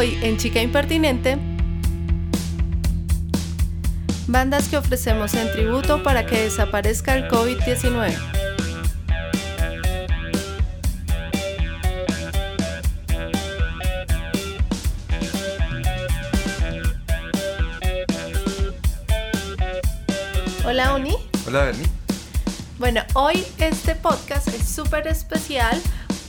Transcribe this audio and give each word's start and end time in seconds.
Hoy 0.00 0.18
en 0.22 0.38
Chica 0.38 0.62
Impertinente, 0.62 1.36
bandas 4.28 4.70
que 4.70 4.78
ofrecemos 4.78 5.34
en 5.34 5.52
tributo 5.52 6.02
para 6.02 6.24
que 6.24 6.40
desaparezca 6.40 7.14
el 7.16 7.28
COVID-19. 7.28 8.16
Hola 20.64 20.94
Uni. 20.94 21.14
Hola 21.46 21.64
Bernie. 21.64 21.86
Bueno, 22.78 23.02
hoy 23.12 23.44
este 23.58 23.94
podcast 23.96 24.48
es 24.48 24.66
súper 24.66 25.06
especial 25.08 25.78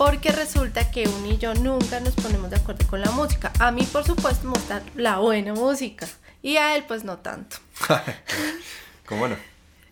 porque 0.03 0.31
resulta 0.31 0.89
que 0.89 1.07
un 1.07 1.27
y 1.27 1.37
yo 1.37 1.53
nunca 1.53 1.99
nos 1.99 2.15
ponemos 2.15 2.49
de 2.49 2.55
acuerdo 2.55 2.87
con 2.87 3.01
la 3.01 3.11
música. 3.11 3.51
A 3.59 3.69
mí, 3.69 3.83
por 3.83 4.03
supuesto, 4.03 4.47
me 4.47 4.53
gusta 4.53 4.81
la 4.95 5.19
buena 5.19 5.53
música 5.53 6.07
y 6.41 6.57
a 6.57 6.75
él, 6.75 6.85
pues 6.87 7.03
no 7.03 7.19
tanto. 7.19 7.57
¿Cómo 9.05 9.27
no? 9.27 9.35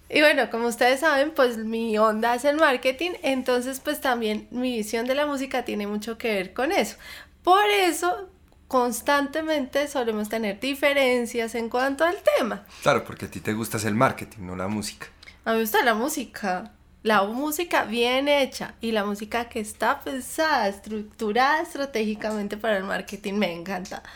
Y 0.10 0.22
bueno, 0.22 0.50
como 0.50 0.66
ustedes 0.66 1.02
saben, 1.02 1.30
pues 1.30 1.58
mi 1.58 1.96
onda 2.00 2.34
es 2.34 2.44
el 2.44 2.56
marketing, 2.56 3.12
entonces 3.22 3.82
pues 3.82 4.02
también 4.02 4.48
mi 4.50 4.78
visión 4.78 5.06
de 5.06 5.14
la 5.14 5.28
música 5.28 5.64
tiene 5.64 5.86
mucho 5.86 6.18
que 6.18 6.34
ver 6.34 6.54
con 6.56 6.72
eso. 6.72 6.96
Por 7.44 7.70
eso 7.70 8.30
constantemente 8.68 9.88
solemos 9.88 10.28
tener 10.28 10.60
diferencias 10.60 11.54
en 11.54 11.70
cuanto 11.70 12.04
al 12.04 12.18
tema. 12.36 12.66
Claro, 12.82 13.04
porque 13.06 13.28
a 13.28 13.30
ti 13.30 13.42
te 13.42 13.54
gusta 13.54 13.78
el 13.88 13.94
marketing, 13.94 14.40
no 14.40 14.56
la 14.56 14.68
música. 14.68 15.06
A 15.46 15.52
mí 15.52 15.58
me 15.58 15.62
gusta 15.62 15.84
la 15.84 15.94
música 15.94 16.72
la 17.10 17.24
música 17.24 17.86
bien 17.86 18.28
hecha 18.28 18.76
y 18.82 18.92
la 18.92 19.04
música 19.04 19.50
que 19.50 19.60
está 19.60 20.00
pensada, 20.00 20.68
estructurada 20.68 21.64
estratégicamente 21.64 22.56
para 22.56 22.78
el 22.78 22.84
marketing, 22.84 23.34
me 23.34 23.52
encanta. 23.52 24.04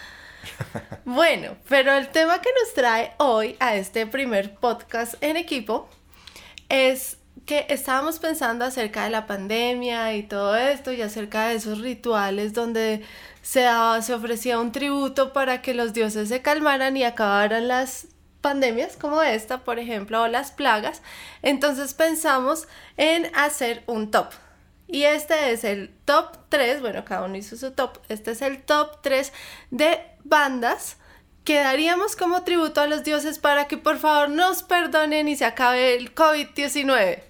Bueno, 1.04 1.58
pero 1.68 1.92
el 1.94 2.10
tema 2.10 2.40
que 2.40 2.50
nos 2.62 2.74
trae 2.76 3.14
hoy 3.18 3.56
a 3.60 3.76
este 3.76 4.06
primer 4.06 4.54
podcast 4.54 5.16
en 5.22 5.38
equipo 5.38 5.90
es 6.70 7.18
que 7.48 7.66
estábamos 7.70 8.20
pensando 8.20 8.64
acerca 8.64 9.06
de 9.06 9.10
la 9.10 9.26
pandemia 9.26 10.16
y 10.16 10.24
todo 10.24 10.56
esto 10.56 10.94
y 10.94 11.02
acerca 11.02 11.48
de 11.48 11.56
esos 11.56 11.80
rituales 11.80 12.54
donde 12.54 13.02
se, 13.42 13.68
se 14.02 14.14
ofrecía 14.14 14.60
un 14.60 14.72
tributo 14.72 15.34
para 15.34 15.64
que 15.64 15.74
los 15.74 15.94
dioses 15.94 16.30
se 16.30 16.44
calmaran 16.44 16.96
y 16.96 17.04
acabaran 17.04 17.68
las 17.68 18.08
pandemias 18.44 18.98
como 18.98 19.24
esta, 19.24 19.64
por 19.64 19.80
ejemplo, 19.80 20.22
o 20.22 20.28
las 20.28 20.52
plagas, 20.52 21.02
entonces 21.42 21.96
pensamos 21.96 22.68
en 22.98 23.32
hacer 23.36 23.84
un 23.88 24.12
top. 24.12 24.28
Y 24.88 25.06
este 25.06 25.52
es 25.52 25.64
el 25.64 25.96
top 26.06 26.38
3, 26.50 26.82
bueno, 26.82 27.04
cada 27.06 27.24
uno 27.24 27.38
hizo 27.38 27.56
su 27.58 27.72
top, 27.72 27.98
este 28.10 28.32
es 28.32 28.44
el 28.44 28.62
top 28.62 29.02
3 29.02 29.34
de 29.72 30.00
bandas 30.24 30.98
que 31.46 31.56
daríamos 31.56 32.16
como 32.16 32.44
tributo 32.44 32.82
a 32.82 32.88
los 32.88 33.04
dioses 33.04 33.40
para 33.40 33.68
que 33.68 33.78
por 33.78 33.98
favor 33.98 34.30
nos 34.30 34.62
perdonen 34.62 35.28
y 35.28 35.36
se 35.36 35.46
acabe 35.46 35.96
el 35.96 36.14
COVID-19. 36.14 37.24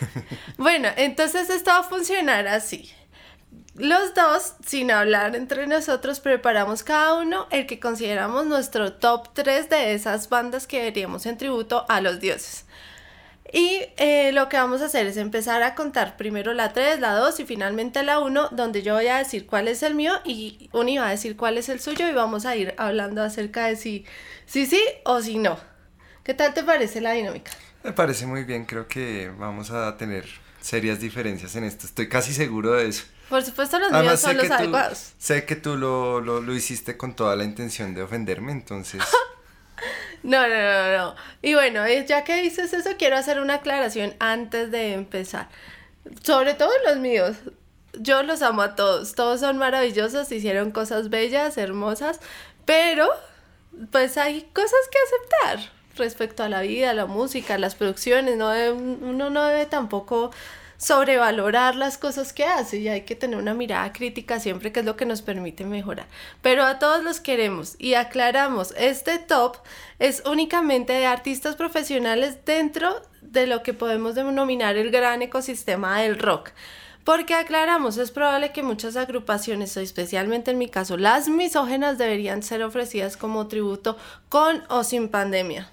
bueno, 0.58 0.88
entonces 0.96 1.48
esto 1.50 1.70
va 1.70 1.78
a 1.78 1.82
funcionar 1.84 2.46
así. 2.48 2.92
Los 3.78 4.14
dos, 4.14 4.54
sin 4.64 4.90
hablar 4.90 5.36
entre 5.36 5.66
nosotros, 5.66 6.20
preparamos 6.20 6.82
cada 6.82 7.14
uno 7.20 7.46
el 7.50 7.66
que 7.66 7.78
consideramos 7.78 8.46
nuestro 8.46 8.94
top 8.94 9.28
3 9.34 9.68
de 9.68 9.92
esas 9.92 10.30
bandas 10.30 10.66
que 10.66 10.80
veríamos 10.80 11.26
en 11.26 11.36
tributo 11.36 11.84
a 11.90 12.00
los 12.00 12.18
dioses. 12.18 12.64
Y 13.52 13.82
eh, 13.98 14.32
lo 14.32 14.48
que 14.48 14.56
vamos 14.56 14.80
a 14.80 14.86
hacer 14.86 15.06
es 15.06 15.18
empezar 15.18 15.62
a 15.62 15.74
contar 15.74 16.16
primero 16.16 16.54
la 16.54 16.72
3, 16.72 17.00
la 17.00 17.12
2 17.16 17.40
y 17.40 17.44
finalmente 17.44 18.02
la 18.02 18.18
1, 18.18 18.48
donde 18.52 18.82
yo 18.82 18.94
voy 18.94 19.08
a 19.08 19.18
decir 19.18 19.46
cuál 19.46 19.68
es 19.68 19.82
el 19.82 19.94
mío 19.94 20.14
y 20.24 20.70
Uni 20.72 20.96
va 20.96 21.08
a 21.08 21.10
decir 21.10 21.36
cuál 21.36 21.58
es 21.58 21.68
el 21.68 21.78
suyo 21.78 22.08
y 22.08 22.12
vamos 22.12 22.46
a 22.46 22.56
ir 22.56 22.74
hablando 22.78 23.22
acerca 23.22 23.66
de 23.66 23.76
si 23.76 24.06
sí, 24.46 24.64
sí 24.64 24.80
o 25.04 25.20
si 25.20 25.36
no. 25.36 25.58
¿Qué 26.24 26.32
tal 26.32 26.54
te 26.54 26.64
parece 26.64 27.02
la 27.02 27.12
dinámica? 27.12 27.52
Me 27.84 27.92
parece 27.92 28.24
muy 28.24 28.44
bien, 28.44 28.64
creo 28.64 28.88
que 28.88 29.30
vamos 29.38 29.70
a 29.70 29.96
tener 29.98 30.24
serias 30.66 30.98
diferencias 30.98 31.54
en 31.54 31.62
esto, 31.62 31.86
estoy 31.86 32.08
casi 32.08 32.32
seguro 32.32 32.72
de 32.72 32.88
eso. 32.88 33.04
Por 33.28 33.42
supuesto, 33.44 33.78
los 33.78 33.92
míos 33.92 34.18
son 34.20 34.36
los 34.36 34.50
adecuados. 34.50 35.12
sé 35.16 35.44
que 35.44 35.54
tú 35.54 35.76
lo, 35.76 36.20
lo, 36.20 36.40
lo, 36.40 36.54
hiciste 36.54 36.96
con 36.96 37.14
toda 37.14 37.36
la 37.36 37.44
intención 37.44 37.94
de 37.94 38.02
ofenderme, 38.02 38.50
entonces. 38.50 39.00
no, 40.24 40.48
no, 40.48 40.54
no, 40.54 40.98
no. 40.98 41.14
Y 41.40 41.54
bueno, 41.54 41.84
eh, 41.86 42.04
ya 42.06 42.24
que 42.24 42.42
dices 42.42 42.72
eso, 42.72 42.90
quiero 42.98 43.16
hacer 43.16 43.40
una 43.40 43.54
aclaración 43.54 44.14
antes 44.18 44.72
de 44.72 44.92
empezar. 44.92 45.48
Sobre 46.22 46.54
todo 46.54 46.70
los 46.84 46.96
míos. 46.98 47.36
Yo 47.98 48.24
los 48.24 48.42
amo 48.42 48.62
a 48.62 48.74
todos. 48.74 49.14
Todos 49.14 49.40
son 49.40 49.58
maravillosos, 49.58 50.30
hicieron 50.32 50.72
cosas 50.72 51.10
bellas, 51.10 51.56
hermosas, 51.58 52.20
pero 52.64 53.08
pues 53.92 54.18
hay 54.18 54.42
cosas 54.52 54.80
que 54.90 54.98
aceptar 55.54 55.75
respecto 55.96 56.42
a 56.42 56.48
la 56.48 56.62
vida, 56.62 56.92
la 56.94 57.06
música, 57.06 57.58
las 57.58 57.74
producciones. 57.74 58.36
No 58.36 58.50
uno 58.72 59.30
no 59.30 59.44
debe 59.46 59.66
tampoco 59.66 60.30
sobrevalorar 60.78 61.74
las 61.74 61.98
cosas 61.98 62.32
que 62.32 62.44
hace 62.44 62.78
y 62.78 62.88
hay 62.88 63.02
que 63.02 63.16
tener 63.16 63.38
una 63.38 63.54
mirada 63.54 63.92
crítica 63.92 64.40
siempre 64.40 64.72
que 64.72 64.80
es 64.80 64.86
lo 64.86 64.96
que 64.96 65.06
nos 65.06 65.22
permite 65.22 65.64
mejorar. 65.64 66.06
Pero 66.42 66.64
a 66.64 66.78
todos 66.78 67.02
los 67.02 67.20
queremos 67.20 67.76
y 67.78 67.94
aclaramos, 67.94 68.74
este 68.76 69.18
top 69.18 69.56
es 69.98 70.22
únicamente 70.26 70.92
de 70.92 71.06
artistas 71.06 71.56
profesionales 71.56 72.44
dentro 72.44 73.00
de 73.22 73.46
lo 73.46 73.62
que 73.62 73.74
podemos 73.74 74.14
denominar 74.14 74.76
el 74.76 74.90
gran 74.90 75.22
ecosistema 75.22 76.00
del 76.00 76.18
rock. 76.18 76.50
Porque 77.04 77.34
aclaramos, 77.34 77.98
es 77.98 78.10
probable 78.10 78.50
que 78.50 78.64
muchas 78.64 78.96
agrupaciones, 78.96 79.76
especialmente 79.76 80.50
en 80.50 80.58
mi 80.58 80.68
caso, 80.68 80.96
las 80.96 81.28
misógenas 81.28 81.98
deberían 81.98 82.42
ser 82.42 82.64
ofrecidas 82.64 83.16
como 83.16 83.46
tributo 83.46 83.96
con 84.28 84.64
o 84.68 84.82
sin 84.82 85.08
pandemia. 85.08 85.70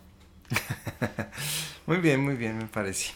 muy 1.85 1.97
bien, 1.97 2.21
muy 2.21 2.35
bien, 2.35 2.57
me 2.57 2.65
parece. 2.65 3.11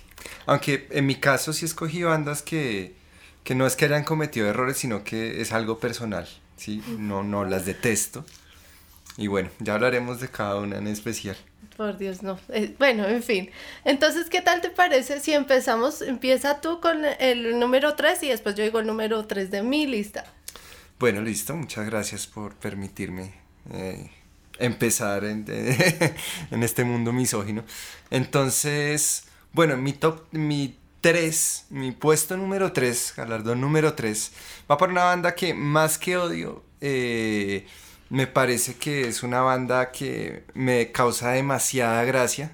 Aunque 0.46 0.88
en 0.92 1.06
mi 1.06 1.16
caso 1.16 1.54
sí 1.54 1.66
escogí 1.66 2.04
bandas 2.04 2.42
que, 2.42 2.96
que 3.44 3.56
no 3.56 3.66
es 3.66 3.76
que 3.76 3.86
hayan 3.86 4.04
cometido 4.04 4.48
errores, 4.48 4.78
sino 4.78 5.04
que 5.04 5.42
es 5.42 5.52
algo 5.52 5.80
personal, 5.80 6.28
¿sí? 6.56 6.84
No, 6.98 7.24
no 7.24 7.46
las 7.46 7.66
detesto. 7.66 8.26
Y 9.18 9.28
bueno, 9.28 9.50
ya 9.60 9.74
hablaremos 9.74 10.20
de 10.20 10.30
cada 10.30 10.58
una 10.58 10.78
en 10.78 10.88
especial. 10.88 11.36
Por 11.76 11.98
Dios, 11.98 12.24
no. 12.24 12.40
Eh, 12.50 12.76
bueno, 12.78 13.06
en 13.08 13.24
fin. 13.24 13.52
Entonces, 13.84 14.30
¿qué 14.30 14.42
tal 14.42 14.62
te 14.62 14.70
parece 14.70 15.20
si 15.20 15.34
empezamos? 15.34 16.02
Empieza 16.02 16.62
tú 16.62 16.80
con 16.80 17.04
el 17.06 17.60
número 17.60 17.96
3 17.96 18.24
y 18.24 18.30
después 18.30 18.56
yo 18.56 18.64
digo 18.64 18.80
el 18.80 18.88
número 18.88 19.26
3 19.26 19.52
de 19.52 19.64
mi 19.64 19.86
lista. 19.86 20.26
Bueno, 21.00 21.22
listo. 21.22 21.56
Muchas 21.56 21.86
gracias 21.86 22.26
por 22.26 22.56
permitirme 22.56 23.34
eh, 23.72 24.10
empezar 24.60 25.24
en, 25.26 25.46
este 26.64 26.84
mundo 26.84 27.14
misógino. 27.14 27.64
Entonces, 28.10 29.26
bueno, 29.54 29.78
mi 29.78 29.94
top, 29.94 30.24
mi 30.32 30.78
3, 31.02 31.66
mi 31.70 31.92
puesto 31.92 32.38
número 32.38 32.72
3, 32.72 33.14
galardón 33.18 33.62
número 33.62 33.94
3, 33.94 34.32
va 34.70 34.78
por 34.78 34.90
una 34.90 35.04
banda 35.04 35.36
que 35.36 35.54
más 35.54 35.98
que 35.98 36.18
odio, 36.18 36.64
eh, 36.82 37.66
me 38.10 38.28
parece 38.28 38.76
que 38.76 39.08
es 39.08 39.24
una 39.24 39.42
banda 39.42 39.92
que 39.92 40.44
me 40.54 40.92
causa 40.92 41.32
demasiada 41.32 42.04
gracia 42.06 42.52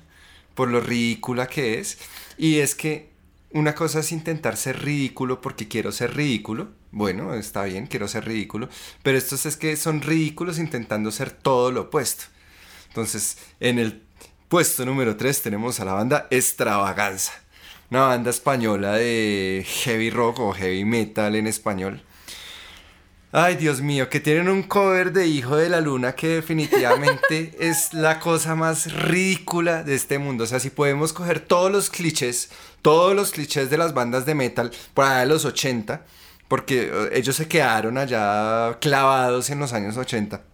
por 0.55 0.69
lo 0.69 0.81
ridícula 0.81 1.47
que 1.47 1.79
es. 1.79 1.97
Y 2.37 2.59
es 2.59 2.75
que 2.75 3.12
una 3.53 3.75
cosa 3.75 3.99
es 3.99 4.11
intentar 4.11 4.57
ser 4.57 4.83
ridículo 4.83 5.39
porque 5.39 5.67
quiero 5.67 5.91
ser 5.91 6.15
ridículo. 6.15 6.71
Bueno, 6.91 7.33
está 7.35 7.63
bien, 7.63 7.87
quiero 7.87 8.07
ser 8.07 8.25
ridículo. 8.25 8.67
Pero 9.03 9.17
estos 9.17 9.45
es 9.45 9.57
que 9.57 9.75
son 9.75 10.01
ridículos 10.01 10.59
intentando 10.59 11.11
ser 11.11 11.31
todo 11.31 11.71
lo 11.71 11.81
opuesto. 11.81 12.25
Entonces, 12.87 13.37
en 13.59 13.79
el 13.79 14.03
puesto 14.49 14.85
número 14.85 15.15
3 15.15 15.41
tenemos 15.41 15.79
a 15.79 15.85
la 15.85 15.93
banda 15.93 16.27
Extravaganza, 16.29 17.33
una 17.89 18.01
banda 18.07 18.29
española 18.29 18.93
de 18.93 19.65
heavy 19.65 20.09
rock 20.09 20.39
o 20.39 20.53
heavy 20.53 20.85
metal 20.85 21.35
en 21.35 21.47
español. 21.47 22.03
Ay, 23.35 23.55
Dios 23.55 23.81
mío, 23.81 24.11
que 24.11 24.19
tienen 24.19 24.47
un 24.47 24.61
cover 24.61 25.11
de 25.11 25.25
Hijo 25.25 25.55
de 25.55 25.67
la 25.67 25.81
Luna 25.81 26.13
que 26.13 26.27
definitivamente 26.27 27.55
es 27.59 27.91
la 27.91 28.19
cosa 28.19 28.53
más 28.53 28.93
ridícula 28.93 29.81
de 29.81 29.95
este 29.95 30.19
mundo. 30.19 30.43
O 30.43 30.47
sea, 30.47 30.59
si 30.59 30.69
podemos 30.69 31.13
coger 31.13 31.39
todos 31.39 31.71
los 31.71 31.89
clichés, 31.89 32.51
todos 32.83 33.15
los 33.15 33.31
clichés 33.31 33.71
de 33.71 33.79
las 33.79 33.95
bandas 33.95 34.27
de 34.27 34.35
metal 34.35 34.69
por 34.93 35.05
allá 35.05 35.21
de 35.21 35.25
los 35.25 35.45
80, 35.45 36.05
porque 36.47 36.91
eh, 36.93 37.09
ellos 37.13 37.35
se 37.35 37.47
quedaron 37.47 37.97
allá 37.97 38.77
clavados 38.79 39.49
en 39.49 39.57
los 39.57 39.73
años 39.73 39.97
80 39.97 40.53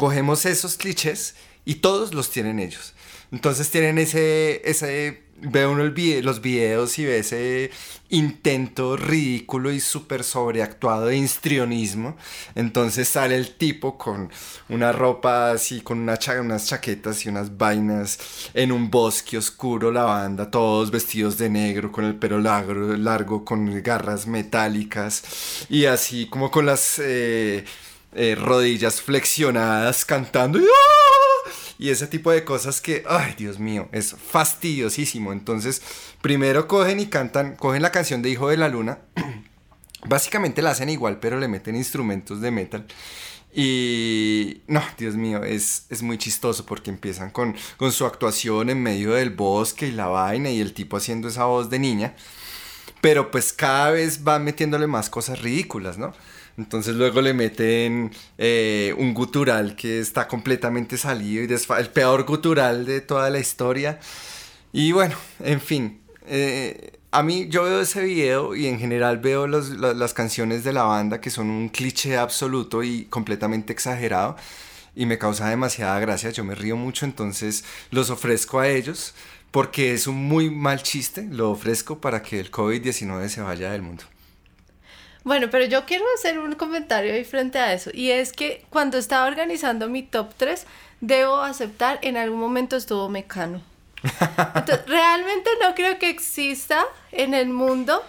cogemos 0.00 0.46
esos 0.46 0.76
clichés 0.76 1.34
y 1.70 1.76
todos 1.76 2.14
los 2.14 2.30
tienen 2.30 2.58
ellos. 2.58 2.94
Entonces 3.30 3.70
tienen 3.70 3.98
ese, 3.98 4.60
ese 4.68 5.22
ve 5.36 5.64
uno 5.68 5.84
los 5.84 6.40
videos 6.40 6.98
y 6.98 7.04
ve 7.04 7.18
ese 7.18 7.70
intento 8.08 8.96
ridículo 8.96 9.70
y 9.70 9.78
súper 9.78 10.24
sobreactuado 10.24 11.06
de 11.06 11.18
histrionismo. 11.18 12.16
Entonces 12.56 13.06
sale 13.06 13.36
el 13.36 13.54
tipo 13.54 13.96
con 13.96 14.32
una 14.68 14.90
ropa 14.90 15.52
así, 15.52 15.80
con 15.80 16.00
una 16.00 16.18
unas 16.40 16.66
chaquetas 16.66 17.24
y 17.24 17.28
unas 17.28 17.56
vainas 17.56 18.18
en 18.52 18.72
un 18.72 18.90
bosque 18.90 19.38
oscuro, 19.38 19.92
la 19.92 20.02
banda, 20.02 20.50
todos 20.50 20.90
vestidos 20.90 21.38
de 21.38 21.50
negro, 21.50 21.92
con 21.92 22.04
el 22.04 22.16
pelo 22.16 22.40
largo, 22.40 22.74
largo 22.96 23.44
con 23.44 23.80
garras 23.80 24.26
metálicas 24.26 25.22
y 25.68 25.84
así 25.84 26.26
como 26.26 26.50
con 26.50 26.66
las 26.66 26.98
eh, 26.98 27.64
eh, 28.12 28.34
rodillas 28.34 29.00
flexionadas 29.00 30.04
cantando. 30.04 30.58
¡Ah! 30.58 31.19
Y 31.80 31.88
ese 31.88 32.06
tipo 32.06 32.30
de 32.30 32.44
cosas 32.44 32.82
que, 32.82 33.04
ay, 33.08 33.34
Dios 33.38 33.58
mío, 33.58 33.88
es 33.90 34.14
fastidiosísimo. 34.14 35.32
Entonces, 35.32 35.80
primero 36.20 36.68
cogen 36.68 37.00
y 37.00 37.06
cantan, 37.06 37.56
cogen 37.56 37.80
la 37.80 37.90
canción 37.90 38.20
de 38.20 38.28
Hijo 38.28 38.50
de 38.50 38.58
la 38.58 38.68
Luna, 38.68 38.98
básicamente 40.06 40.60
la 40.60 40.72
hacen 40.72 40.90
igual, 40.90 41.20
pero 41.20 41.40
le 41.40 41.48
meten 41.48 41.76
instrumentos 41.76 42.42
de 42.42 42.50
metal. 42.50 42.86
Y 43.54 44.60
no, 44.66 44.82
Dios 44.98 45.16
mío, 45.16 45.42
es, 45.42 45.86
es 45.88 46.02
muy 46.02 46.18
chistoso 46.18 46.66
porque 46.66 46.90
empiezan 46.90 47.30
con, 47.30 47.56
con 47.78 47.92
su 47.92 48.04
actuación 48.04 48.68
en 48.68 48.82
medio 48.82 49.14
del 49.14 49.30
bosque 49.30 49.86
y 49.86 49.92
la 49.92 50.08
vaina 50.08 50.50
y 50.50 50.60
el 50.60 50.74
tipo 50.74 50.98
haciendo 50.98 51.28
esa 51.28 51.46
voz 51.46 51.70
de 51.70 51.78
niña. 51.78 52.14
Pero 53.00 53.30
pues 53.30 53.54
cada 53.54 53.90
vez 53.90 54.22
van 54.22 54.44
metiéndole 54.44 54.86
más 54.86 55.08
cosas 55.08 55.40
ridículas, 55.40 55.96
¿no? 55.96 56.12
Entonces 56.58 56.94
luego 56.94 57.20
le 57.22 57.32
meten 57.32 58.10
eh, 58.38 58.94
un 58.98 59.14
gutural 59.14 59.76
que 59.76 60.00
está 60.00 60.28
completamente 60.28 60.96
salido 60.96 61.44
y 61.44 61.78
el 61.78 61.88
peor 61.88 62.24
gutural 62.24 62.84
de 62.84 63.00
toda 63.00 63.30
la 63.30 63.38
historia. 63.38 63.98
Y 64.72 64.92
bueno, 64.92 65.16
en 65.40 65.60
fin. 65.60 66.00
Eh, 66.26 66.92
a 67.12 67.22
mí 67.22 67.48
yo 67.48 67.64
veo 67.64 67.80
ese 67.80 68.02
video 68.02 68.54
y 68.54 68.66
en 68.66 68.78
general 68.78 69.18
veo 69.18 69.46
las 69.48 70.14
canciones 70.14 70.62
de 70.62 70.72
la 70.72 70.84
banda 70.84 71.20
que 71.20 71.30
son 71.30 71.50
un 71.50 71.68
cliché 71.68 72.16
absoluto 72.16 72.84
y 72.84 73.06
completamente 73.06 73.72
exagerado 73.72 74.36
y 74.94 75.06
me 75.06 75.18
causa 75.18 75.48
demasiada 75.48 75.98
gracia, 76.00 76.30
yo 76.30 76.44
me 76.44 76.54
río 76.54 76.76
mucho, 76.76 77.04
entonces 77.04 77.64
los 77.90 78.10
ofrezco 78.10 78.60
a 78.60 78.68
ellos 78.68 79.14
porque 79.50 79.92
es 79.94 80.06
un 80.06 80.16
muy 80.16 80.50
mal 80.50 80.82
chiste, 80.82 81.26
lo 81.30 81.50
ofrezco 81.50 82.00
para 82.00 82.22
que 82.22 82.38
el 82.38 82.50
COVID-19 82.50 83.28
se 83.28 83.40
vaya 83.40 83.72
del 83.72 83.82
mundo. 83.82 84.04
Bueno, 85.24 85.48
pero 85.50 85.66
yo 85.66 85.84
quiero 85.84 86.04
hacer 86.16 86.38
un 86.38 86.54
comentario 86.54 87.12
ahí 87.12 87.24
frente 87.24 87.58
a 87.58 87.72
eso. 87.72 87.90
Y 87.92 88.10
es 88.10 88.32
que 88.32 88.64
cuando 88.70 88.98
estaba 88.98 89.26
organizando 89.26 89.88
mi 89.88 90.02
top 90.02 90.32
3, 90.36 90.66
debo 91.00 91.40
aceptar, 91.40 91.98
en 92.02 92.16
algún 92.16 92.40
momento 92.40 92.76
estuvo 92.76 93.08
Mecano. 93.08 93.60
Entonces, 94.02 94.80
realmente 94.86 95.50
no 95.62 95.74
creo 95.74 95.98
que 95.98 96.08
exista 96.08 96.84
en 97.12 97.34
el 97.34 97.48
mundo 97.48 98.02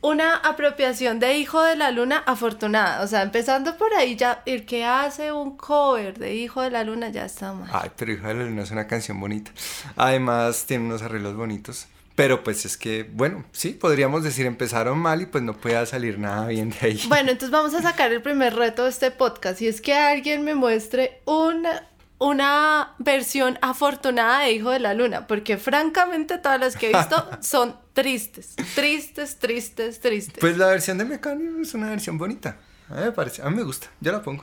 una 0.00 0.36
apropiación 0.36 1.18
de 1.18 1.38
Hijo 1.38 1.62
de 1.62 1.76
la 1.76 1.90
Luna 1.90 2.22
afortunada. 2.26 3.02
O 3.02 3.06
sea, 3.06 3.22
empezando 3.22 3.76
por 3.76 3.92
ahí 3.94 4.16
ya, 4.16 4.42
el 4.46 4.64
que 4.66 4.84
hace 4.84 5.32
un 5.32 5.56
cover 5.56 6.18
de 6.18 6.34
Hijo 6.34 6.62
de 6.62 6.70
la 6.70 6.84
Luna 6.84 7.08
ya 7.08 7.24
está 7.24 7.52
mal. 7.52 7.68
Ay, 7.72 7.90
pero 7.96 8.12
Hijo 8.12 8.26
de 8.26 8.34
la 8.34 8.44
Luna 8.44 8.62
es 8.62 8.70
una 8.70 8.86
canción 8.86 9.18
bonita. 9.18 9.50
Además, 9.96 10.64
tiene 10.66 10.84
unos 10.84 11.02
arreglos 11.02 11.34
bonitos. 11.34 11.86
Pero 12.16 12.42
pues 12.42 12.64
es 12.64 12.78
que, 12.78 13.08
bueno, 13.12 13.44
sí, 13.52 13.70
podríamos 13.70 14.24
decir 14.24 14.46
empezaron 14.46 14.98
mal 14.98 15.20
y 15.20 15.26
pues 15.26 15.44
no 15.44 15.52
pueda 15.52 15.84
salir 15.84 16.18
nada 16.18 16.46
bien 16.46 16.70
de 16.70 16.76
ahí. 16.80 17.02
Bueno, 17.08 17.30
entonces 17.30 17.50
vamos 17.50 17.74
a 17.74 17.82
sacar 17.82 18.10
el 18.10 18.22
primer 18.22 18.56
reto 18.56 18.84
de 18.84 18.90
este 18.90 19.10
podcast 19.10 19.60
y 19.60 19.68
es 19.68 19.82
que 19.82 19.92
alguien 19.92 20.42
me 20.42 20.54
muestre 20.54 21.20
una, 21.26 21.86
una 22.16 22.94
versión 22.98 23.58
afortunada 23.60 24.44
de 24.44 24.52
Hijo 24.52 24.70
de 24.70 24.78
la 24.78 24.94
Luna, 24.94 25.26
porque 25.26 25.58
francamente 25.58 26.38
todas 26.38 26.58
las 26.58 26.74
que 26.74 26.90
he 26.90 26.96
visto 26.96 27.28
son 27.42 27.76
tristes, 27.92 28.56
tristes, 28.74 29.36
tristes, 29.38 30.00
tristes. 30.00 30.38
Pues 30.40 30.56
la 30.56 30.68
versión 30.68 30.96
de 30.96 31.04
Mecánico 31.04 31.60
es 31.60 31.74
una 31.74 31.90
versión 31.90 32.16
bonita, 32.16 32.56
a 32.88 32.94
mí 32.94 33.00
me 33.02 33.12
parece, 33.12 33.42
a 33.42 33.50
mí 33.50 33.56
me 33.56 33.62
gusta, 33.62 33.88
yo 34.00 34.10
la 34.10 34.22
pongo. 34.22 34.42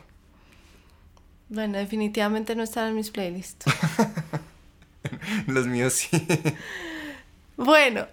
Bueno, 1.50 1.80
definitivamente 1.80 2.56
no 2.56 2.62
están 2.62 2.90
en 2.90 2.96
mis 2.96 3.10
playlists. 3.10 3.66
Los 5.48 5.66
míos 5.66 5.94
sí. 5.94 6.28
Bueno, 7.58 8.08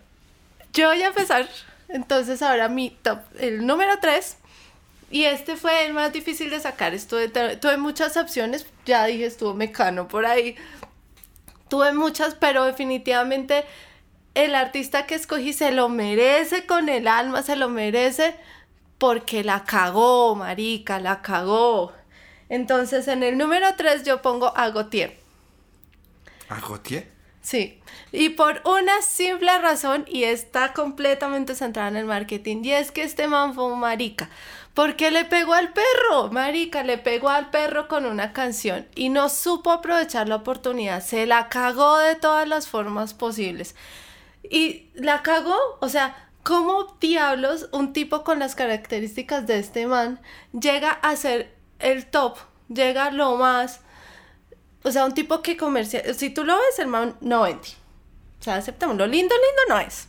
yo 0.72 0.88
voy 0.88 1.02
a 1.02 1.08
empezar 1.08 1.48
entonces 1.88 2.40
ahora 2.42 2.68
mi 2.68 2.90
top, 2.90 3.20
el 3.38 3.66
número 3.66 3.98
3. 4.00 4.36
Y 5.10 5.24
este 5.24 5.56
fue 5.56 5.86
el 5.86 5.92
más 5.92 6.12
difícil 6.12 6.50
de 6.50 6.60
sacar. 6.60 6.94
Estuve, 6.94 7.28
tuve 7.28 7.76
muchas 7.76 8.16
opciones. 8.16 8.64
Ya 8.86 9.04
dije, 9.06 9.26
estuvo 9.26 9.54
mecano 9.54 10.06
por 10.06 10.24
ahí. 10.24 10.56
Tuve 11.68 11.92
muchas, 11.92 12.34
pero 12.36 12.64
definitivamente 12.64 13.64
el 14.34 14.54
artista 14.54 15.06
que 15.06 15.16
escogí 15.16 15.52
se 15.52 15.72
lo 15.72 15.88
merece 15.88 16.64
con 16.66 16.88
el 16.88 17.08
alma, 17.08 17.42
se 17.42 17.56
lo 17.56 17.68
merece 17.68 18.36
porque 18.98 19.42
la 19.42 19.64
cagó, 19.64 20.36
marica, 20.36 21.00
la 21.00 21.22
cagó. 21.22 21.92
Entonces 22.48 23.08
en 23.08 23.22
el 23.22 23.36
número 23.36 23.66
3 23.76 24.04
yo 24.04 24.22
pongo 24.22 24.56
a 24.56 24.70
Gautier. 24.70 25.18
¿A 26.48 26.60
Gautier? 26.60 27.08
Sí, 27.50 27.80
y 28.12 28.28
por 28.28 28.62
una 28.64 29.02
simple 29.02 29.58
razón, 29.58 30.04
y 30.06 30.22
está 30.22 30.72
completamente 30.72 31.56
centrada 31.56 31.88
en 31.88 31.96
el 31.96 32.04
marketing, 32.04 32.62
y 32.62 32.70
es 32.70 32.92
que 32.92 33.02
este 33.02 33.26
man 33.26 33.54
fue 33.54 33.64
un 33.64 33.80
marica. 33.80 34.30
Porque 34.72 35.10
le 35.10 35.24
pegó 35.24 35.54
al 35.54 35.72
perro, 35.72 36.30
marica, 36.30 36.84
le 36.84 36.96
pegó 36.96 37.28
al 37.28 37.50
perro 37.50 37.88
con 37.88 38.06
una 38.06 38.32
canción 38.32 38.86
y 38.94 39.08
no 39.08 39.28
supo 39.28 39.72
aprovechar 39.72 40.28
la 40.28 40.36
oportunidad, 40.36 41.02
se 41.02 41.26
la 41.26 41.48
cagó 41.48 41.98
de 41.98 42.14
todas 42.14 42.46
las 42.46 42.68
formas 42.68 43.14
posibles. 43.14 43.74
Y 44.48 44.86
la 44.94 45.22
cagó, 45.24 45.58
o 45.80 45.88
sea, 45.88 46.30
¿cómo 46.44 46.96
diablos 47.00 47.68
un 47.72 47.92
tipo 47.92 48.22
con 48.22 48.38
las 48.38 48.54
características 48.54 49.48
de 49.48 49.58
este 49.58 49.88
man 49.88 50.20
llega 50.52 50.92
a 50.92 51.16
ser 51.16 51.52
el 51.80 52.06
top, 52.06 52.36
llega 52.68 53.10
lo 53.10 53.34
más 53.34 53.80
o 54.82 54.90
sea, 54.90 55.04
un 55.04 55.14
tipo 55.14 55.42
que 55.42 55.56
comercia, 55.56 56.14
si 56.14 56.30
tú 56.30 56.44
lo 56.44 56.54
ves, 56.56 56.78
el 56.78 56.86
man 56.86 57.16
no 57.20 57.42
vende. 57.42 57.68
O 58.40 58.42
sea, 58.42 58.56
aceptamos, 58.56 58.96
lo 58.96 59.06
lindo, 59.06 59.34
lindo 59.34 59.74
no 59.74 59.80
es. 59.80 60.08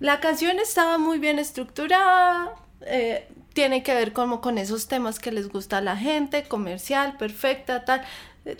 La 0.00 0.20
canción 0.20 0.58
estaba 0.58 0.98
muy 0.98 1.18
bien 1.18 1.38
estructurada, 1.38 2.54
eh, 2.82 3.28
tiene 3.52 3.82
que 3.82 3.94
ver 3.94 4.12
como 4.12 4.40
con 4.40 4.58
esos 4.58 4.88
temas 4.88 5.18
que 5.18 5.32
les 5.32 5.48
gusta 5.48 5.78
a 5.78 5.80
la 5.80 5.96
gente, 5.96 6.44
comercial, 6.44 7.16
perfecta, 7.16 7.84
tal. 7.84 8.02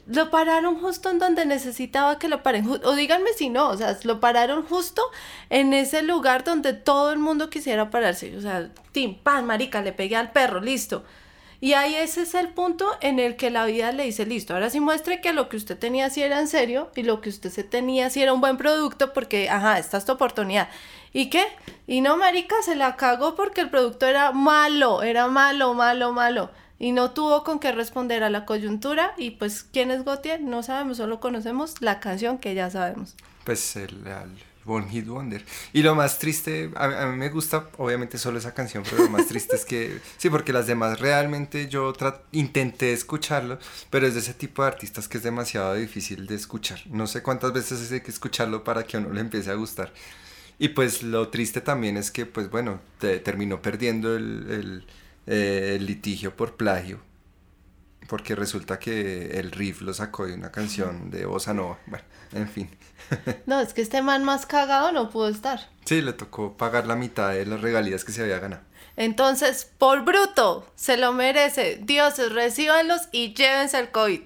Lo 0.06 0.31
pararon 0.31 0.78
justo 0.78 1.11
en 1.11 1.19
donde 1.19 1.46
necesitaba 1.46 2.19
que 2.19 2.28
lo 2.28 2.43
paren. 2.43 2.69
O 2.84 2.94
díganme 2.94 3.32
si 3.32 3.49
no, 3.49 3.69
o 3.69 3.76
sea, 3.76 3.99
lo 4.05 4.20
pararon 4.20 4.62
justo 4.64 5.02
en 5.49 5.72
ese 5.72 6.02
lugar 6.02 6.44
donde 6.44 6.75
todo 6.75 7.12
el 7.12 7.19
mundo 7.19 7.49
quisiera 7.49 7.88
pararse. 7.90 8.37
O 8.37 8.40
sea, 8.40 8.69
tim, 8.93 9.17
pan, 9.17 9.46
marica, 9.46 9.81
le 9.81 9.93
pegué 9.93 10.17
al 10.17 10.32
perro, 10.32 10.61
listo. 10.61 11.05
Y 11.61 11.75
ahí 11.75 11.95
ese 11.95 12.23
es 12.23 12.35
el 12.35 12.49
punto 12.49 12.91
en 13.03 13.19
el 13.19 13.37
que 13.37 13.51
la 13.51 13.67
vida 13.67 13.93
le 13.93 14.05
dice, 14.05 14.25
listo, 14.25 14.55
ahora 14.55 14.71
sí 14.71 14.81
muestre 14.81 15.21
que 15.21 15.35
lo 15.35 15.51
que 15.51 15.59
usted 15.59 15.79
tenía 15.79 16.09
sí 16.09 16.23
era 16.23 16.41
en 16.41 16.49
serio 16.49 16.91
y 16.96 17.03
lo 17.03 17.20
que 17.20 17.29
usted 17.29 17.51
se 17.51 17.65
tenía 17.65 18.08
sí 18.08 18.23
era 18.23 18.32
un 18.32 18.41
buen 18.41 18.56
producto 18.56 19.13
porque, 19.13 19.51
ajá, 19.51 19.79
esta 19.79 19.99
es 19.99 20.06
tu 20.06 20.13
oportunidad. 20.13 20.69
¿Y 21.13 21.29
qué? 21.29 21.44
Y 21.87 22.01
no, 22.01 22.17
marica, 22.17 22.55
se 22.63 22.77
la 22.77 22.96
cagó 22.96 23.34
porque 23.34 23.61
el 23.61 23.69
producto 23.69 24.06
era 24.06 24.32
malo, 24.32 25.03
era 25.03 25.27
malo, 25.29 25.75
malo, 25.75 26.13
malo. 26.13 26.51
Y 26.79 26.93
no 26.93 27.11
tuvo 27.11 27.44
con 27.44 27.58
qué 27.58 27.73
responder 27.73 28.23
a 28.23 28.31
la 28.31 28.46
coyuntura. 28.46 29.13
Y 29.19 29.32
pues, 29.32 29.65
¿quién 29.65 29.91
es 29.91 30.03
Gautier? 30.03 30.41
No 30.41 30.63
sabemos, 30.63 30.96
solo 30.96 31.20
conocemos 31.20 31.82
la 31.82 32.01
canción 32.01 32.39
que 32.39 32.55
ya 32.55 32.70
sabemos. 32.70 33.17
Pues 33.44 33.77
el, 33.77 34.03
Hit 34.89 35.06
Wonder. 35.06 35.44
Y 35.72 35.82
lo 35.82 35.94
más 35.94 36.19
triste, 36.19 36.70
a, 36.77 37.06
mí 37.06 37.17
me 37.17 37.29
gusta 37.29 37.69
obviamente 37.79 38.19
solo 38.19 38.39
esa 38.39 38.55
canción, 38.55 38.84
pero 38.89 39.05
lo 39.05 39.10
más 39.10 39.27
triste 39.27 39.56
es 39.56 39.65
que, 39.65 39.98
sí, 40.17 40.31
porque 40.31 40.53
las 40.53 40.67
demás 40.67 41.00
realmente 41.00 41.69
yo 41.69 41.93
intenté 42.32 42.93
escucharlo, 42.93 43.58
pero 43.91 44.06
es 44.06 44.15
de 44.15 44.20
ese 44.20 44.34
tipo 44.34 44.62
de 44.62 44.69
artistas 44.69 45.08
que 45.08 45.19
es 45.19 45.24
demasiado 45.24 45.74
difícil 45.74 46.27
de 46.27 46.34
escuchar. 46.36 46.81
No 46.86 47.06
sé 47.06 47.22
cuántas 47.22 47.53
veces 47.53 47.91
hay 47.93 48.00
que 48.00 48.10
escucharlo 48.10 48.65
para 48.65 48.84
que 48.84 48.96
a 48.96 49.00
uno 49.00 49.12
le 49.12 49.20
empiece 49.20 49.50
a 49.50 49.55
gustar. 49.55 49.93
Y 50.58 50.69
pues 50.69 51.03
lo 51.03 51.29
triste 51.29 51.60
también 51.60 51.96
es 51.96 52.10
que, 52.10 52.27
pues 52.27 52.50
bueno, 52.50 52.81
terminó 52.98 53.62
perdiendo 53.62 54.15
el, 54.17 54.84
eh, 55.27 55.77
el 55.77 55.86
litigio 55.86 56.36
por 56.36 56.56
plagio 56.56 57.00
porque 58.10 58.34
resulta 58.34 58.81
que 58.81 59.39
el 59.39 59.53
riff 59.53 59.82
lo 59.82 59.94
sacó 59.94 60.27
de 60.27 60.34
una 60.34 60.50
canción 60.50 61.12
de 61.12 61.27
bossa 61.27 61.55
nova. 61.55 61.79
Bueno, 61.86 62.05
en 62.32 62.48
fin. 62.48 62.69
No, 63.46 63.60
es 63.60 63.74
que 63.74 63.82
este 63.82 64.02
man 64.02 64.24
más 64.24 64.46
cagado 64.46 64.93
no 64.93 65.10
pudo 65.10 65.29
estar. 65.29 65.69
Sí, 65.84 66.00
le 66.00 66.12
tocó 66.12 66.56
pagar 66.56 66.86
la 66.86 66.96
mitad 66.96 67.31
de 67.31 67.46
las 67.46 67.60
regalías 67.60 68.05
que 68.05 68.12
se 68.12 68.22
había 68.22 68.38
ganado. 68.38 68.62
Entonces, 68.96 69.70
por 69.79 70.05
bruto, 70.05 70.70
se 70.76 70.96
lo 70.96 71.12
merece. 71.12 71.81
Dioses, 71.82 72.32
recíbanlos 72.32 73.08
y 73.12 73.34
llévense 73.34 73.79
el 73.79 73.90
COVID. 73.90 74.20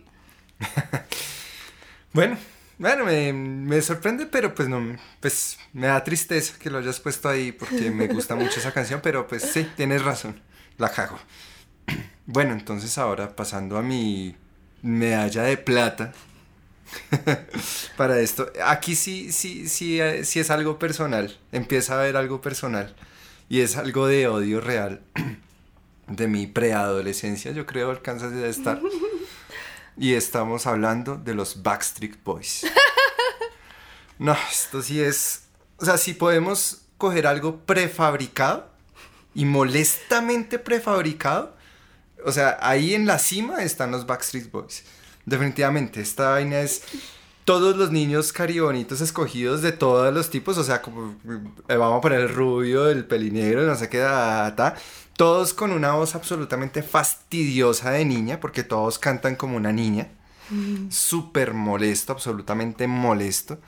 bueno, 2.13 2.37
bueno, 2.79 3.05
me, 3.05 3.33
me, 3.33 3.81
sorprende, 3.83 4.27
pero 4.27 4.55
pues 4.55 4.69
no, 4.69 4.97
pues 5.21 5.59
me 5.73 5.87
da 5.87 6.03
tristeza 6.03 6.59
que 6.59 6.71
lo 6.71 6.79
hayas 6.79 7.01
puesto 7.01 7.29
ahí 7.29 7.53
porque 7.53 7.91
me 7.91 8.09
gusta 8.09 8.35
mucho 8.37 8.59
esa 8.59 8.73
canción, 8.73 9.01
pero 9.03 9.27
pues 9.27 9.43
sí, 9.43 9.69
tienes 9.77 10.03
razón, 10.05 10.41
la 10.79 10.91
cago. 10.91 11.19
Bueno, 12.27 12.55
entonces 12.55 12.97
ahora 12.97 13.37
pasando 13.37 13.77
a 13.77 13.83
mi 13.83 14.35
medalla 14.81 15.43
de 15.43 15.59
plata 15.59 16.15
para 17.97 18.21
esto. 18.21 18.51
Aquí 18.65 18.95
sí, 18.95 19.33
sí, 19.33 19.69
sí, 19.69 20.01
eh, 20.01 20.25
sí 20.25 20.41
es 20.41 20.51
algo 20.51 20.79
personal. 20.79 21.37
Empieza 21.53 21.95
a 21.95 22.01
haber 22.01 22.17
algo 22.17 22.41
personal. 22.41 22.95
Y 23.49 23.61
es 23.61 23.77
algo 23.77 24.07
de 24.07 24.27
odio 24.29 24.61
real 24.61 25.03
de 26.09 26.29
mi 26.29 26.47
preadolescencia, 26.47 27.53
yo 27.53 27.67
creo, 27.67 27.91
alcanzas 27.91 28.33
a 28.33 28.47
estar. 28.47 28.81
Y 29.97 30.15
estamos 30.15 30.67
hablando 30.67 31.17
de 31.17 31.35
los 31.35 31.63
Backstreet 31.63 32.23
Boys. 32.25 32.67
No, 34.17 34.37
esto 34.51 34.81
sí 34.81 35.01
es. 35.01 35.43
O 35.77 35.85
sea, 35.85 35.99
si 35.99 36.15
podemos 36.15 36.83
coger 36.99 37.27
algo 37.27 37.59
prefabricado 37.61 38.71
y 39.35 39.45
molestamente 39.45 40.61
prefabricado, 40.61 41.57
o 42.25 42.31
sea, 42.31 42.57
ahí 42.61 42.95
en 42.95 43.07
la 43.07 43.19
cima 43.19 43.65
están 43.65 43.91
los 43.91 44.07
Backstreet 44.07 44.51
Boys. 44.53 44.85
Definitivamente, 45.27 46.01
esta 46.01 46.31
vaina 46.31 46.61
es 46.61 46.83
todos 47.45 47.77
los 47.77 47.91
niños 47.91 48.33
caribonitos 48.33 49.01
escogidos 49.01 49.63
de 49.63 49.73
todos 49.73 50.13
los 50.13 50.31
tipos, 50.31 50.57
o 50.59 50.65
sea, 50.65 50.81
como 50.81 51.15
eh, 51.69 51.77
vamos 51.77 51.99
a 51.99 52.01
poner 52.01 52.21
el 52.21 52.29
rubio, 52.29 52.89
el 52.89 53.05
pelinegro, 53.05 53.67
no 53.67 53.75
sé 53.75 53.89
qué, 53.89 53.99
ta, 53.99 54.75
todos 55.17 55.53
con 55.53 55.71
una 55.71 55.93
voz 55.93 56.15
absolutamente 56.15 56.83
fastidiosa 56.83 57.91
de 57.91 58.05
niña, 58.05 58.41
porque 58.41 58.63
todos 58.65 58.99
cantan 58.99 59.37
como 59.37 59.57
una 59.57 59.73
niña, 59.73 60.09
mm. 60.51 60.91
súper 60.91 61.53
molesto, 61.53 62.13
absolutamente 62.13 62.87
molesto. 62.87 63.59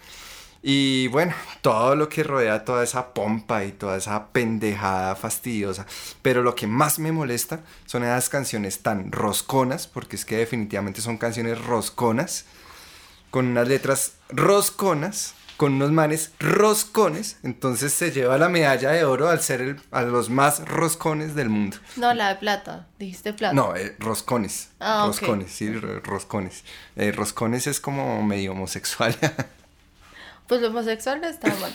Y 0.69 1.07
bueno, 1.07 1.33
todo 1.61 1.95
lo 1.95 2.09
que 2.09 2.25
rodea 2.25 2.65
toda 2.65 2.83
esa 2.83 3.15
pompa 3.15 3.63
y 3.63 3.71
toda 3.71 3.99
esa 3.99 4.31
pendejada 4.33 5.15
fastidiosa. 5.15 5.87
Pero 6.23 6.43
lo 6.43 6.57
que 6.57 6.67
más 6.67 6.99
me 6.99 7.13
molesta 7.13 7.61
son 7.85 8.03
esas 8.03 8.29
canciones 8.29 8.83
tan 8.83 9.13
rosconas, 9.13 9.87
porque 9.87 10.17
es 10.17 10.25
que 10.25 10.39
definitivamente 10.39 11.01
son 11.01 11.19
canciones 11.19 11.65
rosconas, 11.65 12.47
con 13.31 13.47
unas 13.47 13.69
letras 13.69 14.15
rosconas, 14.29 15.37
con 15.57 15.75
unos 15.75 15.93
manes 15.93 16.33
roscones. 16.41 17.37
Entonces 17.45 17.93
se 17.93 18.11
lleva 18.11 18.37
la 18.37 18.49
medalla 18.49 18.91
de 18.91 19.05
oro 19.05 19.29
al 19.29 19.41
ser 19.43 19.61
el, 19.61 19.81
a 19.93 20.03
los 20.03 20.31
más 20.31 20.69
roscones 20.69 21.37
del 21.37 21.49
mundo. 21.49 21.77
No, 21.95 22.13
la 22.13 22.31
de 22.31 22.41
plata, 22.41 22.89
dijiste 22.99 23.35
plata. 23.35 23.55
No, 23.55 23.77
eh, 23.77 23.95
roscones. 24.01 24.71
Ah, 24.81 25.05
roscones, 25.07 25.53
sí, 25.53 25.73
roscones. 25.73 26.65
Eh, 26.97 27.13
roscones 27.13 27.69
es 27.69 27.79
como 27.79 28.21
medio 28.25 28.51
homosexual. 28.51 29.17
pues 30.47 30.61
lo 30.61 30.69
homosexual 30.69 31.21
no 31.21 31.27
está 31.27 31.49
mal. 31.57 31.73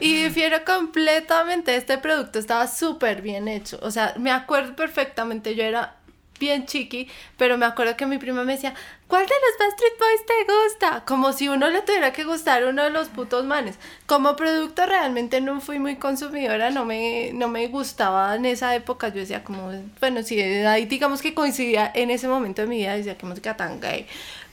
Y 0.00 0.24
difiero 0.24 0.64
completamente, 0.64 1.76
este 1.76 1.98
producto 1.98 2.38
estaba 2.38 2.66
súper 2.66 3.22
bien 3.22 3.48
hecho. 3.48 3.78
O 3.82 3.90
sea, 3.90 4.14
me 4.18 4.30
acuerdo 4.30 4.74
perfectamente, 4.74 5.54
yo 5.54 5.62
era 5.62 5.96
bien 6.42 6.66
chiqui, 6.66 7.08
pero 7.36 7.56
me 7.56 7.66
acuerdo 7.66 7.96
que 7.96 8.04
mi 8.04 8.18
prima 8.18 8.42
me 8.42 8.54
decía, 8.54 8.74
¿cuál 9.06 9.24
de 9.24 9.32
los 9.32 9.58
Backstreet 9.58 9.98
Boys 9.98 10.26
te 10.26 10.52
gusta? 10.52 11.04
Como 11.04 11.32
si 11.32 11.48
uno 11.48 11.70
le 11.70 11.82
tuviera 11.82 12.12
que 12.12 12.24
gustar 12.24 12.64
uno 12.64 12.82
de 12.82 12.90
los 12.90 13.08
putos 13.08 13.44
manes. 13.44 13.76
Como 14.06 14.34
producto 14.34 14.84
realmente 14.84 15.40
no 15.40 15.60
fui 15.60 15.78
muy 15.78 15.96
consumidora, 15.96 16.70
no 16.70 16.84
me, 16.84 17.30
no 17.32 17.46
me 17.46 17.68
gustaba 17.68 18.34
en 18.34 18.44
esa 18.46 18.74
época. 18.74 19.08
Yo 19.08 19.20
decía 19.20 19.44
como, 19.44 19.70
bueno, 20.00 20.22
si 20.24 20.40
ahí 20.40 20.86
digamos 20.86 21.22
que 21.22 21.32
coincidía 21.32 21.92
en 21.94 22.10
ese 22.10 22.26
momento 22.26 22.62
de 22.62 22.68
mi 22.68 22.78
vida, 22.78 22.96
decía 22.96 23.16
que 23.16 23.26
música 23.26 23.56
tan 23.56 23.80
gay. 23.80 24.06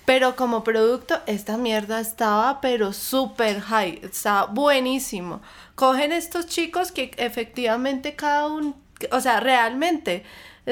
Pero 0.10 0.36
como 0.36 0.64
producto, 0.64 1.22
esta 1.28 1.56
mierda 1.56 2.00
estaba 2.00 2.62
pero 2.62 2.94
súper 2.94 3.60
high, 3.60 4.00
estaba 4.02 4.48
buenísimo. 4.48 5.40
Cogen 5.76 6.12
estos 6.12 6.48
chicos 6.48 6.92
que 6.92 7.12
efectivamente 7.18 8.16
cada 8.16 8.48
uno, 8.48 8.74
o 9.12 9.22
sea, 9.22 9.40
realmente 9.40 10.24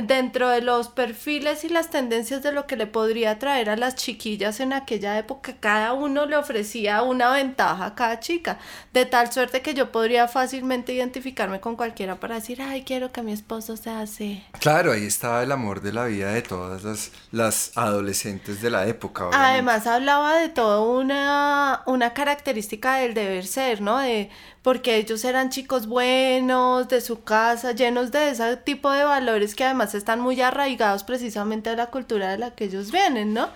dentro 0.04 0.50
de 0.50 0.62
los 0.62 0.90
perfiles 0.90 1.64
y 1.64 1.70
las 1.70 1.90
tendencias 1.90 2.44
de 2.44 2.52
lo 2.52 2.68
que 2.68 2.76
le 2.76 2.86
podría 2.86 3.40
traer 3.40 3.70
a 3.70 3.76
las 3.76 3.96
chiquillas 3.96 4.60
en 4.60 4.74
aquella 4.74 5.18
época, 5.18 5.56
cada 5.60 5.94
uno 5.94 6.26
le 6.26 6.36
ofrecía 6.36 7.02
una 7.02 7.32
ventaja 7.32 7.86
a 7.86 7.96
cada 7.96 8.20
chica, 8.20 8.60
de 8.94 9.06
tal 9.06 9.32
suerte 9.32 9.62
que 9.62 9.74
yo 9.74 9.92
podría 9.92 10.28
fácilmente 10.28 10.94
identificarme 10.94 11.60
con 11.60 11.76
cualquiera 11.76 12.20
para 12.20 12.36
decir, 12.36 12.62
ay, 12.62 12.84
quiero 12.84 13.12
que 13.12 13.24
mi 13.24 13.32
esposo 13.32 13.76
sea 13.76 14.02
así. 14.02 14.44
Claro, 14.60 14.92
ahí 14.92 15.06
estaba 15.06 15.42
el 15.42 15.52
amor 15.52 15.82
de 15.82 15.94
la 15.94 16.06
vida 16.06 16.32
de 16.32 16.42
todas 16.42 16.84
las, 16.84 17.12
las 17.32 17.72
adolescentes 17.76 18.62
de 18.62 18.70
la 18.70 18.86
época. 18.88 19.30
Además 19.34 19.88
hablaba 19.88 20.38
de 20.38 20.50
toda 20.50 20.82
una, 20.82 21.82
una 21.88 22.14
característica 22.14 22.98
del 22.98 23.14
deber 23.14 23.48
ser, 23.48 23.82
¿no? 23.82 23.98
De 23.98 24.30
porque 24.68 24.98
ellos 24.98 25.24
eran 25.24 25.50
chicos 25.50 25.88
buenos, 25.88 26.90
de 26.90 27.00
su 27.00 27.24
casa, 27.24 27.72
llenos 27.72 28.12
de 28.12 28.32
ese 28.32 28.58
tipo 28.58 28.92
de 28.92 29.06
valores 29.06 29.56
que 29.56 29.64
además 29.64 29.96
están 29.96 30.20
muy 30.20 30.42
arraigados 30.42 31.06
precisamente 31.06 31.70
a 31.70 31.76
la 31.78 31.86
cultura 31.86 32.32
de 32.32 32.38
la 32.38 32.52
que 32.52 32.66
ellos 32.66 32.92
vienen, 32.92 33.34
¿no? 33.34 33.48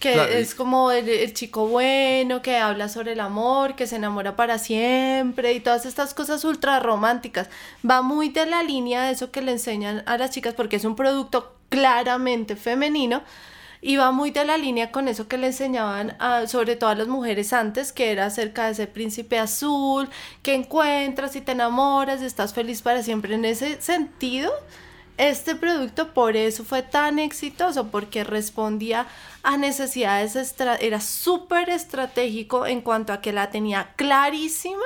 Que 0.00 0.40
es 0.40 0.56
como 0.56 0.90
el, 0.90 1.32
chico 1.32 1.68
bueno, 1.68 2.42
que 2.42 2.56
habla 2.56 2.88
sobre 2.88 3.12
el 3.12 3.20
amor, 3.20 3.76
que 3.76 3.86
se 3.86 3.94
enamora 3.94 4.34
para 4.34 4.58
siempre 4.58 5.52
y 5.52 5.60
todas 5.60 5.86
estas 5.86 6.12
cosas 6.12 6.44
ultra 6.44 6.80
románticas. 6.80 7.48
Va 7.88 8.02
muy 8.02 8.28
de 8.28 8.46
la 8.46 8.64
línea 8.64 9.04
de 9.04 9.12
eso 9.12 9.30
que 9.30 9.42
le 9.42 9.52
enseñan 9.52 10.02
a 10.06 10.18
las 10.18 10.32
chicas 10.32 10.54
porque 10.54 10.74
es 10.74 10.84
un 10.84 10.96
producto 10.96 11.54
claramente 11.68 12.56
femenino 12.56 13.22
y 13.80 13.96
va 13.96 14.10
muy 14.10 14.30
de 14.30 14.44
la 14.44 14.56
línea 14.56 14.90
con 14.90 15.08
eso 15.08 15.28
que 15.28 15.38
le 15.38 15.48
enseñaban 15.48 16.16
a, 16.18 16.46
sobre 16.46 16.76
todo 16.76 16.90
a 16.90 16.94
las 16.94 17.08
mujeres 17.08 17.52
antes, 17.52 17.92
que 17.92 18.10
era 18.10 18.26
acerca 18.26 18.66
de 18.66 18.72
ese 18.72 18.86
príncipe 18.86 19.38
azul, 19.38 20.08
que 20.42 20.54
encuentras 20.54 21.36
y 21.36 21.40
te 21.40 21.52
enamoras 21.52 22.22
y 22.22 22.26
estás 22.26 22.54
feliz 22.54 22.82
para 22.82 23.02
siempre. 23.02 23.34
En 23.34 23.44
ese 23.44 23.80
sentido, 23.80 24.52
este 25.16 25.54
producto 25.54 26.14
por 26.14 26.36
eso 26.36 26.64
fue 26.64 26.82
tan 26.82 27.18
exitoso, 27.18 27.88
porque 27.88 28.24
respondía 28.24 29.06
a 29.42 29.56
necesidades, 29.56 30.36
era 30.80 31.00
súper 31.00 31.70
estratégico 31.70 32.66
en 32.66 32.80
cuanto 32.80 33.12
a 33.12 33.20
que 33.20 33.32
la 33.32 33.50
tenía 33.50 33.92
clarísima 33.96 34.84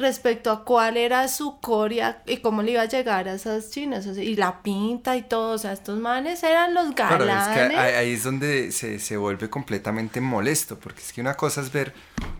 respecto 0.00 0.50
a 0.50 0.64
cuál 0.64 0.96
era 0.96 1.28
su 1.28 1.60
corea 1.60 2.22
y 2.26 2.38
cómo 2.38 2.62
le 2.62 2.72
iba 2.72 2.82
a 2.82 2.86
llegar 2.86 3.28
a 3.28 3.34
esas 3.34 3.70
chinas. 3.70 4.06
y 4.06 4.34
la 4.34 4.62
pinta 4.62 5.16
y 5.16 5.22
todo, 5.22 5.52
o 5.52 5.58
sea, 5.58 5.72
estos 5.72 6.00
manes 6.00 6.42
eran 6.42 6.74
los 6.74 6.94
galanes. 6.94 7.26
Claro, 7.26 7.62
es 7.62 7.70
que 7.70 7.76
ahí, 7.76 8.12
es 8.12 8.24
donde 8.24 8.72
se, 8.72 8.98
se, 8.98 9.16
vuelve 9.18 9.50
completamente 9.50 10.20
molesto, 10.20 10.78
porque 10.78 11.02
es 11.02 11.12
que 11.12 11.20
una 11.20 11.34
cosa 11.34 11.60
es 11.60 11.70
ver 11.70 11.92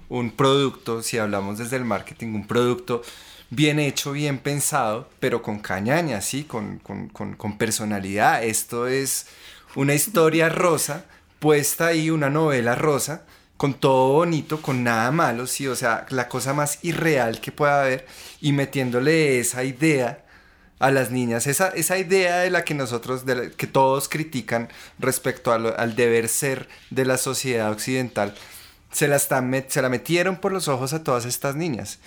un 0.08 0.30
producto, 0.30 1.02
si 1.02 1.18
hablamos 1.18 1.58
desde 1.58 1.76
el 1.76 1.84
marketing, 1.84 2.28
un 2.28 2.46
producto 2.46 3.02
bien 3.50 3.78
hecho, 3.78 4.12
bien 4.12 4.38
pensado, 4.38 5.08
pero 5.20 5.42
con 5.42 5.58
cañaña, 5.58 6.22
¿sí? 6.22 6.44
Con, 6.44 6.78
con, 6.78 7.08
con, 7.10 7.36
con 7.36 7.58
personalidad. 7.58 8.42
Esto 8.42 8.86
es 8.86 9.26
una 9.74 9.92
historia 9.92 10.48
rosa, 10.48 11.04
puesta 11.38 11.88
ahí, 11.88 12.08
una 12.08 12.30
novela 12.30 12.74
rosa, 12.74 13.24
con 13.60 13.74
todo 13.74 14.14
bonito, 14.14 14.62
con 14.62 14.82
nada 14.84 15.10
malo, 15.10 15.46
sí, 15.46 15.66
o 15.66 15.76
sea, 15.76 16.06
la 16.08 16.30
cosa 16.30 16.54
más 16.54 16.78
irreal 16.80 17.42
que 17.42 17.52
pueda 17.52 17.82
haber 17.82 18.06
y 18.40 18.54
metiéndole 18.54 19.38
esa 19.38 19.64
idea 19.64 20.24
a 20.78 20.90
las 20.90 21.10
niñas, 21.10 21.46
esa, 21.46 21.68
esa 21.68 21.98
idea 21.98 22.38
de 22.38 22.48
la 22.48 22.64
que 22.64 22.72
nosotros, 22.72 23.26
de 23.26 23.50
que 23.50 23.66
todos 23.66 24.08
critican 24.08 24.70
respecto 24.98 25.52
al 25.52 25.94
deber 25.94 26.30
ser 26.30 26.70
de 26.88 27.04
la 27.04 27.18
sociedad 27.18 27.70
occidental, 27.70 28.34
se 28.92 29.08
la, 29.08 29.16
están, 29.16 29.66
se 29.68 29.82
la 29.82 29.90
metieron 29.90 30.36
por 30.36 30.52
los 30.52 30.66
ojos 30.66 30.94
a 30.94 31.04
todas 31.04 31.26
estas 31.26 31.54
niñas. 31.54 31.98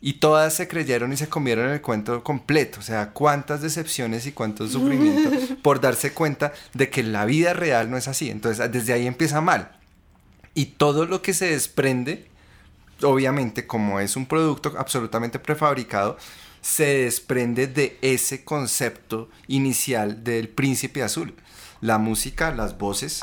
Y 0.00 0.14
todas 0.14 0.54
se 0.54 0.68
creyeron 0.68 1.12
y 1.12 1.18
se 1.18 1.28
comieron 1.28 1.68
el 1.68 1.82
cuento 1.82 2.24
completo. 2.24 2.80
O 2.80 2.82
sea, 2.82 3.10
cuántas 3.10 3.60
decepciones 3.60 4.24
y 4.26 4.32
cuántos 4.32 4.72
sufrimientos 4.72 5.58
por 5.62 5.82
darse 5.82 6.14
cuenta 6.14 6.54
de 6.72 6.88
que 6.88 7.02
la 7.02 7.26
vida 7.26 7.52
real 7.52 7.90
no 7.90 7.98
es 7.98 8.08
así. 8.08 8.30
Entonces, 8.30 8.72
desde 8.72 8.94
ahí 8.94 9.06
empieza 9.06 9.42
mal. 9.42 9.83
Y 10.54 10.66
todo 10.66 11.06
lo 11.06 11.20
que 11.20 11.34
se 11.34 11.50
desprende, 11.50 12.28
obviamente 13.02 13.66
como 13.66 14.00
es 14.00 14.16
un 14.16 14.26
producto 14.26 14.74
absolutamente 14.78 15.38
prefabricado, 15.38 16.16
se 16.60 17.04
desprende 17.04 17.66
de 17.66 17.98
ese 18.00 18.44
concepto 18.44 19.28
inicial 19.48 20.24
del 20.24 20.48
príncipe 20.48 21.02
azul. 21.02 21.34
La 21.80 21.98
música, 21.98 22.52
las 22.52 22.78
voces, 22.78 23.22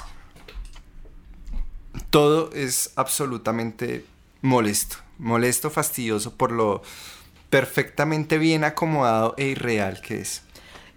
todo 2.10 2.52
es 2.54 2.92
absolutamente 2.96 4.06
molesto, 4.42 4.98
molesto, 5.18 5.70
fastidioso 5.70 6.36
por 6.36 6.52
lo 6.52 6.84
perfectamente 7.50 8.38
bien 8.38 8.64
acomodado 8.64 9.34
e 9.38 9.48
irreal 9.48 10.02
que 10.02 10.22
es. 10.22 10.44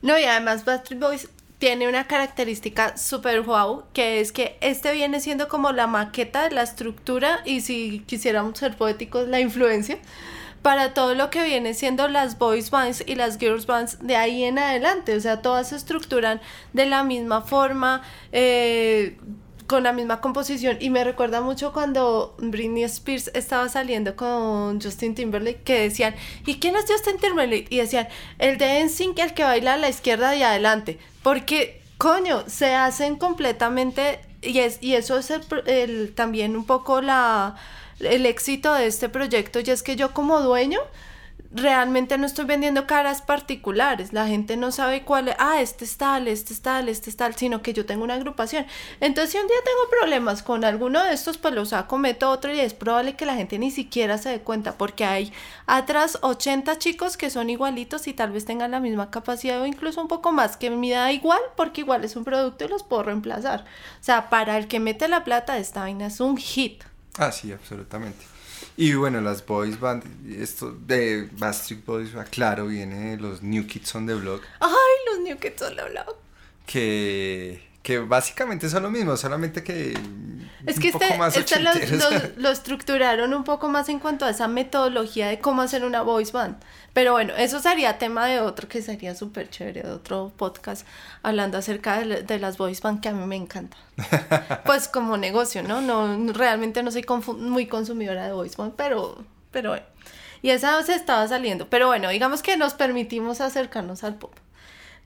No, 0.02 0.18
y 0.18 0.24
además 0.24 0.64
Backstreet 0.64 1.00
Boys 1.00 1.28
tiene 1.64 1.88
una 1.88 2.06
característica 2.06 2.94
súper 2.98 3.40
wow, 3.40 3.84
que 3.94 4.20
es 4.20 4.32
que 4.32 4.58
este 4.60 4.92
viene 4.92 5.18
siendo 5.18 5.48
como 5.48 5.72
la 5.72 5.86
maqueta 5.86 6.42
de 6.42 6.50
la 6.50 6.60
estructura 6.60 7.40
y 7.46 7.62
si 7.62 8.00
quisiéramos 8.00 8.58
ser 8.58 8.76
poéticos, 8.76 9.28
la 9.28 9.40
influencia 9.40 9.96
para 10.60 10.92
todo 10.92 11.14
lo 11.14 11.30
que 11.30 11.42
viene 11.42 11.72
siendo 11.72 12.06
las 12.08 12.36
boys 12.36 12.70
bands 12.70 13.02
y 13.06 13.14
las 13.14 13.38
girls 13.38 13.64
bands 13.64 13.96
de 14.06 14.14
ahí 14.14 14.44
en 14.44 14.58
adelante. 14.58 15.16
O 15.16 15.20
sea, 15.20 15.40
todas 15.40 15.70
se 15.70 15.76
estructuran 15.76 16.42
de 16.74 16.84
la 16.84 17.02
misma 17.02 17.40
forma, 17.40 18.02
eh, 18.30 19.16
con 19.66 19.82
la 19.82 19.92
misma 19.92 20.20
composición. 20.20 20.78
Y 20.80 20.90
me 20.90 21.04
recuerda 21.04 21.40
mucho 21.40 21.72
cuando 21.72 22.34
Britney 22.38 22.84
Spears 22.84 23.30
estaba 23.34 23.68
saliendo 23.68 24.16
con 24.16 24.80
Justin 24.80 25.14
Timberlake, 25.14 25.62
que 25.62 25.80
decían, 25.80 26.14
¿y 26.46 26.58
quién 26.58 26.76
es 26.76 26.84
Justin 26.88 27.18
Timberlake? 27.18 27.66
Y 27.70 27.78
decían, 27.78 28.08
el 28.38 28.58
de 28.58 28.84
NSYNC, 28.84 29.18
el 29.18 29.34
que 29.34 29.44
baila 29.44 29.74
a 29.74 29.76
la 29.76 29.88
izquierda 29.88 30.34
y 30.36 30.42
adelante. 30.42 30.98
Porque, 31.22 31.80
coño, 31.98 32.44
se 32.46 32.74
hacen 32.74 33.16
completamente 33.16 34.20
y, 34.44 34.58
es, 34.58 34.78
y 34.82 34.94
eso 34.94 35.18
es 35.18 35.32
el, 35.66 36.14
también 36.14 36.56
un 36.56 36.64
poco 36.64 37.00
la, 37.00 37.56
el 38.00 38.26
éxito 38.26 38.72
de 38.74 38.86
este 38.86 39.08
proyecto, 39.08 39.60
y 39.60 39.70
es 39.70 39.82
que 39.82 39.96
yo 39.96 40.12
como 40.12 40.40
dueño 40.40 40.80
realmente 41.54 42.18
no 42.18 42.26
estoy 42.26 42.44
vendiendo 42.44 42.86
caras 42.86 43.22
particulares, 43.22 44.12
la 44.12 44.26
gente 44.26 44.56
no 44.56 44.72
sabe 44.72 45.04
cuál 45.04 45.28
es, 45.28 45.36
ah, 45.38 45.60
este 45.60 45.84
es 45.84 45.96
tal, 45.96 46.26
este 46.26 46.52
es 46.52 46.60
tal, 46.60 46.88
este 46.88 47.10
es 47.10 47.16
tal, 47.16 47.36
sino 47.36 47.62
que 47.62 47.72
yo 47.72 47.86
tengo 47.86 48.02
una 48.02 48.14
agrupación. 48.14 48.66
Entonces, 49.00 49.32
si 49.32 49.38
un 49.38 49.46
día 49.46 49.56
tengo 49.64 50.00
problemas 50.00 50.42
con 50.42 50.64
alguno 50.64 51.02
de 51.04 51.14
estos, 51.14 51.38
pues 51.38 51.54
los 51.54 51.68
saco, 51.68 51.96
meto 51.96 52.28
otro 52.28 52.52
y 52.52 52.58
es 52.58 52.74
probable 52.74 53.14
que 53.14 53.24
la 53.24 53.36
gente 53.36 53.58
ni 53.58 53.70
siquiera 53.70 54.18
se 54.18 54.30
dé 54.30 54.40
cuenta, 54.40 54.76
porque 54.76 55.04
hay 55.04 55.32
atrás 55.66 56.18
80 56.22 56.76
chicos 56.78 57.16
que 57.16 57.30
son 57.30 57.48
igualitos 57.48 58.08
y 58.08 58.14
tal 58.14 58.32
vez 58.32 58.44
tengan 58.44 58.72
la 58.72 58.80
misma 58.80 59.12
capacidad 59.12 59.60
o 59.60 59.66
incluso 59.66 60.02
un 60.02 60.08
poco 60.08 60.32
más, 60.32 60.56
que 60.56 60.70
me 60.70 60.90
da 60.90 61.12
igual, 61.12 61.40
porque 61.56 61.82
igual 61.82 62.04
es 62.04 62.16
un 62.16 62.24
producto 62.24 62.64
y 62.64 62.68
los 62.68 62.82
puedo 62.82 63.04
reemplazar. 63.04 63.60
O 63.60 64.04
sea, 64.04 64.28
para 64.28 64.58
el 64.58 64.66
que 64.66 64.80
mete 64.80 65.06
la 65.06 65.22
plata, 65.22 65.56
esta 65.56 65.80
vaina 65.80 66.06
es 66.06 66.18
un 66.18 66.36
hit. 66.36 66.82
Ah, 67.16 67.30
sí, 67.30 67.52
absolutamente. 67.52 68.33
Y 68.76 68.94
bueno, 68.94 69.20
las 69.20 69.44
boys 69.46 69.78
band, 69.78 70.04
esto 70.36 70.72
de 70.72 71.28
Backstreet 71.38 71.84
Boys, 71.84 72.10
claro, 72.30 72.66
viene 72.66 73.12
de 73.12 73.16
los 73.18 73.42
New 73.42 73.66
Kids 73.66 73.94
on 73.94 74.06
the 74.06 74.14
Block. 74.14 74.42
Ay, 74.60 74.70
los 75.12 75.20
New 75.20 75.38
Kids 75.38 75.62
on 75.62 75.76
the 75.76 75.84
Block. 75.90 76.16
Que 76.66 77.74
que 77.84 77.98
básicamente 77.98 78.70
son 78.70 78.82
lo 78.82 78.90
mismo, 78.90 79.14
solamente 79.14 79.62
que 79.62 79.92
es 80.66 80.80
que 80.80 80.88
este, 80.88 81.06
este 81.36 81.60
lo, 82.36 82.50
estructuraron 82.50 83.34
un 83.34 83.44
poco 83.44 83.68
más 83.68 83.88
en 83.88 83.98
cuanto 83.98 84.24
a 84.24 84.30
esa 84.30 84.48
metodología 84.48 85.28
de 85.28 85.38
cómo 85.38 85.62
hacer 85.62 85.84
una 85.84 86.02
voice 86.02 86.32
band. 86.32 86.56
Pero 86.92 87.12
bueno, 87.12 87.34
eso 87.36 87.60
sería 87.60 87.98
tema 87.98 88.26
de 88.26 88.40
otro 88.40 88.68
que 88.68 88.80
sería 88.80 89.14
súper 89.14 89.50
chévere, 89.50 89.82
de 89.82 89.90
otro 89.90 90.32
podcast, 90.36 90.86
hablando 91.22 91.58
acerca 91.58 92.00
de, 92.00 92.38
las 92.38 92.56
voice 92.56 92.80
band 92.82 93.00
que 93.00 93.08
a 93.08 93.12
mí 93.12 93.26
me 93.26 93.36
encanta. 93.36 93.76
pues 94.64 94.88
como 94.88 95.16
negocio, 95.16 95.62
¿no? 95.62 95.80
no 95.80 96.32
realmente 96.32 96.82
no 96.82 96.90
soy 96.90 97.04
muy 97.38 97.66
consumidora 97.66 98.26
de 98.26 98.32
voice 98.32 98.56
band, 98.56 98.74
pero, 98.76 99.24
pero 99.50 99.70
bueno. 99.70 99.84
Y 100.40 100.50
esa 100.50 100.82
se 100.82 100.94
estaba 100.94 101.26
saliendo. 101.26 101.70
Pero 101.70 101.86
bueno, 101.86 102.10
digamos 102.10 102.42
que 102.42 102.58
nos 102.58 102.74
permitimos 102.74 103.40
acercarnos 103.40 104.04
al 104.04 104.16
pop. 104.16 104.34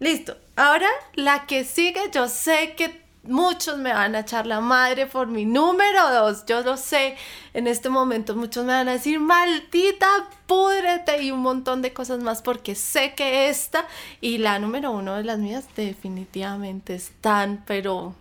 Listo. 0.00 0.36
Ahora 0.56 0.88
la 1.14 1.46
que 1.46 1.62
sigue, 1.64 2.00
yo 2.12 2.28
sé 2.28 2.74
que 2.76 3.07
muchos 3.22 3.78
me 3.78 3.92
van 3.92 4.14
a 4.14 4.20
echar 4.20 4.46
la 4.46 4.60
madre 4.60 5.06
por 5.06 5.26
mi 5.26 5.44
número 5.44 6.10
dos. 6.10 6.44
Yo 6.46 6.62
lo 6.62 6.76
sé. 6.76 7.16
En 7.54 7.66
este 7.66 7.88
momento 7.88 8.34
muchos 8.34 8.64
me 8.64 8.72
van 8.72 8.88
a 8.88 8.92
decir, 8.92 9.20
maldita, 9.20 10.08
púdrete 10.46 11.22
y 11.22 11.30
un 11.30 11.40
montón 11.40 11.82
de 11.82 11.92
cosas 11.92 12.20
más 12.22 12.42
porque 12.42 12.74
sé 12.74 13.14
que 13.14 13.48
esta 13.48 13.86
y 14.20 14.38
la 14.38 14.58
número 14.58 14.90
uno 14.90 15.16
de 15.16 15.24
las 15.24 15.38
mías 15.38 15.64
definitivamente 15.76 16.94
están, 16.94 17.62
pero, 17.66 18.14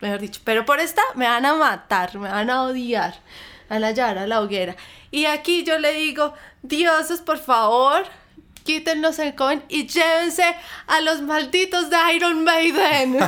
mejor 0.00 0.20
dicho, 0.20 0.40
pero 0.44 0.64
por 0.64 0.80
esta 0.80 1.02
me 1.14 1.26
van 1.26 1.46
a 1.46 1.54
matar, 1.54 2.18
me 2.18 2.28
van 2.28 2.50
a 2.50 2.62
odiar, 2.64 3.14
a 3.68 3.78
la 3.78 3.88
hallar 3.88 4.18
a 4.18 4.26
la 4.26 4.40
hoguera. 4.40 4.76
Y 5.10 5.26
aquí 5.26 5.64
yo 5.64 5.78
le 5.78 5.92
digo, 5.92 6.34
dioses, 6.62 7.20
por 7.20 7.38
favor, 7.38 8.04
quítenlos 8.64 9.18
el 9.18 9.34
coin 9.34 9.62
y 9.68 9.86
llévense 9.86 10.44
a 10.86 11.00
los 11.00 11.22
malditos 11.22 11.90
de 11.90 11.96
Iron 12.14 12.44
Maiden. 12.44 13.12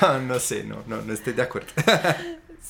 no, 0.00 0.20
no 0.20 0.38
sé, 0.38 0.64
no, 0.64 0.82
no, 0.86 1.02
no 1.02 1.12
estoy 1.12 1.32
de 1.32 1.42
acuerdo. 1.42 1.68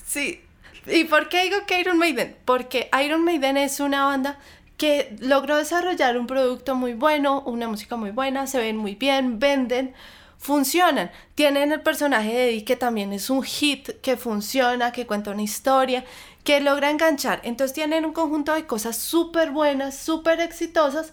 sí. 0.06 0.42
¿Y 0.86 1.04
por 1.04 1.28
qué 1.28 1.44
digo 1.44 1.66
que 1.66 1.80
Iron 1.80 1.98
Maiden? 1.98 2.36
Porque 2.44 2.88
Iron 3.04 3.24
Maiden 3.24 3.56
es 3.56 3.80
una 3.80 4.06
banda 4.06 4.38
que 4.76 5.14
logró 5.20 5.58
desarrollar 5.58 6.16
un 6.16 6.26
producto 6.26 6.74
muy 6.74 6.94
bueno, 6.94 7.42
una 7.42 7.68
música 7.68 7.96
muy 7.96 8.12
buena, 8.12 8.46
se 8.46 8.58
ven 8.58 8.78
muy 8.78 8.94
bien, 8.94 9.38
venden, 9.38 9.94
funcionan. 10.40 11.12
Tienen 11.36 11.70
el 11.70 11.82
personaje 11.82 12.32
de 12.32 12.48
Eddie 12.48 12.64
que 12.64 12.74
también 12.74 13.12
es 13.12 13.30
un 13.30 13.44
hit, 13.44 14.00
que 14.00 14.16
funciona, 14.16 14.90
que 14.90 15.06
cuenta 15.06 15.30
una 15.30 15.42
historia, 15.42 16.04
que 16.42 16.60
logra 16.60 16.90
enganchar. 16.90 17.40
Entonces 17.44 17.74
tienen 17.74 18.04
un 18.04 18.12
conjunto 18.12 18.54
de 18.54 18.66
cosas 18.66 18.96
súper 18.96 19.50
buenas, 19.50 19.96
súper 19.96 20.40
exitosas, 20.40 21.12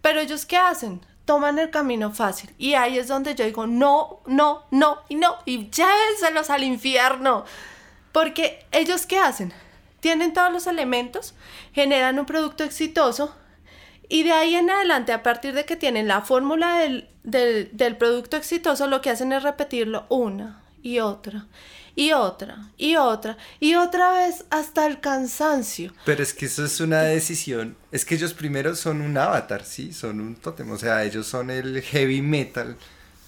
pero 0.00 0.20
ellos 0.20 0.46
¿qué 0.46 0.56
hacen? 0.56 1.04
Toman 1.26 1.58
el 1.58 1.70
camino 1.70 2.12
fácil. 2.14 2.54
Y 2.56 2.74
ahí 2.74 2.96
es 2.96 3.08
donde 3.08 3.34
yo 3.34 3.44
digo, 3.44 3.66
no, 3.66 4.20
no, 4.24 4.62
no 4.70 5.02
y 5.08 5.16
no. 5.16 5.36
Y 5.44 5.68
llévenselos 5.68 6.48
al 6.48 6.62
infierno. 6.64 7.44
Porque 8.12 8.64
ellos 8.72 9.04
¿qué 9.04 9.18
hacen? 9.18 9.52
Tienen 10.00 10.32
todos 10.32 10.52
los 10.52 10.66
elementos, 10.68 11.34
generan 11.72 12.18
un 12.18 12.24
producto 12.24 12.62
exitoso. 12.64 13.34
Y 14.08 14.22
de 14.22 14.32
ahí 14.32 14.54
en 14.54 14.70
adelante, 14.70 15.12
a 15.12 15.22
partir 15.22 15.54
de 15.54 15.64
que 15.64 15.76
tienen 15.76 16.08
la 16.08 16.22
fórmula 16.22 16.78
del, 16.78 17.08
del, 17.24 17.70
del 17.72 17.96
producto 17.96 18.36
exitoso, 18.36 18.86
lo 18.86 19.00
que 19.00 19.10
hacen 19.10 19.32
es 19.32 19.42
repetirlo 19.42 20.06
una 20.08 20.62
y 20.82 21.00
otra 21.00 21.46
y 21.98 22.12
otra, 22.12 22.70
y 22.76 22.94
otra, 22.94 23.36
y 23.58 23.74
otra 23.74 24.12
vez 24.12 24.44
hasta 24.50 24.86
el 24.86 25.00
cansancio. 25.00 25.92
Pero 26.04 26.22
es 26.22 26.32
que 26.32 26.46
eso 26.46 26.64
es 26.64 26.78
una 26.78 27.02
decisión. 27.02 27.76
Es 27.90 28.04
que 28.04 28.14
ellos 28.14 28.34
primero 28.34 28.76
son 28.76 29.00
un 29.00 29.16
avatar, 29.18 29.64
¿sí? 29.64 29.92
Son 29.92 30.20
un 30.20 30.36
tótem. 30.36 30.70
O 30.70 30.78
sea, 30.78 31.02
ellos 31.02 31.26
son 31.26 31.50
el 31.50 31.82
heavy 31.82 32.22
metal. 32.22 32.76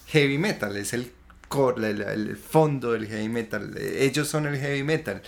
Heavy 0.06 0.38
metal 0.38 0.76
es 0.76 0.92
el 0.92 1.10
core, 1.48 1.90
el, 1.90 2.36
fondo 2.36 2.92
del 2.92 3.08
heavy 3.08 3.28
metal. 3.28 3.76
Ellos 3.76 4.28
son 4.28 4.46
el 4.46 4.56
heavy 4.56 4.84
metal. 4.84 5.20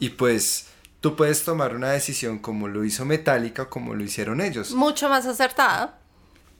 Y 0.00 0.08
pues 0.08 0.67
tú 1.00 1.16
puedes 1.16 1.44
tomar 1.44 1.74
una 1.74 1.90
decisión 1.90 2.38
como 2.38 2.68
lo 2.68 2.84
hizo 2.84 3.04
Metallica, 3.04 3.68
como 3.68 3.94
lo 3.94 4.02
hicieron 4.04 4.40
ellos. 4.40 4.72
Mucho 4.72 5.08
más 5.08 5.26
acertada 5.26 5.98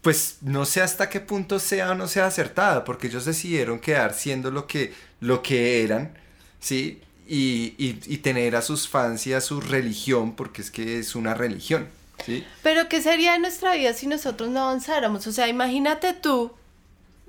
pues 0.03 0.39
no 0.43 0.65
sé 0.65 0.81
hasta 0.81 1.09
qué 1.09 1.21
punto 1.21 1.59
sea 1.59 1.91
o 1.91 1.95
no 1.95 2.09
sea 2.09 2.27
acertada, 2.27 2.85
porque 2.85 3.09
ellos 3.09 3.25
decidieron 3.25 3.79
quedar 3.81 4.15
siendo 4.15 4.51
lo 4.51 4.67
que, 4.67 4.95
lo 5.21 5.43
que 5.43 5.83
eran, 5.83 6.17
¿sí? 6.61 7.03
Y, 7.27 7.75
y, 7.77 8.17
tener 8.19 8.57
a 8.57 8.63
sus 8.63 8.89
fans 8.89 9.27
y 9.27 9.35
a 9.35 9.43
su 9.43 9.61
religión, 9.61 10.35
porque 10.35 10.63
es 10.63 10.71
que 10.71 10.99
es 10.99 11.15
una 11.15 11.35
religión, 11.35 11.87
¿sí? 12.25 12.43
Pero 12.63 12.89
¿qué 12.89 13.03
sería 13.03 13.35
de 13.35 13.39
nuestra 13.39 13.75
vida 13.75 13.93
si 13.93 14.07
nosotros 14.07 14.49
no 14.49 14.63
avanzáramos? 14.63 15.27
O 15.27 15.33
sea, 15.33 15.47
imagínate 15.47 16.15
tú 16.15 16.53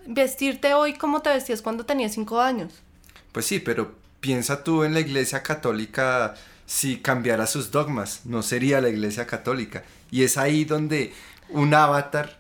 vestirte 0.08 0.74
hoy 0.74 0.94
como 0.94 1.22
te 1.22 1.32
vestías 1.32 1.62
cuando 1.62 1.86
tenías 1.86 2.14
cinco 2.14 2.40
años. 2.40 2.72
Pues 3.34 3.46
sí, 3.46 3.60
pero 3.60 3.94
piensa 4.22 4.64
tú 4.64 4.86
en 4.86 4.94
la 4.94 5.02
iglesia 5.02 5.44
católica 5.44 6.36
si 6.70 6.98
cambiara 6.98 7.48
sus 7.48 7.72
dogmas, 7.72 8.22
no 8.26 8.44
sería 8.44 8.80
la 8.80 8.90
iglesia 8.90 9.26
católica. 9.26 9.84
Y 10.12 10.22
es 10.24 10.38
ahí 10.38 10.66
donde 10.66 11.12
un 11.50 11.74
avatar 11.74 12.38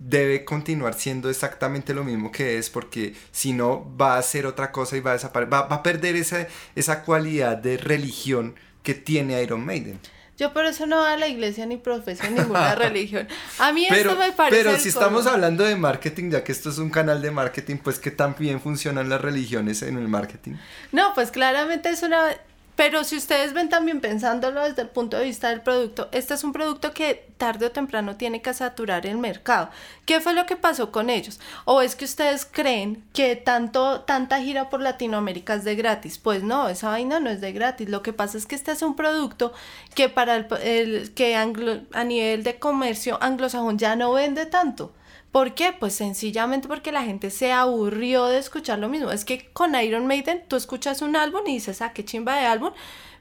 debe 0.00 0.44
continuar 0.44 0.94
siendo 0.94 1.30
exactamente 1.30 1.94
lo 1.94 2.02
mismo 2.02 2.32
que 2.32 2.58
es 2.58 2.68
porque 2.70 3.14
si 3.30 3.52
no 3.52 3.86
va 3.96 4.18
a 4.18 4.22
ser 4.22 4.46
otra 4.46 4.72
cosa 4.72 4.96
y 4.96 5.00
va 5.00 5.10
a 5.10 5.14
desaparecer, 5.14 5.52
va, 5.52 5.60
a 5.60 5.82
perder 5.84 6.16
esa, 6.16 6.48
esa 6.74 7.04
cualidad 7.04 7.56
de 7.56 7.76
religión 7.76 8.56
que 8.82 8.94
tiene 8.94 9.40
Iron 9.40 9.64
Maiden. 9.64 10.00
Yo 10.36 10.52
por 10.52 10.64
eso 10.64 10.86
no 10.86 10.96
voy 10.96 11.12
a 11.12 11.16
la 11.16 11.28
iglesia 11.28 11.64
ni 11.64 11.76
profeso 11.76 12.28
ninguna 12.28 12.74
religión. 12.74 13.28
A 13.60 13.72
mí 13.72 13.86
esto 13.88 14.16
me 14.16 14.32
parece. 14.32 14.60
Pero 14.60 14.76
si 14.76 14.88
estamos 14.88 15.28
hablando 15.28 15.62
de 15.62 15.76
marketing, 15.76 16.30
ya 16.30 16.42
que 16.42 16.50
esto 16.50 16.68
es 16.68 16.78
un 16.78 16.90
canal 16.90 17.22
de 17.22 17.30
marketing, 17.30 17.76
pues 17.76 18.00
que 18.00 18.10
tan 18.10 18.34
bien 18.36 18.60
funcionan 18.60 19.08
las 19.08 19.20
religiones 19.20 19.82
en 19.82 19.98
el 19.98 20.08
marketing. 20.08 20.54
No, 20.90 21.14
pues 21.14 21.30
claramente 21.30 21.90
es 21.90 22.02
una 22.02 22.34
pero 22.74 23.04
si 23.04 23.16
ustedes 23.16 23.52
ven 23.52 23.68
también 23.68 24.00
pensándolo 24.00 24.62
desde 24.62 24.82
el 24.82 24.88
punto 24.88 25.18
de 25.18 25.24
vista 25.24 25.50
del 25.50 25.60
producto, 25.60 26.08
este 26.10 26.34
es 26.34 26.42
un 26.42 26.52
producto 26.52 26.92
que 26.92 27.28
tarde 27.36 27.66
o 27.66 27.70
temprano 27.70 28.16
tiene 28.16 28.40
que 28.40 28.54
saturar 28.54 29.06
el 29.06 29.18
mercado. 29.18 29.68
¿Qué 30.06 30.20
fue 30.20 30.32
lo 30.32 30.46
que 30.46 30.56
pasó 30.56 30.90
con 30.90 31.10
ellos? 31.10 31.38
¿O 31.64 31.82
es 31.82 31.96
que 31.96 32.06
ustedes 32.06 32.46
creen 32.46 33.04
que 33.12 33.36
tanto, 33.36 34.00
tanta 34.00 34.40
gira 34.40 34.70
por 34.70 34.80
Latinoamérica 34.80 35.54
es 35.54 35.64
de 35.64 35.74
gratis? 35.74 36.18
Pues 36.18 36.42
no, 36.42 36.68
esa 36.68 36.88
vaina 36.88 37.20
no 37.20 37.28
es 37.28 37.40
de 37.40 37.52
gratis. 37.52 37.88
Lo 37.90 38.02
que 38.02 38.12
pasa 38.14 38.38
es 38.38 38.46
que 38.46 38.54
este 38.54 38.72
es 38.72 38.80
un 38.82 38.96
producto 38.96 39.52
que 39.94 40.08
para 40.08 40.36
el, 40.36 41.12
que 41.14 41.36
a 41.36 42.04
nivel 42.04 42.42
de 42.42 42.58
comercio 42.58 43.18
anglosajón 43.22 43.78
ya 43.78 43.96
no 43.96 44.12
vende 44.12 44.46
tanto. 44.46 44.92
¿Por 45.32 45.54
qué? 45.54 45.72
Pues 45.72 45.94
sencillamente 45.94 46.68
porque 46.68 46.92
la 46.92 47.04
gente 47.04 47.30
se 47.30 47.52
aburrió 47.52 48.26
de 48.26 48.38
escuchar 48.38 48.78
lo 48.78 48.90
mismo. 48.90 49.10
Es 49.10 49.24
que 49.24 49.48
con 49.52 49.74
Iron 49.74 50.06
Maiden 50.06 50.44
tú 50.46 50.56
escuchas 50.56 51.00
un 51.00 51.16
álbum 51.16 51.40
y 51.46 51.54
dices, 51.54 51.80
ah, 51.80 51.94
qué 51.94 52.04
chimba 52.04 52.36
de 52.36 52.44
álbum, 52.44 52.72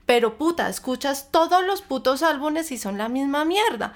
pero 0.06 0.38
puta, 0.38 0.68
escuchas 0.68 1.30
todos 1.32 1.66
los 1.66 1.82
putos 1.82 2.22
álbumes 2.22 2.72
y 2.74 2.78
son 2.78 2.98
la 2.98 3.08
misma 3.08 3.46
mierda. 3.46 3.94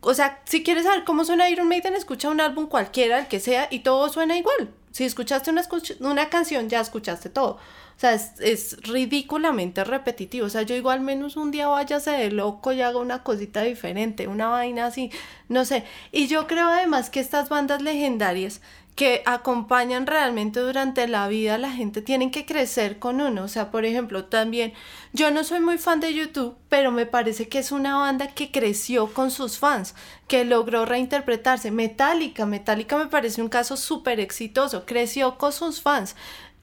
O 0.00 0.12
sea, 0.12 0.42
si 0.44 0.62
quieres 0.62 0.84
saber 0.84 1.04
cómo 1.04 1.24
suena 1.24 1.48
Iron 1.48 1.68
Maiden, 1.68 1.94
escucha 1.94 2.28
un 2.28 2.40
álbum 2.40 2.66
cualquiera, 2.66 3.18
el 3.18 3.28
que 3.28 3.40
sea, 3.40 3.68
y 3.70 3.78
todo 3.78 4.10
suena 4.10 4.36
igual. 4.36 4.70
Si 4.98 5.04
escuchaste 5.04 5.52
una, 5.52 5.62
una 6.00 6.28
canción, 6.28 6.68
ya 6.68 6.80
escuchaste 6.80 7.30
todo. 7.30 7.50
O 7.50 8.00
sea, 8.00 8.14
es, 8.14 8.82
ridículamente 8.82 9.84
repetitivo. 9.84 10.46
O 10.46 10.48
sea, 10.48 10.62
yo 10.62 10.74
igual 10.74 11.02
menos 11.02 11.36
un 11.36 11.52
día 11.52 11.68
váyase 11.68 12.10
de 12.10 12.32
loco 12.32 12.72
y 12.72 12.82
haga 12.82 12.98
una 12.98 13.22
cosita 13.22 13.62
diferente, 13.62 14.26
una 14.26 14.48
vaina 14.48 14.86
así, 14.86 15.12
no 15.48 15.64
sé. 15.64 15.84
Y 16.10 16.26
yo 16.26 16.48
creo 16.48 16.66
además 16.66 17.10
que 17.10 17.20
estas 17.20 17.48
bandas 17.48 17.80
legendarias 17.80 18.60
que 18.98 19.22
acompañan 19.26 20.08
realmente 20.08 20.58
durante 20.58 21.06
la 21.06 21.28
vida 21.28 21.56
la 21.56 21.70
gente 21.70 22.02
tienen 22.02 22.32
que 22.32 22.44
crecer 22.44 22.98
con 22.98 23.20
uno. 23.20 23.44
O 23.44 23.48
sea, 23.48 23.70
por 23.70 23.84
ejemplo, 23.84 24.24
también 24.24 24.72
yo 25.12 25.30
no 25.30 25.44
soy 25.44 25.60
muy 25.60 25.78
fan 25.78 26.00
de 26.00 26.12
YouTube, 26.12 26.56
pero 26.68 26.90
me 26.90 27.06
parece 27.06 27.48
que 27.48 27.60
es 27.60 27.70
una 27.70 27.96
banda 27.96 28.34
que 28.34 28.50
creció 28.50 29.14
con 29.14 29.30
sus 29.30 29.60
fans, 29.60 29.94
que 30.26 30.44
logró 30.44 30.84
reinterpretarse. 30.84 31.70
Metallica, 31.70 32.44
Metallica 32.44 32.98
me 32.98 33.06
parece 33.06 33.40
un 33.40 33.48
caso 33.48 33.76
súper 33.76 34.18
exitoso, 34.18 34.84
creció 34.84 35.38
con 35.38 35.52
sus 35.52 35.80
fans. 35.80 36.16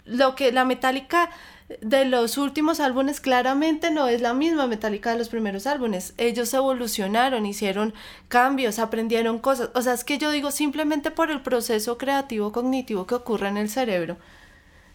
Lo 0.04 0.36
que 0.36 0.52
la 0.52 0.66
Metallica 0.66 1.30
de 1.68 2.06
los 2.06 2.38
últimos 2.38 2.80
álbumes 2.80 3.20
claramente 3.20 3.90
no 3.90 4.08
es 4.08 4.22
la 4.22 4.36
misma 4.36 4.68
Metallica 4.68 5.12
de 5.12 5.18
los 5.18 5.30
primeros 5.30 5.66
álbumes. 5.66 6.14
Ellos 6.18 6.54
evolucionaron, 6.54 7.46
hicieron 7.46 7.94
cambios, 8.28 8.78
aprendieron 8.78 9.40
cosas. 9.40 9.72
O 9.74 9.82
sea, 9.82 9.94
es 9.94 10.04
que 10.04 10.20
yo 10.20 10.30
digo 10.30 10.52
simplemente 10.52 11.10
por 11.10 11.32
el 11.32 11.42
proceso 11.42 11.98
creativo 11.98 12.52
cognitivo 12.52 13.08
que 13.08 13.16
ocurre 13.16 13.48
en 13.48 13.58
el 13.58 13.70
cerebro. 13.70 14.18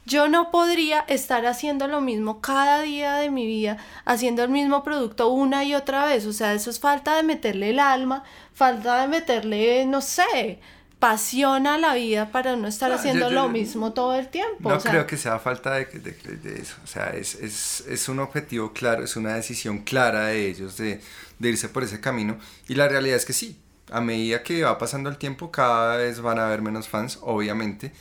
Yo 0.07 0.29
no 0.29 0.51
podría 0.51 1.01
estar 1.09 1.45
haciendo 1.47 1.87
lo 1.87 2.01
mismo 2.01 2.41
cada 2.41 2.83
día 2.83 3.17
de 3.17 3.31
mi 3.31 3.47
vida, 3.47 3.79
haciendo 4.05 4.43
el 4.45 4.51
mismo 4.51 4.83
producto 4.83 5.29
una 5.29 5.65
y 5.65 5.75
otra 5.75 6.05
vez. 6.07 6.25
O 6.27 6.33
sea, 6.33 6.55
eso 6.55 6.71
es 6.71 6.79
falta 6.81 7.17
de 7.17 7.23
meterle 7.25 7.71
el 7.71 7.81
alma, 7.81 8.25
falta 8.55 9.03
de 9.03 9.09
meterle, 9.09 9.87
no 9.87 10.01
sé, 10.01 10.61
pasión 11.01 11.67
a 11.67 11.79
la 11.79 11.95
vida 11.95 12.31
para 12.31 12.57
no 12.57 12.69
estar 12.69 12.93
haciendo 12.93 13.31
lo 13.31 13.49
mismo 13.49 13.93
todo 13.93 14.15
el 14.15 14.29
tiempo. 14.29 14.71
No 14.71 14.79
creo 14.79 15.07
que 15.07 15.17
sea 15.17 15.39
falta 15.39 15.75
de, 15.75 15.87
de, 15.87 16.61
eso. 16.61 16.77
O 16.85 16.87
sea, 16.87 17.09
es, 17.17 17.35
es, 17.37 17.85
es, 17.89 18.09
un 18.09 18.21
objetivo 18.21 18.73
claro, 18.75 19.03
es 19.03 19.17
una 19.17 19.35
decisión 19.35 19.79
clara 19.79 20.27
de 20.27 20.49
ellos 20.49 20.77
de, 20.77 21.01
de, 21.39 21.49
irse 21.49 21.71
por 21.71 21.83
ese 21.83 22.01
camino. 22.01 22.39
Y 22.69 22.75
la 22.75 22.87
realidad 22.87 23.17
es 23.17 23.25
que 23.25 23.33
sí, 23.33 23.59
a 23.91 24.03
medida 24.03 24.43
que 24.43 24.63
va 24.63 24.79
pasando 24.79 25.09
el 25.09 25.17
tiempo, 25.17 25.51
cada 25.51 25.97
vez 25.97 26.21
van 26.21 26.39
a 26.39 26.47
haber 26.47 26.61
menos 26.61 26.87
fans, 26.87 27.19
obviamente. 27.23 27.93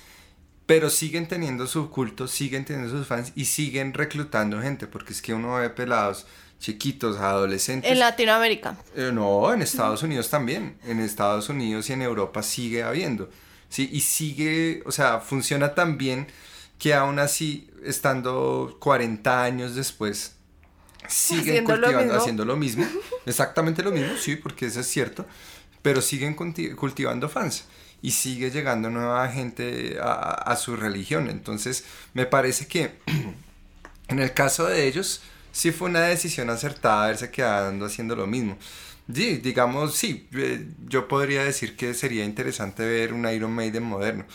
Pero 0.65 0.89
siguen 0.89 1.27
teniendo 1.27 1.67
su 1.67 1.89
culto, 1.89 2.27
siguen 2.27 2.65
teniendo 2.65 2.95
sus 2.95 3.07
fans 3.07 3.31
y 3.33 3.45
siguen 3.45 3.93
reclutando 3.93 4.61
gente, 4.61 4.87
porque 4.87 5.13
es 5.13 5.21
que 5.21 5.33
uno 5.33 5.55
ve 5.55 5.69
pelados 5.69 6.27
chiquitos, 6.59 7.17
adolescentes. 7.17 7.91
En 7.91 7.99
Latinoamérica. 7.99 8.77
Eh, 8.95 9.11
no, 9.13 9.53
en 9.53 9.61
Estados 9.61 10.03
Unidos 10.03 10.29
también. 10.29 10.77
En 10.83 10.99
Estados 10.99 11.49
Unidos 11.49 11.89
y 11.89 11.93
en 11.93 12.01
Europa 12.01 12.43
sigue 12.43 12.83
habiendo. 12.83 13.29
Sí, 13.69 13.89
y 13.91 14.01
sigue, 14.01 14.83
o 14.85 14.91
sea, 14.91 15.19
funciona 15.19 15.73
tan 15.73 15.97
bien 15.97 16.27
que 16.77 16.93
aún 16.93 17.19
así, 17.19 17.69
estando 17.83 18.77
40 18.79 19.43
años 19.43 19.75
después, 19.75 20.35
siguen 21.07 21.65
cultivando, 21.65 22.15
haciendo 22.15 22.45
lo 22.45 22.55
mismo. 22.55 22.85
Exactamente 23.25 23.83
lo 23.83 23.91
mismo, 23.91 24.17
sí, 24.17 24.35
porque 24.35 24.65
eso 24.65 24.79
es 24.81 24.87
cierto. 24.87 25.25
Pero 25.81 26.01
siguen 26.01 26.33
cultivando 26.33 27.29
fans 27.29 27.65
y 28.01 28.11
sigue 28.11 28.51
llegando 28.51 28.89
nueva 28.89 29.27
gente 29.29 29.97
a, 30.01 30.33
a 30.33 30.55
su 30.55 30.75
religión. 30.75 31.29
Entonces, 31.29 31.85
me 32.13 32.25
parece 32.25 32.67
que 32.67 32.97
en 34.07 34.19
el 34.19 34.33
caso 34.33 34.65
de 34.65 34.87
ellos, 34.87 35.21
sí 35.51 35.71
fue 35.71 35.89
una 35.89 36.01
decisión 36.01 36.49
acertada 36.49 37.05
haberse 37.05 37.31
quedado 37.31 37.85
haciendo 37.85 38.15
lo 38.15 38.27
mismo. 38.27 38.57
Sí, 39.13 39.37
digamos, 39.37 39.95
sí, 39.95 40.27
eh, 40.33 40.67
yo 40.87 41.07
podría 41.07 41.43
decir 41.43 41.75
que 41.75 41.93
sería 41.93 42.25
interesante 42.25 42.85
ver 42.85 43.13
un 43.13 43.27
Iron 43.27 43.51
Maiden 43.51 43.83
moderno. 43.83 44.25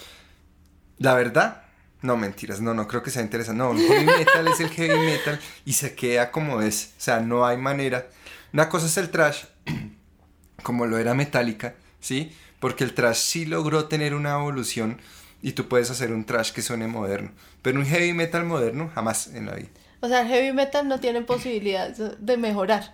La 0.98 1.14
verdad, 1.14 1.62
no 2.02 2.16
mentiras, 2.16 2.60
no, 2.60 2.74
no 2.74 2.88
creo 2.88 3.02
que 3.02 3.10
sea 3.10 3.22
interesante. 3.22 3.58
No, 3.58 3.72
el 3.72 3.78
heavy 3.78 4.06
metal 4.18 4.48
es 4.48 4.60
el 4.60 4.70
heavy 4.70 4.98
metal 4.98 5.40
y 5.64 5.74
se 5.74 5.94
queda 5.94 6.30
como 6.30 6.60
es. 6.60 6.92
O 6.98 7.00
sea, 7.00 7.20
no 7.20 7.46
hay 7.46 7.56
manera. 7.56 8.08
Una 8.52 8.68
cosa 8.68 8.86
es 8.86 8.96
el 8.96 9.10
trash, 9.10 9.44
como 10.62 10.86
lo 10.86 10.98
era 10.98 11.14
Metallica, 11.14 11.74
¿sí? 12.00 12.32
Porque 12.60 12.84
el 12.84 12.94
trash 12.94 13.18
sí 13.18 13.46
logró 13.46 13.86
tener 13.86 14.14
una 14.14 14.34
evolución 14.34 15.00
y 15.40 15.52
tú 15.52 15.68
puedes 15.68 15.90
hacer 15.90 16.12
un 16.12 16.24
trash 16.24 16.52
que 16.52 16.62
suene 16.62 16.88
moderno. 16.88 17.32
Pero 17.62 17.78
un 17.78 17.86
heavy 17.86 18.12
metal 18.12 18.44
moderno, 18.44 18.90
jamás 18.94 19.28
en 19.28 19.46
la 19.46 19.54
vida. 19.54 19.68
O 20.04 20.08
sea, 20.08 20.20
el 20.20 20.28
heavy 20.28 20.52
metal 20.52 20.86
no 20.86 21.00
tiene 21.00 21.22
posibilidades 21.22 21.96
de 22.18 22.36
mejorar. 22.36 22.92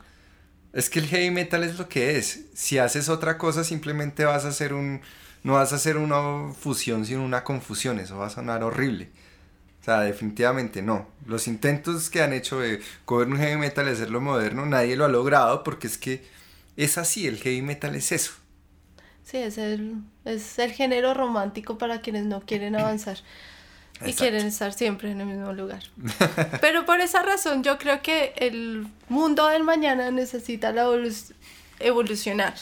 Es 0.72 0.88
que 0.88 1.00
el 1.00 1.06
heavy 1.06 1.32
metal 1.32 1.64
es 1.64 1.76
lo 1.76 1.88
que 1.88 2.16
es. 2.16 2.44
Si 2.54 2.78
haces 2.78 3.08
otra 3.08 3.36
cosa, 3.36 3.64
simplemente 3.64 4.24
vas 4.24 4.44
a 4.44 4.48
hacer 4.48 4.74
un. 4.74 5.00
No 5.42 5.54
vas 5.54 5.72
a 5.72 5.76
hacer 5.76 5.96
una 5.96 6.52
fusión, 6.54 7.04
sino 7.04 7.24
una 7.24 7.42
confusión. 7.42 7.98
Eso 7.98 8.16
va 8.18 8.26
a 8.26 8.30
sonar 8.30 8.62
horrible. 8.62 9.08
O 9.80 9.84
sea, 9.84 10.02
definitivamente 10.02 10.82
no. 10.82 11.08
Los 11.26 11.48
intentos 11.48 12.10
que 12.10 12.22
han 12.22 12.32
hecho 12.32 12.60
de 12.60 12.80
coger 13.04 13.26
un 13.26 13.38
heavy 13.38 13.56
metal 13.56 13.88
y 13.88 13.90
hacerlo 13.90 14.20
moderno, 14.20 14.64
nadie 14.66 14.94
lo 14.94 15.04
ha 15.04 15.08
logrado 15.08 15.64
porque 15.64 15.88
es 15.88 15.98
que 15.98 16.24
es 16.76 16.96
así, 16.96 17.26
el 17.26 17.38
heavy 17.38 17.62
metal 17.62 17.96
es 17.96 18.12
eso. 18.12 18.34
Sí, 19.24 19.38
es 19.38 19.58
el, 19.58 19.96
es 20.24 20.60
el 20.60 20.70
género 20.70 21.12
romántico 21.14 21.76
para 21.76 22.02
quienes 22.02 22.26
no 22.26 22.42
quieren 22.42 22.76
avanzar. 22.76 23.18
Y 24.04 24.14
quieren 24.14 24.46
estar 24.46 24.72
siempre 24.72 25.10
en 25.10 25.20
el 25.20 25.26
mismo 25.26 25.52
lugar. 25.52 25.82
Pero 26.60 26.86
por 26.86 27.00
esa 27.00 27.22
razón 27.22 27.62
yo 27.62 27.78
creo 27.78 28.00
que 28.02 28.32
el 28.36 28.86
mundo 29.08 29.46
del 29.48 29.62
mañana 29.62 30.10
necesita 30.10 30.72
la 30.72 30.86
evolucionar. 31.78 32.54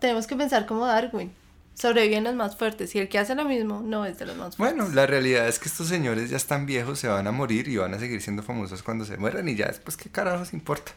Tenemos 0.00 0.26
que 0.26 0.36
pensar 0.36 0.66
como 0.66 0.86
Darwin. 0.86 1.32
Sobreviven 1.74 2.24
los 2.24 2.34
más 2.34 2.56
fuertes 2.56 2.92
y 2.96 2.98
el 2.98 3.08
que 3.08 3.20
hace 3.20 3.36
lo 3.36 3.44
mismo 3.44 3.80
no 3.80 4.04
es 4.04 4.18
de 4.18 4.26
los 4.26 4.36
más 4.36 4.56
fuertes. 4.56 4.76
Bueno, 4.76 4.92
la 4.92 5.06
realidad 5.06 5.46
es 5.46 5.60
que 5.60 5.68
estos 5.68 5.86
señores 5.86 6.28
ya 6.28 6.36
están 6.36 6.66
viejos, 6.66 6.98
se 6.98 7.06
van 7.06 7.28
a 7.28 7.32
morir 7.32 7.68
y 7.68 7.76
van 7.76 7.94
a 7.94 8.00
seguir 8.00 8.20
siendo 8.20 8.42
famosos 8.42 8.82
cuando 8.82 9.04
se 9.04 9.16
mueran 9.16 9.48
y 9.48 9.54
ya 9.54 9.66
después 9.66 9.96
qué 9.96 10.10
carajos 10.10 10.52
importa. 10.52 10.90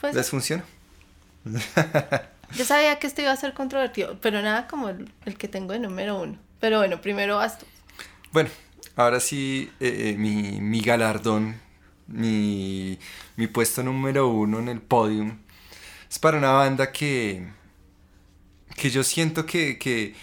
Pues, 0.00 0.14
Les 0.14 0.28
funciona. 0.28 0.62
Yo 2.54 2.64
sabía 2.66 2.98
que 2.98 3.06
esto 3.06 3.22
iba 3.22 3.32
a 3.32 3.36
ser 3.36 3.54
controvertido, 3.54 4.18
pero 4.20 4.42
nada 4.42 4.66
como 4.66 4.90
el, 4.90 5.10
el 5.24 5.38
que 5.38 5.48
tengo 5.48 5.72
de 5.72 5.78
número 5.78 6.20
uno. 6.20 6.36
Pero 6.58 6.78
bueno, 6.78 7.00
primero 7.00 7.36
vas 7.36 7.58
tú. 7.58 7.66
Bueno, 8.32 8.48
ahora 8.94 9.18
sí, 9.18 9.72
eh, 9.80 10.10
eh, 10.10 10.16
mi, 10.16 10.80
galardón, 10.82 11.60
mi, 12.06 12.96
puesto 13.52 13.82
número 13.82 14.28
uno 14.28 14.60
en 14.60 14.68
el 14.68 14.80
podium, 14.80 15.38
es 16.08 16.18
para 16.20 16.38
una 16.38 16.52
banda 16.52 16.92
que, 16.92 17.48
que 18.76 18.90
yo 18.90 19.02
siento 19.02 19.46
que, 19.46 20.14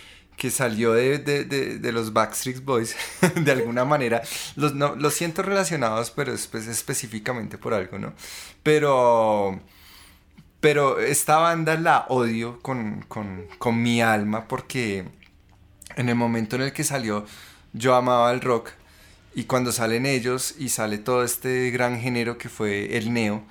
salió 0.49 0.93
de, 0.93 1.79
los 1.91 2.13
Backstreet 2.13 2.63
Boys, 2.63 2.95
de 3.35 3.51
alguna 3.51 3.83
manera. 3.83 4.21
Los, 4.55 4.73
no, 4.73 4.95
los 4.95 5.13
siento 5.13 5.41
relacionados, 5.41 6.11
pero 6.11 6.33
específicamente 6.33 7.57
por 7.57 7.73
algo, 7.73 7.99
¿no? 7.99 8.13
Pero, 8.63 9.59
pero 10.61 10.99
esta 10.99 11.39
banda 11.39 11.75
la 11.75 12.05
odio 12.07 12.61
con, 12.61 13.01
con 13.09 13.81
mi 13.81 14.01
alma 14.01 14.47
porque 14.47 15.05
en 15.97 16.07
el 16.07 16.15
momento 16.15 16.55
en 16.55 16.61
el 16.61 16.73
que 16.73 16.85
salió 16.85 17.25
yo 17.77 17.95
amaba 17.95 18.31
el 18.31 18.41
rock. 18.41 18.71
Y 19.35 19.43
cuando 19.43 19.71
salen 19.71 20.05
ellos 20.05 20.55
y 20.57 20.69
sale 20.69 20.97
todo 20.97 21.23
este 21.23 21.69
gran 21.69 21.99
género 21.99 22.37
que 22.37 22.49
fue 22.49 22.97
el 22.97 23.13
neo, 23.13 23.43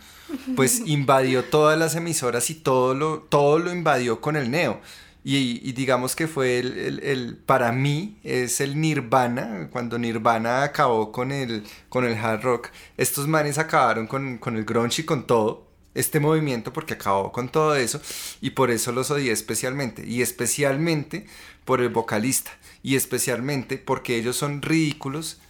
pues 0.56 0.82
invadió 0.86 1.44
todas 1.44 1.78
las 1.78 1.94
emisoras 1.94 2.50
y 2.50 2.56
todo 2.56 2.94
lo, 2.94 3.20
todo 3.20 3.58
lo 3.58 3.72
invadió 3.72 4.20
con 4.20 4.36
el 4.36 4.50
neo. 4.50 4.80
Y, 5.28 5.72
digamos 5.72 6.14
que 6.14 6.28
fue 6.28 6.60
el, 6.60 7.00
el, 7.02 7.36
para 7.36 7.72
mí 7.72 8.16
es 8.22 8.60
el 8.60 8.80
Nirvana, 8.80 9.68
cuando 9.72 9.98
Nirvana 9.98 10.62
acabó 10.62 11.10
con 11.10 11.32
el, 11.32 11.64
con 11.88 12.04
el 12.04 12.14
hard 12.14 12.42
rock, 12.42 12.68
estos 12.96 13.26
manes 13.26 13.58
acabaron 13.58 14.06
con, 14.06 14.38
con 14.38 14.56
el 14.56 14.64
grunge 14.64 15.02
y 15.02 15.04
con 15.04 15.26
todo, 15.26 15.65
este 15.96 16.20
movimiento 16.20 16.72
porque 16.72 16.94
acabó 16.94 17.32
con 17.32 17.48
todo 17.48 17.74
eso 17.74 18.00
y 18.40 18.50
por 18.50 18.70
eso 18.70 18.92
los 18.92 19.10
odié 19.10 19.32
especialmente. 19.32 20.06
Y 20.06 20.22
especialmente 20.22 21.26
por 21.64 21.80
el 21.80 21.88
vocalista. 21.88 22.52
Y 22.82 22.94
especialmente 22.96 23.78
porque 23.78 24.16
ellos 24.16 24.36
son 24.36 24.62
ridículos, 24.62 25.40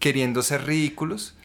queriendo 0.00 0.42
ser 0.42 0.64
ridículos, 0.64 1.36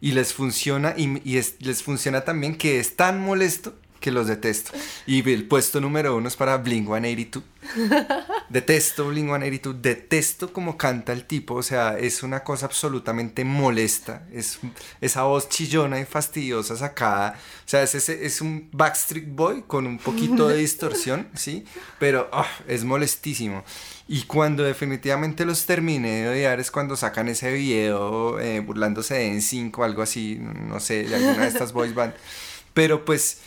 y 0.00 0.12
les 0.12 0.32
funciona, 0.32 0.94
y, 0.96 1.20
les 1.60 1.82
funciona 1.82 2.22
también 2.22 2.56
que 2.56 2.78
es 2.78 2.96
tan 2.96 3.20
molesto 3.20 3.74
que 4.06 4.12
los 4.12 4.28
detesto. 4.28 4.70
Y 5.04 5.28
el 5.32 5.48
puesto 5.48 5.80
número 5.80 6.14
uno 6.14 6.28
es 6.28 6.36
para 6.36 6.58
Blink 6.58 6.86
182. 6.86 7.42
Detesto 8.48 9.08
Blink 9.08 9.26
182, 9.26 9.82
detesto 9.82 10.52
cómo 10.52 10.78
canta 10.78 11.12
el 11.12 11.24
tipo, 11.24 11.54
o 11.54 11.62
sea, 11.64 11.98
es 11.98 12.22
una 12.22 12.44
cosa 12.44 12.66
absolutamente 12.66 13.44
molesta, 13.44 14.24
es 14.32 14.60
esa 15.00 15.24
voz 15.24 15.48
chillona 15.48 15.98
y 15.98 16.04
fastidiosa 16.04 16.76
sacada, 16.76 17.32
o 17.32 17.68
sea, 17.68 17.82
es, 17.82 18.08
es 18.08 18.40
un 18.40 18.68
Backstreet 18.70 19.26
Boy 19.26 19.64
con 19.66 19.88
un 19.88 19.98
poquito 19.98 20.46
de 20.46 20.58
distorsión, 20.58 21.26
¿sí? 21.34 21.64
Pero 21.98 22.30
ah, 22.32 22.46
es 22.68 22.84
molestísimo. 22.84 23.64
Y 24.06 24.22
cuando 24.22 24.62
definitivamente 24.62 25.44
los 25.44 25.66
terminé 25.66 26.22
de 26.22 26.28
odiar 26.28 26.60
es 26.60 26.70
cuando 26.70 26.94
sacan 26.94 27.26
ese 27.26 27.52
video 27.52 28.38
eh, 28.38 28.60
burlándose 28.60 29.14
de 29.14 29.32
N5 29.32 29.76
o 29.76 29.82
algo 29.82 30.02
así, 30.02 30.38
no 30.40 30.78
sé, 30.78 31.02
de 31.02 31.16
alguna 31.16 31.42
de 31.42 31.48
estas 31.48 31.72
boys 31.72 31.92
band. 31.92 32.14
Pero 32.76 33.04
pues 33.04 33.38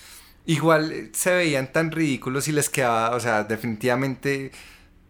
igual 0.50 1.12
se 1.14 1.32
veían 1.32 1.72
tan 1.72 1.92
ridículos 1.92 2.48
y 2.48 2.52
les 2.52 2.70
quedaba, 2.70 3.16
o 3.16 3.20
sea, 3.20 3.44
definitivamente 3.44 4.52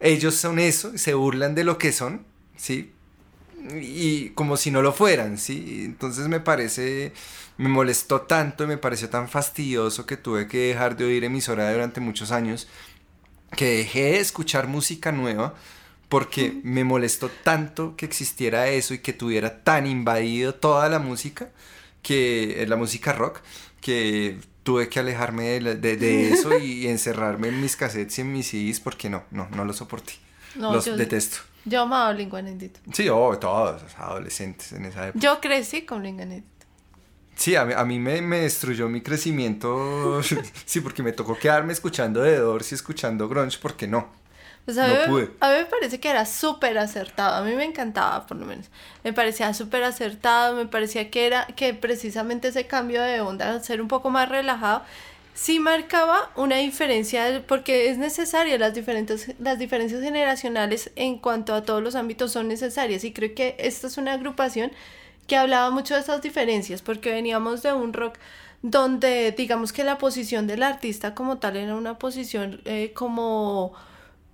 ellos 0.02 0.36
son 0.36 0.60
eso, 0.60 0.98
se 0.98 1.14
burlan 1.14 1.56
de 1.56 1.64
lo 1.64 1.78
que 1.78 1.94
son, 1.94 2.26
¿sí? 2.58 2.92
Y 3.82 4.32
como 4.32 4.58
si 4.58 4.70
no 4.70 4.82
lo 4.82 4.92
fueran, 4.92 5.38
¿sí? 5.38 5.84
Entonces 5.86 6.28
me 6.28 6.42
parece, 6.42 7.14
me 7.58 7.70
molestó 7.70 8.22
tanto 8.22 8.66
y 8.66 8.68
me 8.68 8.78
pareció 8.78 9.10
tan 9.10 9.30
fastidioso 9.30 10.06
que 10.06 10.18
tuve 10.18 10.50
que 10.50 10.58
dejar 10.58 10.98
de 10.98 11.06
oír 11.06 11.24
emisora 11.24 11.72
durante 11.72 12.02
muchos 12.02 12.32
años, 12.32 12.68
que 13.56 13.78
dejé 13.78 14.02
de 14.12 14.20
escuchar 14.20 14.68
música 14.68 15.14
nueva 15.14 15.56
porque 16.10 16.60
me 16.64 16.84
molestó 16.84 17.30
tanto 17.30 17.96
que 17.96 18.06
existiera 18.06 18.68
eso 18.68 18.94
y 18.94 19.00
que 19.00 19.14
tuviera 19.14 19.64
tan 19.64 19.88
invadido 19.88 20.54
toda 20.56 20.90
la 20.90 21.00
música, 21.00 21.50
que 22.02 22.66
la 22.68 22.76
música 22.76 23.14
rock, 23.14 23.40
que 23.80 24.40
tuve 24.70 24.88
que 24.88 25.00
alejarme 25.00 25.60
de, 25.60 26.30
eso 26.32 26.56
y 26.56 26.86
encerrarme 26.86 27.48
en 27.48 27.60
mis 27.60 27.76
cassettes 27.76 28.20
y 28.20 28.22
en 28.22 28.32
mis 28.32 28.50
CDs 28.50 28.80
porque 28.80 29.10
no, 29.10 29.24
no, 29.32 29.50
no 29.50 29.66
lo 29.66 29.74
soporté. 29.74 30.14
los 30.54 30.86
detesto. 30.86 31.40
Yo 31.66 31.82
amaba 31.82 32.14
Blink-182. 32.14 32.70
Sí, 32.94 33.10
oh, 33.10 33.36
todos 33.40 33.82
adolescentes 33.98 34.72
en 34.74 34.86
esa 34.86 35.08
época. 35.08 35.20
Yo 35.20 35.42
crecí 35.42 35.88
con 35.88 36.04
Blink-182. 36.04 36.44
Sí, 37.36 37.56
a 37.56 37.66
mí, 37.66 37.74
a 37.76 37.84
mí 37.84 37.98
me, 37.98 38.22
me, 38.22 38.42
destruyó 38.42 38.88
mi 38.90 39.02
crecimiento. 39.02 40.22
sí, 40.66 40.82
porque 40.82 41.02
me 41.02 41.14
tocó 41.14 41.36
quedarme 41.36 41.74
escuchando 41.74 42.22
The 42.22 42.38
Doors 42.38 42.72
y 42.72 42.76
escuchando 42.76 43.28
grunge 43.28 43.58
porque 43.60 43.88
no. 43.88 44.08
Pues 44.70 44.78
a, 44.78 44.88
no 44.88 45.18
mí, 45.18 45.28
a 45.40 45.50
mí 45.50 45.56
me 45.58 45.66
parece 45.66 46.00
que 46.00 46.10
era 46.12 46.28
súper 46.28 46.78
acertado. 46.78 47.38
A 47.38 47.42
mí 47.42 47.56
me 47.56 47.64
encantaba, 47.64 48.28
por 48.28 48.38
lo 48.38 48.46
menos. 48.46 48.68
Me 49.04 49.14
parecía 49.14 49.52
súper 49.56 49.84
acertado. 49.84 50.56
Me 50.56 50.68
parecía 50.68 51.10
que 51.10 51.26
era 51.26 51.48
que 51.48 51.74
precisamente 51.74 52.50
ese 52.50 52.68
cambio 52.68 53.02
de 53.02 53.20
onda, 53.20 53.60
ser 53.62 53.82
un 53.82 53.88
poco 53.88 54.12
más 54.12 54.30
relajado, 54.30 54.84
sí 55.34 55.60
marcaba 55.60 56.30
una 56.36 56.58
diferencia, 56.58 57.44
porque 57.48 57.90
es 57.90 57.98
necesaria, 57.98 58.60
las, 58.60 58.76
diferentes, 58.76 59.34
las 59.40 59.58
diferencias 59.58 60.04
generacionales 60.04 60.92
en 60.96 61.18
cuanto 61.18 61.56
a 61.56 61.64
todos 61.64 61.82
los 61.82 61.96
ámbitos 61.96 62.32
son 62.32 62.48
necesarias. 62.48 63.04
Y 63.04 63.12
creo 63.12 63.34
que 63.34 63.56
esta 63.58 63.88
es 63.88 63.98
una 63.98 64.14
agrupación 64.14 64.72
que 65.26 65.36
hablaba 65.36 65.72
mucho 65.72 65.96
de 65.96 66.02
esas 66.02 66.22
diferencias, 66.22 66.84
porque 66.84 67.12
veníamos 67.12 67.64
de 67.64 67.74
un 67.74 67.94
rock 67.94 68.20
donde 68.62 69.32
digamos 69.32 69.74
que 69.74 69.84
la 69.84 69.98
posición 69.98 70.46
del 70.46 70.62
artista 70.62 71.16
como 71.16 71.40
tal 71.40 71.58
era 71.58 71.76
una 71.76 71.98
posición 71.98 72.62
eh, 72.66 72.92
como 72.94 73.74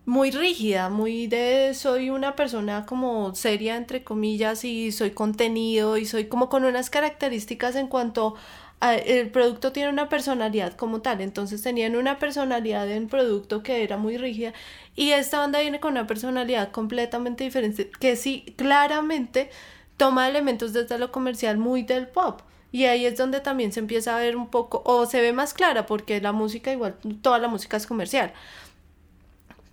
muy 0.05 0.29
rígida, 0.31 0.89
muy 0.89 1.27
de 1.27 1.73
soy 1.73 2.09
una 2.11 2.35
persona 2.35 2.85
como 2.85 3.33
seria 3.33 3.75
entre 3.75 4.03
comillas 4.03 4.63
y 4.63 4.91
soy 4.91 5.11
contenido 5.11 5.97
y 5.97 6.05
soy 6.05 6.25
como 6.25 6.47
con 6.47 6.63
unas 6.63 6.89
características 6.91 7.75
en 7.75 7.87
cuanto 7.87 8.35
a, 8.81 8.95
el 8.95 9.31
producto 9.31 9.71
tiene 9.71 9.89
una 9.89 10.07
personalidad 10.09 10.73
como 10.73 11.01
tal, 11.01 11.21
entonces 11.21 11.61
tenían 11.63 11.95
una 11.95 12.19
personalidad 12.19 12.89
en 12.91 13.07
producto 13.07 13.63
que 13.63 13.83
era 13.83 13.97
muy 13.97 14.17
rígida 14.17 14.53
y 14.95 15.11
esta 15.11 15.39
banda 15.39 15.61
viene 15.61 15.79
con 15.79 15.93
una 15.93 16.05
personalidad 16.05 16.71
completamente 16.71 17.43
diferente 17.43 17.89
que 17.99 18.15
sí 18.15 18.53
claramente 18.57 19.49
toma 19.97 20.29
elementos 20.29 20.73
desde 20.73 20.99
lo 20.99 21.11
comercial 21.11 21.57
muy 21.57 21.83
del 21.83 22.07
pop. 22.07 22.41
Y 22.71 22.85
ahí 22.85 23.05
es 23.05 23.17
donde 23.17 23.39
también 23.39 23.71
se 23.71 23.79
empieza 23.79 24.17
a 24.17 24.19
ver 24.19 24.35
un 24.35 24.49
poco, 24.49 24.81
o 24.85 25.05
se 25.05 25.21
ve 25.21 25.31
más 25.31 25.53
clara, 25.53 25.85
porque 25.85 26.19
la 26.19 26.33
música 26.33 26.73
igual, 26.73 26.97
toda 27.21 27.39
la 27.39 27.47
música 27.47 27.77
es 27.77 27.87
comercial 27.87 28.33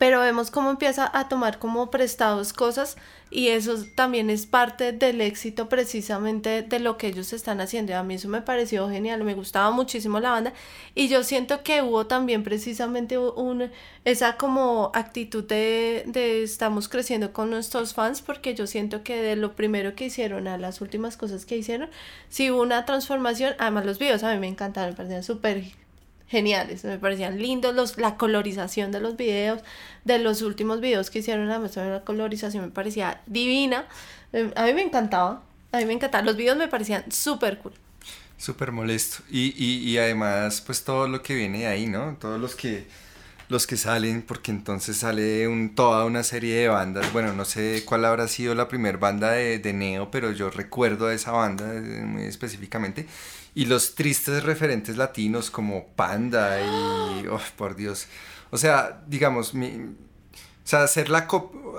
pero 0.02 0.18
vemos 0.18 0.50
cómo 0.50 0.68
empieza 0.68 1.08
a 1.16 1.28
tomar 1.28 1.60
como 1.60 1.88
prestados 1.92 2.52
cosas 2.52 2.96
y 3.30 3.50
eso 3.50 3.76
también 3.94 4.30
es 4.30 4.46
parte 4.46 4.90
del 4.90 5.20
éxito 5.20 5.68
precisamente 5.68 6.62
de 6.62 6.80
lo 6.80 6.98
que 6.98 7.06
ellos 7.06 7.32
están 7.32 7.60
haciendo. 7.60 7.94
A 7.94 8.02
mí 8.02 8.14
eso 8.14 8.28
me 8.28 8.42
pareció 8.42 8.90
genial, 8.90 9.22
me 9.22 9.34
gustaba 9.34 9.70
muchísimo 9.70 10.18
la 10.18 10.32
banda 10.32 10.54
y 10.96 11.06
yo 11.06 11.22
siento 11.22 11.62
que 11.62 11.82
hubo 11.82 12.08
también 12.08 12.42
precisamente 12.42 13.16
un, 13.16 13.70
esa 14.04 14.36
como 14.36 14.90
actitud 14.92 15.44
de, 15.44 16.02
de 16.06 16.42
estamos 16.42 16.88
creciendo 16.88 17.32
con 17.32 17.50
nuestros 17.50 17.94
fans 17.94 18.22
porque 18.22 18.56
yo 18.56 18.66
siento 18.66 19.04
que 19.04 19.22
de 19.22 19.36
lo 19.36 19.54
primero 19.54 19.94
que 19.94 20.06
hicieron 20.06 20.48
a 20.48 20.58
las 20.58 20.80
últimas 20.80 21.16
cosas 21.16 21.46
que 21.46 21.56
hicieron, 21.56 21.90
sí 22.28 22.50
hubo 22.50 22.60
una 22.62 22.84
transformación, 22.86 23.54
además 23.60 23.86
los 23.86 24.00
videos 24.00 24.24
a 24.24 24.34
mí 24.34 24.40
me 24.40 24.48
encantaron, 24.48 24.90
me 24.90 24.96
parecían 24.96 25.22
súper 25.22 25.62
geniales, 26.28 26.84
me 26.84 26.98
parecían 26.98 27.38
lindos 27.38 27.74
los, 27.74 27.98
la 27.98 28.16
colorización 28.16 28.92
de 28.92 29.00
los 29.00 29.16
videos, 29.16 29.60
de 30.04 30.18
los 30.18 30.42
últimos 30.42 30.80
videos 30.80 31.10
que 31.10 31.20
hicieron, 31.20 31.50
además 31.50 31.76
la 31.76 32.02
colorización 32.04 32.64
me 32.64 32.70
parecía 32.70 33.20
divina, 33.26 33.86
em, 34.32 34.50
a 34.56 34.64
mí 34.64 34.74
me 34.74 34.82
encantaba, 34.82 35.42
a 35.72 35.78
mí 35.78 35.84
me 35.84 35.92
encantaba, 35.92 36.24
los 36.24 36.36
videos 36.36 36.56
me 36.56 36.68
parecían 36.68 37.10
súper 37.10 37.58
cool. 37.58 37.72
Súper 38.38 38.72
molesto, 38.72 39.22
y, 39.30 39.54
y, 39.56 39.88
y 39.88 39.98
además 39.98 40.62
pues 40.64 40.84
todo 40.84 41.06
lo 41.06 41.22
que 41.22 41.34
viene 41.34 41.60
de 41.60 41.66
ahí, 41.66 41.86
¿no? 41.86 42.16
Todos 42.20 42.40
los 42.40 42.56
que 42.56 42.86
los 43.52 43.66
que 43.68 43.76
salen, 43.76 44.22
porque 44.22 44.50
entonces 44.50 44.96
sale 44.96 45.46
un, 45.46 45.74
toda 45.74 46.04
una 46.04 46.24
serie 46.24 46.56
de 46.56 46.68
bandas. 46.68 47.12
Bueno, 47.12 47.32
no 47.32 47.44
sé 47.44 47.84
cuál 47.84 48.04
habrá 48.04 48.26
sido 48.26 48.54
la 48.54 48.66
primera 48.66 48.98
banda 48.98 49.30
de, 49.32 49.58
de, 49.60 49.72
Neo, 49.72 50.10
pero 50.10 50.32
yo 50.32 50.50
recuerdo 50.50 51.06
a 51.06 51.14
esa 51.14 51.30
banda 51.30 51.72
eh, 51.74 51.80
muy 52.04 52.24
específicamente 52.24 53.06
y 53.54 53.66
los 53.66 53.94
tristes 53.94 54.42
referentes 54.42 54.96
latinos 54.96 55.50
como 55.50 55.88
Panda 55.88 56.60
y, 56.60 57.26
oh, 57.30 57.40
por 57.56 57.76
Dios, 57.76 58.06
o 58.50 58.58
sea, 58.58 59.02
digamos, 59.06 59.54
mi, 59.54 59.94
o 60.64 60.68
sea, 60.68 60.84
hacer, 60.84 61.10
la 61.10 61.26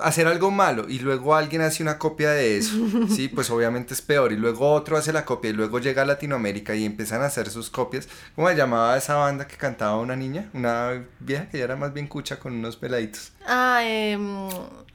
hacer 0.02 0.28
algo 0.28 0.52
malo 0.52 0.90
y 0.90 1.00
luego 1.00 1.36
alguien 1.36 1.62
hace 1.62 1.82
una 1.82 1.98
copia 1.98 2.32
de 2.32 2.58
eso, 2.58 2.76
sí, 3.10 3.30
pues 3.30 3.50
obviamente 3.50 3.94
es 3.94 4.02
peor. 4.02 4.34
Y 4.34 4.36
luego 4.36 4.72
otro 4.72 4.98
hace 4.98 5.14
la 5.14 5.24
copia 5.24 5.52
y 5.52 5.54
luego 5.54 5.80
llega 5.80 6.02
a 6.02 6.06
Latinoamérica 6.06 6.76
y 6.76 6.84
empiezan 6.84 7.22
a 7.22 7.28
hacer 7.28 7.50
sus 7.50 7.70
copias. 7.70 8.10
¿Cómo 8.36 8.50
se 8.50 8.56
llamaba 8.56 8.98
esa 8.98 9.16
banda 9.16 9.48
que 9.48 9.56
cantaba 9.56 9.98
una 9.98 10.18
niña? 10.18 10.50
Una 10.54 11.06
vieja 11.20 11.48
que 11.48 11.60
ya 11.60 11.64
era 11.64 11.76
más 11.78 11.94
bien 11.94 12.08
cucha 12.08 12.40
con 12.40 12.54
unos 12.54 12.76
peladitos. 12.76 13.32
Ah, 13.48 13.80
eh, 13.84 14.18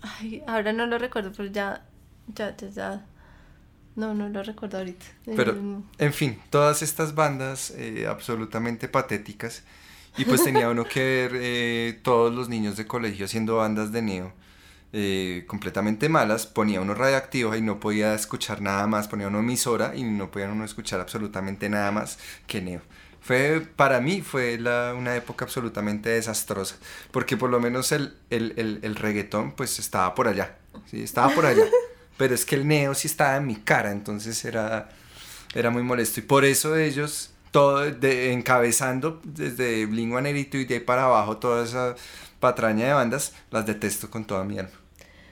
ay, 0.03 0.42
ahora 0.46 0.72
no 0.74 0.87
lo 0.87 0.98
recuerdo, 0.98 1.33
pero 1.35 1.51
ya, 1.51 1.83
ya, 2.35 2.55
ya, 2.57 2.68
ya. 2.68 3.07
No, 3.96 4.14
no 4.14 4.29
lo 4.29 4.42
recuerdo 4.42 4.79
ahorita. 4.79 5.07
Pero, 5.24 5.57
en 5.98 6.12
fin, 6.12 6.38
todas 6.51 6.83
estas 6.83 7.16
bandas 7.16 7.72
eh, 7.72 8.07
absolutamente 8.09 8.87
patéticas. 8.87 9.64
Y 10.18 10.24
pues 10.24 10.44
tenía 10.44 10.68
uno 10.68 10.85
que 10.85 11.00
ver 11.00 11.31
eh, 11.35 12.00
todos 12.02 12.35
los 12.35 12.48
niños 12.48 12.76
de 12.76 12.87
colegio 12.87 13.24
haciendo 13.24 13.57
bandas 13.57 13.92
de 13.92 14.02
neo. 14.02 14.33
Eh, 14.92 15.44
completamente 15.46 16.09
malas, 16.09 16.46
ponía 16.46 16.81
uno 16.81 16.94
radioactivo 16.94 17.54
y 17.54 17.61
no 17.61 17.78
podía 17.78 18.14
escuchar 18.14 18.62
nada 18.62 18.87
más, 18.87 19.07
ponía 19.07 19.28
uno 19.28 19.40
emisora 19.40 19.94
y 19.94 20.02
no 20.02 20.31
podía 20.31 20.48
uno 20.48 20.64
escuchar 20.64 21.00
absolutamente 21.00 21.68
nada 21.68 21.92
más 21.92 22.18
que 22.46 22.62
neo. 22.62 22.81
Fue, 23.20 23.61
para 23.76 24.00
mí 24.00 24.22
fue 24.22 24.57
una 24.96 25.14
época 25.14 25.44
absolutamente 25.44 26.09
desastrosa, 26.09 26.76
porque 27.11 27.37
por 27.37 27.50
lo 27.50 27.61
menos 27.61 27.92
el, 27.92 28.16
el, 28.31 28.54
el, 28.57 28.81
el 28.83 28.96
reggaetón 28.96 29.52
pues 29.52 29.78
estaba 29.78 30.14
por 30.14 30.26
allá, 30.28 30.57
¿sí? 30.87 31.02
estaba 31.02 31.35
por 31.35 31.44
allá. 31.44 31.64
Pero 32.16 32.35
es 32.35 32.44
que 32.46 32.57
el 32.57 32.66
neo 32.66 32.94
sí 32.94 33.07
estaba 33.09 33.37
en 33.37 33.46
mi 33.46 33.57
cara, 33.57 33.92
entonces 33.92 34.44
era, 34.44 34.88
era 35.54 35.70
muy 35.70 35.83
molesto. 35.83 36.20
Y 36.20 36.22
por 36.24 36.44
eso 36.44 36.76
ellos, 36.76 37.31
todo 37.50 37.90
de, 37.90 38.32
encabezando 38.32 39.20
desde 39.24 39.87
Blink 39.87 40.12
y 40.54 40.64
de 40.64 40.74
ahí 40.74 40.80
para 40.80 41.04
abajo 41.04 41.38
toda 41.38 41.64
esa 41.64 41.94
patraña 42.40 42.87
de 42.87 42.92
bandas, 42.92 43.32
las 43.50 43.66
detesto 43.66 44.11
con 44.11 44.24
toda 44.24 44.44
mi 44.44 44.58
alma. 44.58 44.72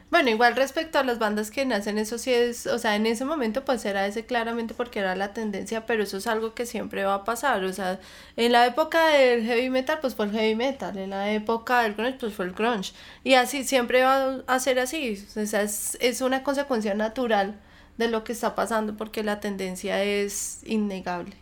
Bueno, 0.09 0.31
igual 0.31 0.55
respecto 0.55 1.01
a 1.01 1.03
las 1.03 1.19
bandas 1.19 1.51
que 1.51 1.67
nacen, 1.67 1.99
eso 1.99 2.17
sí 2.17 2.33
es, 2.33 2.69
o 2.69 2.79
sea, 2.79 2.95
en 2.95 3.07
ese 3.07 3.25
momento 3.25 3.65
pues 3.65 3.85
era 3.85 4.07
ese 4.07 4.25
claramente 4.25 4.73
porque 4.73 5.01
era 5.01 5.17
la 5.17 5.33
tendencia, 5.33 5.85
pero 5.85 6.05
eso 6.05 6.19
es 6.19 6.29
algo 6.29 6.55
que 6.55 6.65
siempre 6.65 7.05
va 7.05 7.15
a 7.17 7.25
pasar, 7.25 7.65
o 7.65 7.73
sea, 7.73 7.99
en 8.37 8.53
la 8.53 8.67
época 8.67 9.09
del 9.09 9.45
heavy 9.45 9.69
metal 9.69 9.99
pues 10.01 10.15
fue 10.15 10.27
el 10.27 10.31
heavy 10.33 10.55
metal, 10.55 10.97
en 10.97 11.11
la 11.11 11.33
época 11.33 11.83
del 11.83 11.95
grunge 11.95 12.19
pues 12.21 12.35
fue 12.35 12.45
el 12.45 12.53
grunge, 12.53 12.93
y 13.25 13.35
así 13.35 13.65
siempre 13.65 14.05
va 14.05 14.45
a 14.47 14.61
ser 14.61 14.79
así, 14.79 15.27
o 15.37 15.45
sea, 15.45 15.63
es, 15.63 15.99
es 16.01 16.21
una 16.21 16.45
consecuencia 16.45 16.95
natural 16.95 17.61
de 17.99 18.09
lo 18.09 18.23
que 18.23 18.33
está 18.33 18.55
pasando 18.55 18.97
porque 18.97 19.25
la 19.25 19.41
tendencia 19.41 20.03
es 20.05 20.61
innegable, 20.65 21.37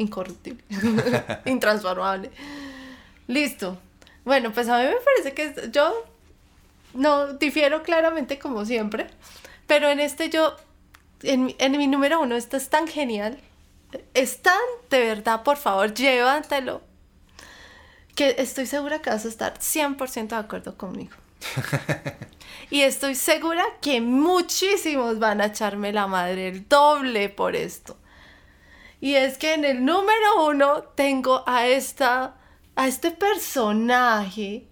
incorruptible, 0.00 0.64
intransformable. 1.44 2.30
Listo. 3.26 3.78
Bueno, 4.24 4.52
pues 4.52 4.68
a 4.68 4.78
mí 4.78 4.84
me 4.84 4.96
parece 4.96 5.34
que 5.34 5.70
yo 5.70 6.04
no, 6.94 7.34
difiero 7.34 7.82
claramente 7.82 8.38
como 8.38 8.64
siempre, 8.64 9.06
pero 9.66 9.88
en 9.88 10.00
este 10.00 10.30
yo, 10.30 10.56
en, 11.22 11.54
en 11.58 11.78
mi 11.78 11.86
número 11.86 12.20
uno, 12.20 12.36
esto 12.36 12.56
es 12.56 12.68
tan 12.68 12.86
genial, 12.86 13.38
es 14.14 14.42
tan, 14.42 14.58
de 14.90 15.00
verdad, 15.04 15.42
por 15.42 15.56
favor, 15.56 15.94
llévatelo, 15.94 16.82
que 18.14 18.36
estoy 18.38 18.66
segura 18.66 19.00
que 19.00 19.10
vas 19.10 19.24
a 19.24 19.28
estar 19.28 19.58
100% 19.58 20.28
de 20.28 20.36
acuerdo 20.36 20.76
conmigo. 20.76 21.16
y 22.70 22.82
estoy 22.82 23.14
segura 23.14 23.64
que 23.80 24.00
muchísimos 24.00 25.18
van 25.18 25.40
a 25.40 25.46
echarme 25.46 25.92
la 25.92 26.06
madre 26.06 26.48
el 26.48 26.68
doble 26.68 27.28
por 27.28 27.56
esto. 27.56 27.96
Y 29.00 29.14
es 29.14 29.38
que 29.38 29.54
en 29.54 29.64
el 29.64 29.84
número 29.84 30.46
uno 30.46 30.82
tengo 30.94 31.42
a 31.46 31.66
esta, 31.66 32.36
a 32.76 32.86
este 32.86 33.10
personaje 33.10 34.66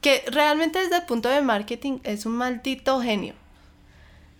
que 0.00 0.24
realmente 0.28 0.80
desde 0.80 0.96
el 0.96 1.04
punto 1.04 1.28
de 1.28 1.42
marketing 1.42 1.98
es 2.04 2.26
un 2.26 2.32
maldito 2.32 3.00
genio. 3.00 3.34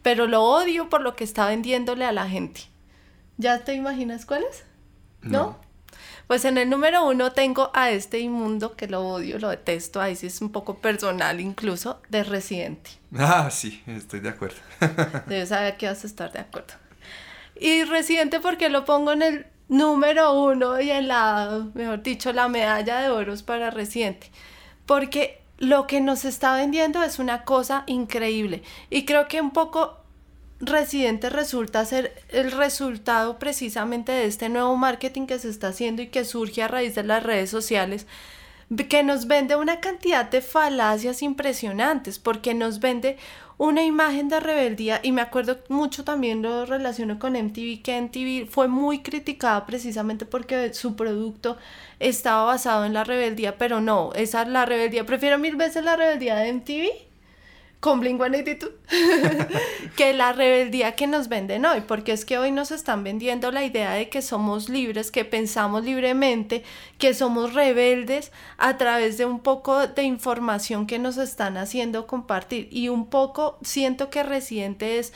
Pero 0.03 0.27
lo 0.27 0.43
odio 0.43 0.89
por 0.89 1.03
lo 1.03 1.17
que 1.17 1.25
está 1.25 1.47
vendiéndole 1.47 2.05
a 2.05 2.13
la 2.13 2.29
gente. 2.29 2.63
¿Ya 3.37 3.65
te 3.65 3.75
imaginas 3.75 4.27
cuál 4.27 4.45
es? 4.51 4.65
¿No? 5.23 5.59
Pues 6.27 6.45
en 6.45 6.59
el 6.59 6.69
número 6.69 7.07
uno 7.07 7.33
tengo 7.33 7.71
a 7.75 7.91
este 7.91 8.19
inmundo 8.19 8.77
que 8.77 8.87
lo 8.87 9.01
odio, 9.01 9.39
lo 9.39 9.49
detesto, 9.49 10.01
ahí 10.01 10.15
sí 10.15 10.27
es 10.27 10.43
un 10.43 10.53
poco 10.53 10.79
personal 10.79 11.41
incluso, 11.41 12.03
de 12.11 12.23
Residente. 12.23 12.91
Ah, 13.17 13.49
sí, 13.51 13.83
estoy 13.87 14.21
de 14.21 14.29
acuerdo. 14.29 14.59
Debes 15.27 15.49
saber 15.49 15.77
que 15.79 15.87
vas 15.87 16.05
a 16.05 16.07
estar 16.07 16.31
de 16.31 16.41
acuerdo. 16.41 16.75
Y 17.61 17.85
Residente 17.85 18.41
porque 18.41 18.69
lo 18.69 18.85
pongo 18.85 19.13
en 19.13 19.23
el 19.23 19.47
número 19.69 20.41
uno 20.41 20.81
y 20.81 20.91
en 20.91 21.09
la, 21.09 21.67
mejor 21.75 22.03
dicho, 22.03 22.33
la 22.33 22.49
medalla 22.49 23.01
de 23.01 23.11
oros 23.11 23.43
para 23.43 23.71
Residente. 23.71 24.31
Porque 24.87 25.41
lo 25.59 25.87
que 25.87 26.01
nos 26.01 26.25
está 26.25 26.55
vendiendo 26.55 27.03
es 27.03 27.19
una 27.19 27.45
cosa 27.45 27.85
increíble. 27.87 28.63
Y 28.91 29.05
creo 29.05 29.29
que 29.29 29.41
un 29.41 29.51
poco 29.51 29.99
Residente 30.61 31.31
resulta 31.31 31.85
ser 31.85 32.21
el 32.31 32.51
resultado 32.51 33.39
precisamente 33.39 34.11
de 34.11 34.25
este 34.25 34.49
nuevo 34.49 34.77
marketing 34.77 35.27
que 35.27 35.39
se 35.39 35.51
está 35.51 35.69
haciendo 35.69 36.03
y 36.03 36.09
que 36.09 36.25
surge 36.25 36.65
a 36.65 36.69
raíz 36.69 36.97
de 36.97 37.05
las 37.05 37.23
redes 37.23 37.49
sociales, 37.49 38.07
que 38.89 39.05
nos 39.05 39.29
vende 39.29 39.55
una 39.55 39.79
cantidad 39.79 40.29
de 40.29 40.43
falacias 40.43 41.23
impresionantes, 41.23 42.19
porque 42.19 42.55
nos 42.55 42.81
vende 42.81 43.19
una 43.59 43.85
imagen 43.85 44.29
de 44.29 44.41
rebeldía 44.41 45.01
y 45.03 45.13
me 45.13 45.21
acuerdo 45.21 45.59
mucho 45.69 46.05
también 46.05 46.43
lo 46.43 46.65
relaciono 46.65 47.19
con 47.19 47.35
MTV, 47.35 47.83
que 47.83 48.01
MTV 48.01 48.51
fue 48.51 48.69
muy 48.69 49.03
criticada 49.03 49.67
precisamente 49.67 50.25
porque 50.25 50.73
su 50.73 50.97
producto 50.97 51.59
estaba 51.99 52.45
basado 52.45 52.85
en 52.85 52.95
la 52.95 53.05
rebeldía, 53.05 53.59
pero 53.59 53.81
no, 53.81 54.13
esa 54.15 54.43
es 54.43 54.49
la 54.49 54.65
rebeldía, 54.65 55.05
prefiero 55.05 55.39
mil 55.39 55.57
veces 55.57 55.85
la 55.85 55.97
rebeldía 55.97 56.37
de 56.37 56.53
MTV 56.53 57.08
con 57.81 58.03
Blink-182 58.03 58.71
que 59.97 60.13
la 60.13 60.33
rebeldía 60.33 60.97
que 60.97 61.07
nos 61.07 61.29
venden 61.29 61.65
hoy, 61.65 61.83
porque 61.83 62.13
es 62.13 62.25
que 62.25 62.39
hoy 62.39 62.51
nos 62.51 62.71
están 62.71 63.05
vendiendo 63.05 63.53
la 63.53 63.65
idea 63.65 63.93
de 63.93 64.09
que 64.09 64.23
somos 64.23 64.69
libres, 64.69 65.11
que 65.11 65.25
pensamos 65.25 65.85
libremente, 65.85 66.65
que 66.99 67.15
somos 67.15 67.55
rebeldes 67.55 68.33
a 68.57 68.79
través 68.79 69.19
de 69.19 69.27
un 69.27 69.41
poco 69.41 69.87
de 69.87 70.03
información 70.03 70.87
que 70.87 70.99
nos 70.99 71.19
están 71.19 71.57
haciendo 71.57 72.07
compartir. 72.07 72.69
Y 72.73 72.89
un 72.89 73.07
poco 73.07 73.59
siento 73.63 74.11
que 74.11 74.23
Residente 74.23 74.99
es 74.99 75.13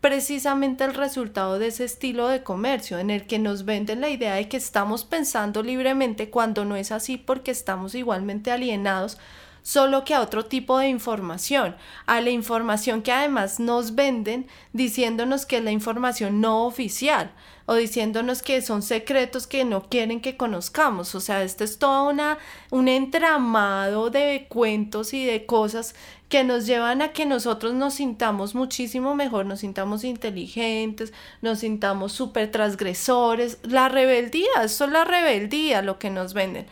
precisamente 0.00 0.84
el 0.84 0.92
resultado 0.92 1.58
de 1.58 1.68
ese 1.68 1.84
estilo 1.84 2.28
de 2.28 2.42
comercio 2.42 2.98
en 2.98 3.08
el 3.08 3.26
que 3.26 3.38
nos 3.38 3.64
venden 3.64 4.02
la 4.02 4.10
idea 4.10 4.34
de 4.34 4.48
que 4.50 4.58
estamos 4.58 5.04
pensando 5.04 5.62
libremente 5.62 6.28
cuando 6.28 6.66
no 6.66 6.76
es 6.76 6.92
así 6.92 7.16
porque 7.16 7.50
estamos 7.50 7.94
igualmente 7.94 8.50
alienados 8.50 9.16
solo 9.64 10.04
que 10.04 10.12
a 10.12 10.20
otro 10.20 10.44
tipo 10.44 10.78
de 10.78 10.88
información, 10.88 11.74
a 12.04 12.20
la 12.20 12.28
información 12.28 13.00
que 13.00 13.12
además 13.12 13.58
nos 13.58 13.94
venden 13.94 14.46
diciéndonos 14.74 15.46
que 15.46 15.56
es 15.56 15.64
la 15.64 15.72
información 15.72 16.42
no 16.42 16.66
oficial 16.66 17.32
o 17.64 17.74
diciéndonos 17.74 18.42
que 18.42 18.60
son 18.60 18.82
secretos 18.82 19.46
que 19.46 19.64
no 19.64 19.88
quieren 19.88 20.20
que 20.20 20.36
conozcamos. 20.36 21.14
O 21.14 21.20
sea, 21.20 21.42
esto 21.42 21.64
es 21.64 21.78
todo 21.78 22.10
una, 22.10 22.36
un 22.70 22.88
entramado 22.88 24.10
de 24.10 24.46
cuentos 24.50 25.14
y 25.14 25.24
de 25.24 25.46
cosas 25.46 25.94
que 26.28 26.44
nos 26.44 26.66
llevan 26.66 27.00
a 27.00 27.12
que 27.12 27.24
nosotros 27.24 27.72
nos 27.72 27.94
sintamos 27.94 28.54
muchísimo 28.54 29.14
mejor, 29.14 29.46
nos 29.46 29.60
sintamos 29.60 30.04
inteligentes, 30.04 31.14
nos 31.40 31.60
sintamos 31.60 32.12
súper 32.12 32.50
transgresores. 32.50 33.58
La 33.62 33.88
rebeldía, 33.88 34.62
eso 34.62 34.84
es 34.84 34.90
la 34.90 35.04
rebeldía 35.04 35.80
lo 35.80 35.98
que 35.98 36.10
nos 36.10 36.34
venden 36.34 36.66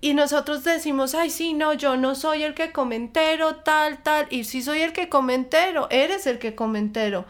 y 0.00 0.14
nosotros 0.14 0.64
decimos, 0.64 1.14
ay, 1.14 1.28
sí, 1.30 1.52
no, 1.52 1.74
yo 1.74 1.96
no 1.96 2.14
soy 2.14 2.42
el 2.42 2.54
que 2.54 2.72
comentero, 2.72 3.56
tal, 3.56 4.02
tal, 4.02 4.26
y 4.30 4.44
si 4.44 4.62
soy 4.62 4.80
el 4.80 4.92
que 4.92 5.10
comentero, 5.10 5.88
eres 5.90 6.26
el 6.26 6.38
que 6.38 6.54
comentero. 6.54 7.26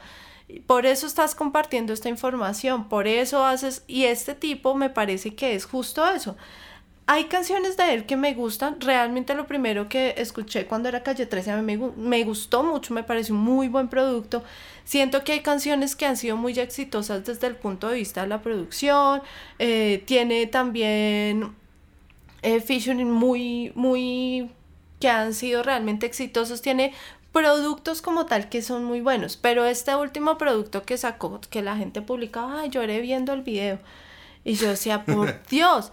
Por 0.67 0.87
eso 0.87 1.07
estás 1.07 1.35
compartiendo 1.35 1.93
esta 1.93 2.09
información, 2.09 2.89
por 2.89 3.07
eso 3.09 3.45
haces, 3.45 3.85
y 3.89 4.05
este 4.05 4.35
tipo 4.35 4.75
me 4.75 4.91
parece 4.91 5.35
que 5.35 5.55
es 5.55 5.65
justo 5.65 6.09
eso. 6.09 6.37
Hay 7.07 7.25
canciones 7.25 7.77
de 7.77 7.93
él 7.93 8.07
que 8.07 8.17
me 8.17 8.35
gustan, 8.35 8.81
realmente 8.81 9.35
lo 9.35 9.49
primero 9.49 9.89
que 9.89 10.15
escuché 10.17 10.67
cuando 10.67 10.89
era 10.89 11.03
Calle 11.03 11.27
13 11.27 11.51
a 11.51 11.57
mí 11.61 11.77
me, 11.77 11.91
me 11.97 12.23
gustó 12.23 12.63
mucho, 12.63 12.95
me 12.95 13.03
pareció 13.03 13.35
un 13.35 13.41
muy 13.41 13.67
buen 13.67 13.89
producto. 13.89 14.45
Siento 14.85 15.25
que 15.25 15.33
hay 15.33 15.41
canciones 15.41 15.97
que 15.97 16.07
han 16.07 16.17
sido 16.17 16.37
muy 16.37 16.57
exitosas 16.59 17.25
desde 17.25 17.49
el 17.49 17.57
punto 17.57 17.89
de 17.89 17.97
vista 17.97 18.23
de 18.23 18.29
la 18.29 18.43
producción, 18.43 19.23
eh, 19.59 20.05
tiene 20.07 20.47
también 20.47 21.57
eh, 22.43 22.61
featuring 22.61 23.11
muy, 23.11 23.73
muy, 23.75 24.51
que 25.01 25.09
han 25.09 25.35
sido 25.35 25.63
realmente 25.63 26.07
exitosos. 26.07 26.63
Tiene 26.63 26.93
productos 27.33 28.03
como 28.03 28.27
tal 28.27 28.49
que 28.49 28.63
son 28.63 28.85
muy 28.85 29.01
buenos, 29.01 29.37
pero 29.37 29.65
este 29.65 29.95
último 29.95 30.39
producto 30.39 30.83
que 30.83 30.99
sacó, 30.99 31.41
que 31.51 31.63
la 31.63 31.77
gente 31.77 32.03
publicaba, 32.03 32.61
ay, 32.61 32.71
lloré 32.71 33.01
viendo 33.01 33.33
el 33.33 33.43
video. 33.43 33.79
Y 34.45 34.55
yo 34.55 34.69
decía, 34.69 35.05
por 35.07 35.43
Dios, 35.49 35.93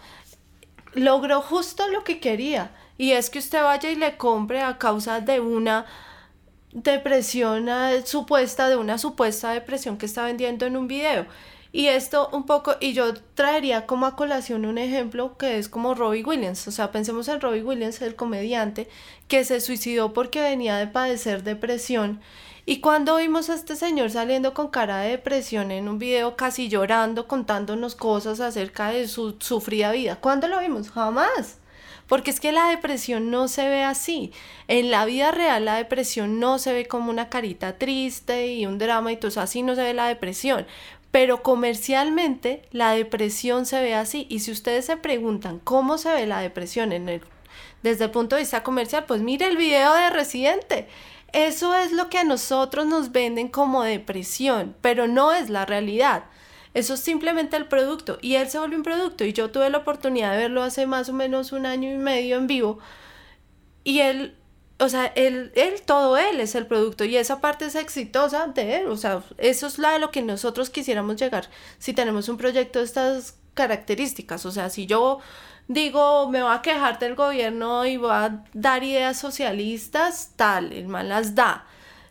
logró 0.94 1.42
justo 1.42 1.88
lo 1.88 2.04
que 2.04 2.20
quería. 2.20 2.72
Y 2.98 3.12
es 3.12 3.30
que 3.30 3.40
usted 3.40 3.62
vaya 3.62 3.92
y 3.92 3.96
le 3.96 4.18
compre 4.18 4.62
a 4.62 4.78
causa 4.78 5.22
de 5.22 5.40
una 5.40 5.86
depresión 6.72 7.70
supuesta, 8.06 8.70
de 8.70 8.76
una 8.76 8.98
supuesta 8.98 9.52
depresión 9.52 9.98
que 9.98 10.06
está 10.06 10.24
vendiendo 10.24 10.66
en 10.66 10.78
un 10.78 10.88
video. 10.88 11.26
Y 11.72 11.88
esto 11.88 12.30
un 12.32 12.46
poco, 12.46 12.76
y 12.80 12.94
yo 12.94 13.14
traería 13.36 13.86
como 13.86 14.06
a 14.06 14.16
colación 14.16 14.66
un 14.66 14.78
ejemplo 14.78 15.38
que 15.38 15.58
es 15.58 15.70
como 15.70 15.96
Robbie 15.96 16.24
Williams. 16.24 16.68
O 16.68 16.72
sea, 16.72 16.92
pensemos 16.92 17.28
en 17.28 17.42
Robbie 17.42 17.64
Williams, 17.64 18.02
el 18.02 18.16
comediante, 18.16 18.88
que 19.28 19.44
se 19.44 19.60
suicidó 19.60 20.14
porque 20.14 20.42
venía 20.42 20.78
de 20.78 20.88
padecer 20.88 21.44
depresión. 21.44 22.22
Y 22.66 22.82
cuando 22.82 23.16
vimos 23.16 23.50
a 23.50 23.56
este 23.56 23.78
señor 23.78 24.12
saliendo 24.12 24.54
con 24.54 24.68
cara 24.68 25.00
de 25.00 25.12
depresión 25.12 25.72
en 25.72 25.88
un 25.88 26.00
video 26.00 26.36
casi 26.36 26.68
llorando, 26.68 27.26
contándonos 27.28 27.96
cosas 27.96 28.42
acerca 28.42 28.90
de 28.90 29.08
su 29.08 29.38
sufrida 29.40 29.94
vida, 29.94 30.18
¿cuándo 30.18 30.50
lo 30.50 30.60
vimos? 30.60 30.92
Jamás. 30.92 31.60
Porque 32.08 32.32
es 32.32 32.40
que 32.40 32.52
la 32.52 32.70
depresión 32.70 33.32
no 33.32 33.48
se 33.48 33.68
ve 33.68 33.84
así. 33.84 34.32
En 34.68 34.92
la 34.92 35.06
vida 35.06 35.32
real 35.32 35.66
la 35.66 35.76
depresión 35.76 36.40
no 36.40 36.58
se 36.58 36.74
ve 36.74 36.88
como 36.88 37.10
una 37.10 37.30
carita 37.30 37.78
triste 37.78 38.48
y 38.48 38.66
un 38.66 38.78
drama 38.78 39.12
y 39.12 39.18
todo. 39.18 39.40
Así 39.40 39.62
no 39.62 39.76
se 39.76 39.84
ve 39.84 39.94
la 39.94 40.08
depresión. 40.08 40.66
Pero 41.12 41.42
comercialmente 41.42 42.68
la 42.72 42.92
depresión 42.92 43.66
se 43.66 43.82
ve 43.82 43.96
así. 43.96 44.28
Y 44.30 44.40
si 44.40 44.52
ustedes 44.52 44.86
se 44.86 44.98
preguntan 44.98 45.60
cómo 45.60 45.98
se 45.98 46.12
ve 46.12 46.28
la 46.28 46.40
depresión 46.40 46.92
en 46.92 47.10
el, 47.10 47.22
desde 47.84 48.06
el 48.06 48.12
punto 48.12 48.36
de 48.36 48.42
vista 48.42 48.64
comercial, 48.64 49.06
pues 49.06 49.22
mire 49.22 49.48
el 49.48 49.58
video 49.58 49.94
de 49.94 50.10
Residente. 50.10 50.88
Eso 51.34 51.76
es 51.76 51.92
lo 51.92 52.10
que 52.10 52.20
a 52.20 52.24
nosotros 52.24 52.86
nos 52.86 53.12
venden 53.12 53.48
como 53.50 53.84
depresión, 53.84 54.76
pero 54.82 55.08
no 55.08 55.34
es 55.34 55.50
la 55.50 55.66
realidad. 55.66 56.26
Eso 56.74 56.94
es 56.94 57.00
simplemente 57.00 57.58
el 57.58 57.68
producto. 57.68 58.20
Y 58.22 58.36
él 58.36 58.50
se 58.50 58.60
vuelve 58.60 58.76
un 58.76 58.84
producto. 58.84 59.26
Y 59.26 59.34
yo 59.34 59.50
tuve 59.50 59.70
la 59.70 59.80
oportunidad 59.80 60.32
de 60.32 60.38
verlo 60.38 60.64
hace 60.64 60.86
más 60.86 61.10
o 61.10 61.14
menos 61.14 61.52
un 61.52 61.66
año 61.66 61.90
y 61.90 61.98
medio 61.98 62.38
en 62.38 62.48
vivo. 62.48 62.80
Y 63.84 64.02
él 64.02 64.38
o 64.80 64.90
sea, 64.90 65.08
él, 65.16 65.52
él, 65.56 65.82
todo 65.86 66.18
él 66.18 66.40
es 66.40 66.54
el 66.56 66.68
producto 66.68 67.04
y 67.04 67.18
esa 67.18 67.42
parte 67.42 67.66
es 67.66 67.76
exitosa 67.76 68.48
de 68.48 68.78
él. 68.78 68.88
O 68.88 68.98
sea, 68.98 69.24
eso 69.38 69.68
es 69.68 69.80
la 69.80 69.94
de 69.94 70.00
lo 70.00 70.12
que 70.12 70.22
nosotros 70.22 70.70
quisiéramos 70.70 71.16
llegar 71.16 71.50
si 71.80 71.94
tenemos 71.94 72.30
un 72.30 72.38
proyecto 72.38 72.80
de 72.80 72.86
estas 72.86 73.36
características. 73.56 74.46
O 74.46 74.52
sea, 74.52 74.70
si 74.70 74.86
yo 74.86 75.20
digo, 75.68 76.30
me 76.30 76.44
voy 76.44 76.54
a 76.54 76.62
quejar 76.62 77.00
del 77.00 77.16
gobierno 77.16 77.86
y 77.86 77.98
voy 77.98 78.12
a 78.12 78.44
dar 78.54 78.84
ideas 78.84 79.20
socialistas, 79.20 80.34
tal, 80.36 80.72
el 80.72 80.88
mal 80.88 81.10
las 81.10 81.36
da. 81.36 81.66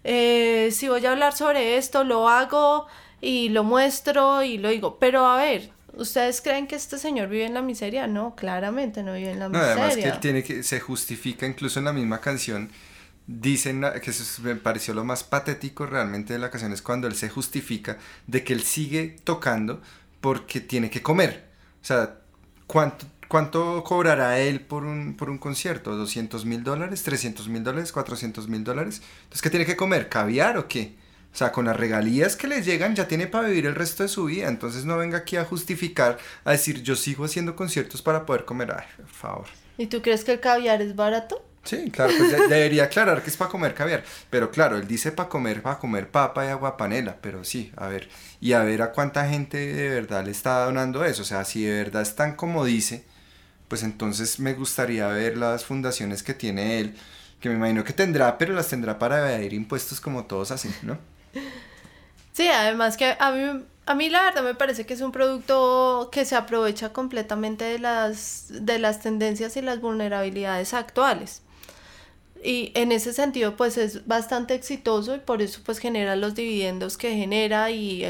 Eh, 0.05 0.71
si 0.73 0.89
voy 0.89 1.05
a 1.07 1.13
hablar 1.13 1.35
sobre 1.35 1.77
esto, 1.77 2.05
lo 2.05 2.29
hago 2.29 2.87
y 3.21 3.49
lo 3.51 3.65
muestro 3.65 4.43
y 4.43 4.59
lo 4.59 4.71
digo. 4.71 4.99
Pero 4.99 5.27
a 5.27 5.37
ver, 5.37 5.71
¿Ustedes 5.97 6.43
creen 6.43 6.67
que 6.67 6.77
este 6.77 6.99
señor 6.99 7.29
vive 7.29 7.47
en 7.47 7.55
la 7.55 7.63
miseria? 7.63 8.07
No, 8.07 8.37
claramente 8.37 9.03
no 9.03 9.15
vive 9.15 9.31
en 9.31 9.39
la 9.39 9.49
miseria. 9.49 9.73
Además 9.73 9.97
que 9.97 10.09
él 10.09 10.21
tiene 10.21 10.43
que, 10.45 10.63
se 10.63 10.79
justifica 10.79 11.47
incluso 11.47 11.79
en 11.79 11.87
la 11.87 11.93
misma 11.95 12.21
canción, 12.21 12.69
dicen 13.27 13.83
que 14.03 14.11
eso 14.11 14.43
me 14.43 14.57
pareció 14.57 14.93
lo 14.93 15.05
más 15.05 15.25
patético 15.25 15.87
realmente 15.87 16.35
de 16.35 16.39
la 16.39 16.51
canción, 16.51 16.73
es 16.73 16.83
cuando 16.83 17.09
él 17.09 17.15
se 17.15 17.31
justifica 17.31 17.97
de 18.27 18.45
que 18.45 18.53
él 18.53 18.63
sigue 18.63 19.17
tocando 19.25 19.81
porque 20.21 20.61
tiene 20.61 20.91
que 20.91 21.03
comer. 21.03 21.47
O 21.81 21.85
sea, 21.87 22.19
¿cuánto, 22.67 23.07
cuánto 23.27 23.83
cobrará 23.83 24.39
él 24.39 24.61
por 24.61 24.85
un, 24.85 25.17
por 25.17 25.31
un 25.31 25.39
concierto? 25.39 25.93
¿200 25.93 26.45
mil 26.45 26.63
dólares? 26.63 27.07
¿300 27.07 27.49
mil 27.49 27.65
dólares? 27.65 27.95
¿400 27.95 28.49
mil 28.49 28.65
dólares? 28.65 29.01
Entonces, 29.23 29.41
¿qué 29.41 29.49
tiene 29.49 29.65
que 29.65 29.77
comer? 29.77 30.11
¿Caviar 30.11 30.59
o 30.59 30.69
qué? 30.69 31.06
O 31.37 31.39
sea, 31.39 31.53
con 31.53 31.67
las 31.67 31.77
regalías 31.77 32.35
que 32.35 32.49
les 32.49 32.65
llegan 32.65 32.95
ya 32.95 33.09
tiene 33.09 33.27
para 33.27 33.49
vivir 33.49 33.67
el 33.67 33.75
resto 33.75 34.03
de 34.03 34.09
su 34.09 34.25
vida. 34.25 34.49
Entonces 34.49 34.87
no 34.87 34.97
venga 34.97 35.19
aquí 35.19 35.37
a 35.37 35.45
justificar, 35.45 36.17
a 36.47 36.53
decir 36.53 36.83
yo 36.83 36.97
sigo 36.97 37.27
haciendo 37.27 37.55
conciertos 37.55 38.01
para 38.01 38.25
poder 38.25 38.47
comer. 38.47 38.73
Ay, 38.73 38.87
por 38.97 39.07
favor. 39.07 39.47
¿Y 39.77 39.89
tú 39.89 40.01
crees 40.01 40.25
que 40.25 40.33
el 40.33 40.41
caviar 40.41 40.81
es 40.81 40.97
barato? 40.97 41.45
Sí, 41.65 41.91
claro, 41.91 42.15
pues 42.17 42.31
debería 42.49 42.85
aclarar 42.85 43.23
que 43.23 43.29
es 43.29 43.37
para 43.37 43.51
comer 43.51 43.75
caviar. 43.75 44.03
Pero 44.31 44.51
claro, 44.51 44.79
él 44.79 44.89
dice 44.89 45.13
para 45.13 45.29
comer, 45.29 45.61
para 45.61 45.79
comer 45.79 46.11
papa 46.11 46.47
y 46.47 46.49
agua 46.49 46.79
panela. 46.79 47.19
Pero 47.21 47.45
sí, 47.45 47.71
a 47.77 47.89
ver, 47.89 48.09
y 48.41 48.55
a 48.55 48.63
ver 48.63 48.81
a 48.81 48.93
cuánta 48.93 49.29
gente 49.29 49.59
de 49.59 49.91
verdad 49.91 50.25
le 50.25 50.31
está 50.31 50.65
donando 50.65 51.05
eso. 51.05 51.21
O 51.21 51.27
sea, 51.27 51.45
si 51.45 51.65
de 51.65 51.85
verdad 51.85 52.01
es 52.01 52.17
tan 52.17 52.35
como 52.35 52.65
dice, 52.65 53.05
pues 53.69 53.83
entonces 53.83 54.41
me 54.41 54.55
gustaría 54.55 55.07
ver 55.09 55.37
las 55.37 55.67
fundaciones 55.67 56.23
que 56.23 56.33
tiene 56.33 56.81
él, 56.81 56.95
que 57.41 57.51
me 57.51 57.57
imagino 57.57 57.85
que 57.85 57.93
tendrá, 57.93 58.39
pero 58.39 58.55
las 58.55 58.69
tendrá 58.69 58.99
para 58.99 59.19
evadir 59.19 59.53
impuestos 59.53 60.01
como 60.01 60.25
todos 60.25 60.51
así, 60.51 60.75
¿no? 60.81 60.97
Sí, 62.33 62.49
además 62.49 62.97
que 62.97 63.17
a 63.19 63.31
mí, 63.31 63.65
a 63.87 63.95
mí 63.95 64.11
la 64.11 64.25
verdad 64.25 64.43
me 64.43 64.55
parece 64.55 64.85
que 64.85 64.95
es 64.95 65.01
un 65.01 65.13
producto 65.13 66.11
que 66.13 66.25
se 66.25 66.37
aprovecha 66.37 66.93
completamente 66.93 67.65
de 67.65 67.79
las, 67.79 68.49
de 68.51 68.79
las 68.79 69.01
tendencias 69.01 69.57
y 69.57 69.63
las 69.63 69.81
vulnerabilidades 69.81 70.75
actuales. 70.75 71.43
Y 72.45 72.73
en 72.75 72.93
ese 72.93 73.13
sentido 73.13 73.57
pues 73.57 73.79
es 73.79 74.07
bastante 74.07 74.55
exitoso 74.55 75.15
y 75.15 75.19
por 75.21 75.41
eso 75.41 75.61
pues 75.65 75.79
genera 75.79 76.17
los 76.17 76.35
dividendos 76.35 76.99
que 76.99 77.17
genera 77.17 77.71
y, 77.71 78.05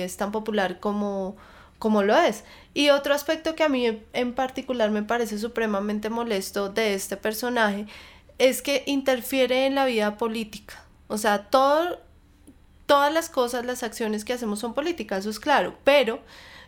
es 0.00 0.16
tan 0.16 0.32
popular 0.32 0.80
como, 0.80 1.36
como 1.78 2.02
lo 2.02 2.16
es. 2.16 2.44
Y 2.74 2.90
otro 2.90 3.14
aspecto 3.14 3.54
que 3.54 3.62
a 3.62 3.68
mí 3.68 4.02
en 4.12 4.34
particular 4.34 4.90
me 4.90 5.02
parece 5.02 5.38
supremamente 5.38 6.10
molesto 6.10 6.70
de 6.70 6.94
este 6.94 7.16
personaje 7.16 7.86
es 8.38 8.62
que 8.62 8.82
interfiere 8.86 9.66
en 9.66 9.74
la 9.76 9.84
vida 9.84 10.16
política. 10.16 10.82
O 11.08 11.18
sea, 11.18 11.50
todo, 11.50 12.00
todas 12.90 13.12
las 13.12 13.28
cosas, 13.28 13.64
las 13.64 13.84
acciones 13.84 14.24
que 14.24 14.32
hacemos 14.32 14.58
son 14.58 14.74
políticas, 14.74 15.20
eso 15.20 15.30
es 15.30 15.38
claro, 15.38 15.76
pero 15.84 16.18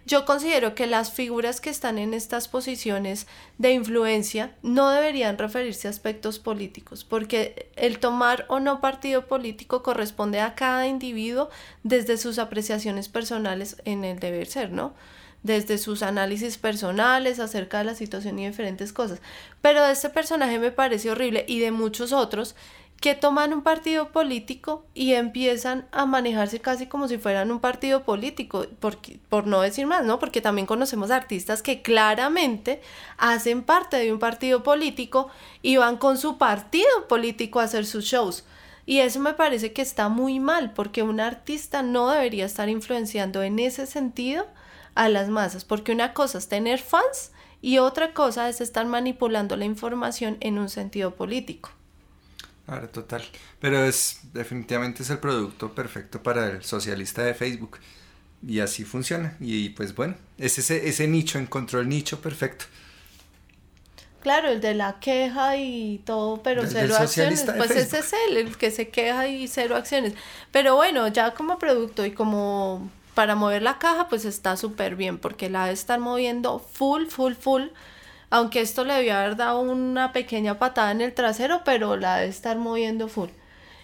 yo 0.07 0.25
considero 0.25 0.77
que 0.77 0.87
las 0.87 1.11
figuras 1.11 1.61
que 1.61 1.69
están 1.69 1.99
en 1.99 2.15
estas 2.15 2.47
posiciones 2.47 3.27
de 3.59 3.73
influencia 3.73 4.55
no 4.63 4.91
deberían 4.91 5.37
referirse 5.37 5.89
a 5.89 5.91
aspectos 5.91 6.39
políticos, 6.39 7.03
porque 7.03 7.69
el 7.75 7.99
tomar 7.99 8.47
o 8.49 8.61
no 8.61 8.81
partido 8.81 9.27
político 9.27 9.83
corresponde 9.83 10.39
a 10.39 10.55
cada 10.55 10.87
individuo 10.87 11.51
desde 11.83 12.17
sus 12.17 12.39
apreciaciones 12.39 13.09
personales 13.09 13.83
en 13.85 14.05
el 14.05 14.21
deber 14.21 14.47
ser, 14.47 14.71
¿no? 14.71 14.95
desde 15.43 15.77
sus 15.77 16.05
análisis 16.05 16.57
personales 16.57 17.41
acerca 17.41 17.79
de 17.79 17.85
la 17.85 17.95
situación 17.97 18.39
y 18.39 18.47
diferentes 18.47 18.93
cosas. 18.93 19.21
Pero 19.61 19.85
de 19.85 19.93
este 19.93 20.09
personaje 20.09 20.61
me 20.61 20.71
parece 20.71 21.11
horrible 21.11 21.45
y 21.49 21.59
de 21.59 21.73
muchos 21.73 22.13
otros 22.13 22.55
que 23.03 23.17
toman 23.17 23.53
un 23.53 23.63
partido 23.63 24.11
político 24.13 24.87
y 24.95 25.15
empiezan 25.15 25.89
a 25.91 26.07
manejarse 26.07 26.61
casi 26.61 26.87
como 26.87 27.09
si 27.09 27.19
fueran 27.19 27.51
un 27.51 27.59
partido 27.59 28.05
político, 28.05 28.65
por, 28.79 28.97
por 29.29 29.49
no 29.49 29.61
decir 29.61 29.89
más, 29.89 30.05
¿no? 30.05 30.21
Porque 30.21 30.41
también 30.41 30.69
conocemos 30.69 31.11
artistas 31.11 31.63
que 31.63 31.83
claramente 31.83 32.81
hacen 33.19 33.65
parte 33.65 33.97
de 33.97 34.13
un 34.13 34.21
partido 34.21 34.63
político 34.63 35.29
y 35.63 35.79
van 35.79 35.97
con 35.97 36.17
su 36.17 36.39
partido 36.39 37.09
político 37.09 37.59
a 37.59 37.65
hacer 37.65 37.87
sus 37.87 38.05
shows. 38.05 38.45
Y 38.87 39.01
eso 39.01 39.19
me 39.19 39.35
parece 39.35 39.73
que 39.73 39.83
está 39.83 40.09
muy 40.09 40.39
mal, 40.39 40.73
porque 40.73 41.03
un 41.03 41.19
artista 41.19 41.83
no 41.83 42.09
debería 42.09 42.47
estar 42.47 42.69
influenciando 42.69 43.43
en 43.43 43.59
ese 43.59 43.87
sentido 43.87 44.47
a 44.95 45.09
las 45.09 45.29
masas, 45.29 45.65
porque 45.65 45.91
una 45.91 46.15
cosa 46.15 46.39
es 46.39 46.47
tener 46.47 46.79
fans 46.79 47.33
y 47.61 47.79
otra 47.79 48.15
cosa 48.15 48.49
es 48.49 48.61
estar 48.61 48.87
manipulando 48.87 49.57
la 49.57 49.65
información 49.65 50.37
en 50.39 50.59
un 50.59 50.69
sentido 50.69 51.17
político. 51.17 51.71
Ahora, 52.67 52.89
total. 52.89 53.23
Pero 53.61 53.85
es 53.85 54.21
definitivamente 54.33 55.03
es 55.03 55.11
el 55.11 55.19
producto 55.19 55.75
perfecto 55.75 56.23
para 56.23 56.49
el 56.49 56.65
socialista 56.65 57.23
de 57.23 57.35
Facebook. 57.35 57.79
Y 58.47 58.61
así 58.61 58.85
funciona. 58.85 59.37
Y 59.41 59.71
pues 59.71 59.95
bueno, 59.95 60.15
es 60.39 60.59
ese, 60.59 60.89
ese 60.89 61.07
nicho, 61.07 61.39
encontró 61.39 61.81
el 61.81 61.89
nicho 61.89 62.21
perfecto. 62.21 62.65
Claro, 64.23 64.49
el 64.49 64.61
de 64.61 64.75
la 64.75 65.01
queja 65.01 65.57
y 65.57 66.01
todo, 66.05 66.43
pero 66.45 66.65
cero 66.67 66.95
acciones. 66.97 67.45
Pues 67.57 67.73
ese 67.73 67.99
es 67.99 68.13
él, 68.29 68.37
el 68.37 68.57
que 68.57 68.71
se 68.71 68.89
queja 68.89 69.27
y 69.27 69.49
cero 69.49 69.75
acciones. 69.75 70.15
Pero 70.53 70.77
bueno, 70.77 71.09
ya 71.09 71.35
como 71.35 71.59
producto 71.59 72.07
y 72.07 72.13
como 72.13 72.89
para 73.15 73.35
mover 73.35 73.63
la 73.63 73.79
caja, 73.79 74.09
pues 74.09 74.25
está 74.25 74.57
súper 74.57 74.95
bien, 74.95 75.19
porque 75.19 75.51
la 75.51 75.67
de 75.67 75.73
estar 75.73 75.99
moviendo 75.99 76.61
full, 76.61 77.07
full, 77.07 77.35
full 77.35 77.65
aunque 78.33 78.63
esto 78.63 78.83
le 78.87 78.95
debió 78.95 79.15
haber 79.15 79.37
dado 79.37 79.61
una 79.61 80.15
pequeña 80.15 80.59
patada 80.59 80.91
en 80.91 81.03
el 81.03 81.13
trasero, 81.13 81.61
pero 81.67 81.99
la 81.99 82.17
de 82.17 82.29
estar 82.29 82.57
moviendo 82.57 83.07
full. 83.07 83.29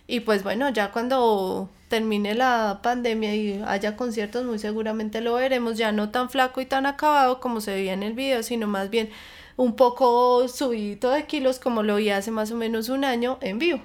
Y 0.07 0.20
pues 0.20 0.42
bueno, 0.42 0.70
ya 0.70 0.90
cuando 0.90 1.68
termine 1.88 2.34
la 2.34 2.80
pandemia 2.82 3.34
y 3.34 3.62
haya 3.66 3.94
conciertos, 3.94 4.46
muy 4.46 4.59
seguramente 4.59 5.20
lo 5.20 5.34
veremos 5.34 5.76
ya 5.76 5.92
no 5.92 6.09
tan 6.09 6.30
flaco 6.30 6.62
y 6.62 6.66
tan 6.66 6.86
acabado 6.86 7.40
como 7.40 7.61
se 7.61 7.72
veía 7.72 7.92
en 7.92 8.03
el 8.03 8.14
video, 8.14 8.42
sino 8.42 8.66
más 8.66 8.88
bien 8.88 9.11
un 9.57 9.76
poco 9.76 10.49
subido 10.49 11.11
de 11.11 11.26
kilos 11.26 11.59
como 11.59 11.82
lo 11.82 11.96
vi 11.96 12.09
hace 12.09 12.30
más 12.30 12.51
o 12.51 12.57
menos 12.57 12.88
un 12.88 13.05
año 13.05 13.36
en 13.42 13.59
vivo. 13.59 13.82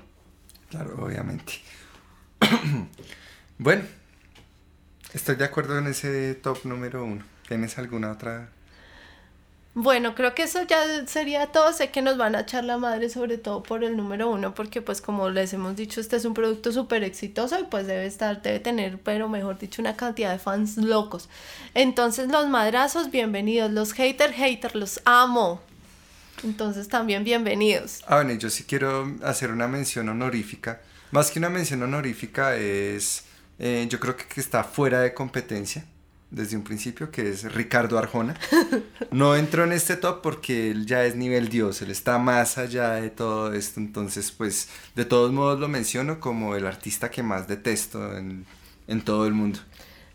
Claro, 0.70 0.95
obviamente. 0.97 1.55
bueno, 3.57 3.84
estoy 5.14 5.36
de 5.36 5.43
acuerdo 5.43 5.78
en 5.78 5.88
ese 5.88 6.36
top 6.36 6.59
número 6.64 7.03
uno. 7.03 7.26
¿Tienes 7.49 7.78
alguna 7.78 8.14
otra 8.14 8.49
bueno, 9.76 10.14
creo 10.14 10.36
que 10.36 10.44
eso 10.44 10.62
ya 10.68 11.08
sería 11.08 11.48
todo. 11.48 11.74
Sé 11.74 11.90
que 11.90 12.04
nos 12.04 12.16
van 12.18 12.36
a 12.36 12.42
echar 12.42 12.64
la 12.64 12.78
madre, 12.78 13.10
sobre 13.10 13.40
todo 13.40 13.64
por 13.64 13.84
el 13.84 13.98
número 13.98 14.30
uno, 14.30 14.54
porque 14.54 14.84
pues 14.84 15.02
como 15.02 15.30
les 15.32 15.52
hemos 15.54 15.76
dicho, 15.76 16.00
este 16.00 16.16
es 16.16 16.26
un 16.26 16.36
producto 16.36 16.72
súper 16.72 17.04
exitoso 17.04 17.60
y 17.60 17.64
pues 17.64 17.88
debe 17.88 18.06
estar, 18.06 18.44
debe 18.44 18.60
tener, 18.60 19.00
pero 19.00 19.28
mejor 19.30 19.58
dicho, 19.58 19.82
una 19.82 19.96
cantidad 19.96 20.32
de 20.32 20.38
fans 20.38 20.78
locos. 20.78 21.28
Entonces 21.74 22.28
los 22.30 22.48
madrazos, 22.50 23.10
bienvenidos. 23.10 23.72
Los 23.72 23.94
haters, 23.94 24.36
haters, 24.36 24.76
los 24.76 25.02
amo. 25.06 25.60
Entonces 26.44 26.88
también 26.88 27.24
bienvenidos. 27.24 28.02
Ah, 28.06 28.18
bueno, 28.18 28.34
yo 28.34 28.52
sí 28.52 28.66
quiero 28.66 29.12
hacer 29.24 29.50
una 29.50 29.68
mención 29.68 30.08
honorífica. 30.08 30.82
Más 31.10 31.32
que 31.32 31.40
una 31.40 31.50
mención 31.50 31.82
honorífica 31.82 32.56
es, 32.58 33.24
eh, 33.58 33.88
yo 33.90 34.00
creo 34.00 34.16
que 34.16 34.40
está 34.40 34.64
fuera 34.64 35.00
de 35.00 35.16
competencia 35.16 35.86
desde 36.34 36.58
un 36.58 36.64
principio, 36.64 37.12
que 37.12 37.30
es 37.30 37.54
Ricardo 37.54 37.98
Arjona. 37.98 38.36
No 39.12 39.36
entró 39.36 39.64
en 39.64 39.74
este 39.74 39.96
top 39.96 40.22
porque 40.24 40.72
él 40.72 40.88
ya 40.88 41.06
es 41.06 41.16
nivel 41.16 41.50
dios, 41.50 41.84
él 41.84 41.92
está 41.92 42.18
más 42.18 42.58
allá 42.58 42.94
de 42.94 43.12
todo 43.12 43.54
esto, 43.54 43.80
entonces 43.80 44.32
pues 44.32 44.70
de 44.96 45.06
todos 45.06 45.32
modos 45.32 45.60
lo 45.60 45.68
menciono 45.68 46.20
como 46.20 46.56
el 46.56 46.66
artista 46.66 47.12
que 47.12 47.22
más 47.22 47.48
detesto 47.48 48.18
en, 48.18 48.46
todo 49.06 49.28
el 49.28 49.34
mundo. 49.34 49.60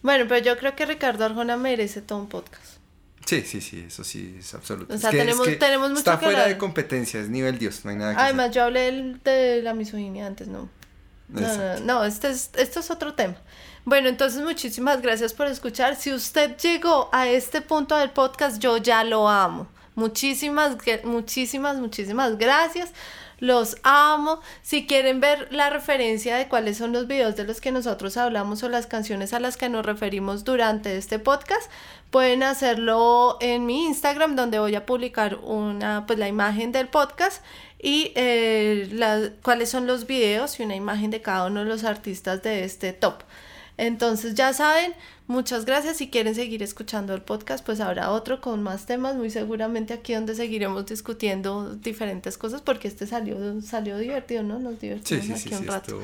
Bueno, 0.02 0.24
pero 0.28 0.44
yo 0.44 0.58
creo 0.58 0.74
que 0.74 0.84
Ricardo 0.84 1.24
Arjona 1.24 1.56
merece 1.56 2.02
todo 2.02 2.18
un 2.18 2.28
podcast. 2.28 2.78
Sí, 3.24 3.42
sí, 3.42 3.60
sí, 3.60 3.84
eso 3.86 4.02
sí 4.02 4.36
es 4.38 4.52
absoluto. 4.54 4.92
O 4.92 4.98
sea, 4.98 5.10
tenemos, 5.10 5.46
tenemos 5.58 5.90
mucho 5.90 6.00
Está 6.00 6.18
fuera 6.18 6.48
de 6.48 6.58
competencia, 6.58 7.20
es 7.20 7.28
nivel 7.28 7.58
dios, 7.58 7.84
no 7.84 7.90
hay 7.90 7.96
nada 7.96 8.16
que 8.16 8.20
Además, 8.20 8.50
yo 8.50 8.64
hablé 8.64 9.16
de 9.22 9.62
la 9.62 9.74
misoginia 9.74 10.26
antes, 10.26 10.48
¿no? 10.48 10.68
No, 11.28 11.56
no, 11.56 11.80
no, 11.80 12.04
este 12.04 12.30
es, 12.30 12.50
esto 12.56 12.80
es 12.80 12.90
otro 12.90 13.14
tema. 13.14 13.36
Bueno, 13.88 14.10
entonces 14.10 14.42
muchísimas 14.42 15.00
gracias 15.00 15.32
por 15.32 15.46
escuchar. 15.46 15.96
Si 15.96 16.12
usted 16.12 16.58
llegó 16.58 17.08
a 17.10 17.26
este 17.26 17.62
punto 17.62 17.96
del 17.96 18.10
podcast, 18.10 18.58
yo 18.58 18.76
ya 18.76 19.02
lo 19.02 19.30
amo. 19.30 19.66
Muchísimas, 19.94 20.76
muchísimas, 21.04 21.78
muchísimas 21.78 22.36
gracias. 22.36 22.92
Los 23.38 23.78
amo. 23.84 24.42
Si 24.60 24.86
quieren 24.86 25.20
ver 25.20 25.50
la 25.54 25.70
referencia 25.70 26.36
de 26.36 26.48
cuáles 26.48 26.76
son 26.76 26.92
los 26.92 27.06
videos 27.06 27.34
de 27.36 27.44
los 27.44 27.62
que 27.62 27.72
nosotros 27.72 28.18
hablamos 28.18 28.62
o 28.62 28.68
las 28.68 28.86
canciones 28.86 29.32
a 29.32 29.40
las 29.40 29.56
que 29.56 29.70
nos 29.70 29.86
referimos 29.86 30.44
durante 30.44 30.98
este 30.98 31.18
podcast, 31.18 31.70
pueden 32.10 32.42
hacerlo 32.42 33.38
en 33.40 33.64
mi 33.64 33.86
Instagram 33.86 34.36
donde 34.36 34.58
voy 34.58 34.74
a 34.74 34.84
publicar 34.84 35.36
una, 35.36 36.04
pues 36.06 36.18
la 36.18 36.28
imagen 36.28 36.72
del 36.72 36.88
podcast 36.88 37.42
y 37.78 38.12
eh, 38.16 39.32
cuáles 39.42 39.70
son 39.70 39.86
los 39.86 40.06
videos 40.06 40.60
y 40.60 40.62
una 40.62 40.76
imagen 40.76 41.10
de 41.10 41.22
cada 41.22 41.46
uno 41.46 41.60
de 41.60 41.66
los 41.66 41.84
artistas 41.84 42.42
de 42.42 42.64
este 42.64 42.92
top. 42.92 43.22
Entonces 43.78 44.34
ya 44.34 44.52
saben, 44.52 44.92
muchas 45.28 45.64
gracias. 45.64 45.96
Si 45.96 46.10
quieren 46.10 46.34
seguir 46.34 46.62
escuchando 46.62 47.14
el 47.14 47.22
podcast, 47.22 47.64
pues 47.64 47.80
habrá 47.80 48.10
otro 48.10 48.40
con 48.40 48.62
más 48.62 48.84
temas, 48.84 49.14
muy 49.14 49.30
seguramente 49.30 49.94
aquí 49.94 50.12
donde 50.12 50.34
seguiremos 50.34 50.84
discutiendo 50.84 51.74
diferentes 51.76 52.36
cosas, 52.36 52.60
porque 52.60 52.88
este 52.88 53.06
salió, 53.06 53.62
salió 53.62 53.96
divertido, 53.96 54.42
¿no? 54.42 54.58
Nos 54.58 54.80
divertimos 54.80 55.30
aquí 55.30 55.54
un 55.54 55.66
rato. 55.66 55.98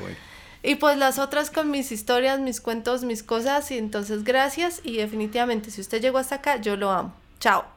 Y 0.63 0.75
pues 0.75 0.97
las 0.97 1.19
otras 1.19 1.51
con 1.51 1.69
mis 1.69 1.91
historias, 1.91 2.39
mis 2.39 2.59
cuentos, 2.59 3.03
mis 3.03 3.21
cosas. 3.21 3.69
Y 3.69 3.77
entonces 3.77 4.23
gracias 4.23 4.81
y 4.83 4.97
definitivamente 4.97 5.69
si 5.69 5.81
usted 5.81 6.01
llegó 6.01 6.17
hasta 6.17 6.35
acá, 6.35 6.59
yo 6.59 6.75
lo 6.75 6.89
amo. 6.89 7.13
Chao. 7.39 7.74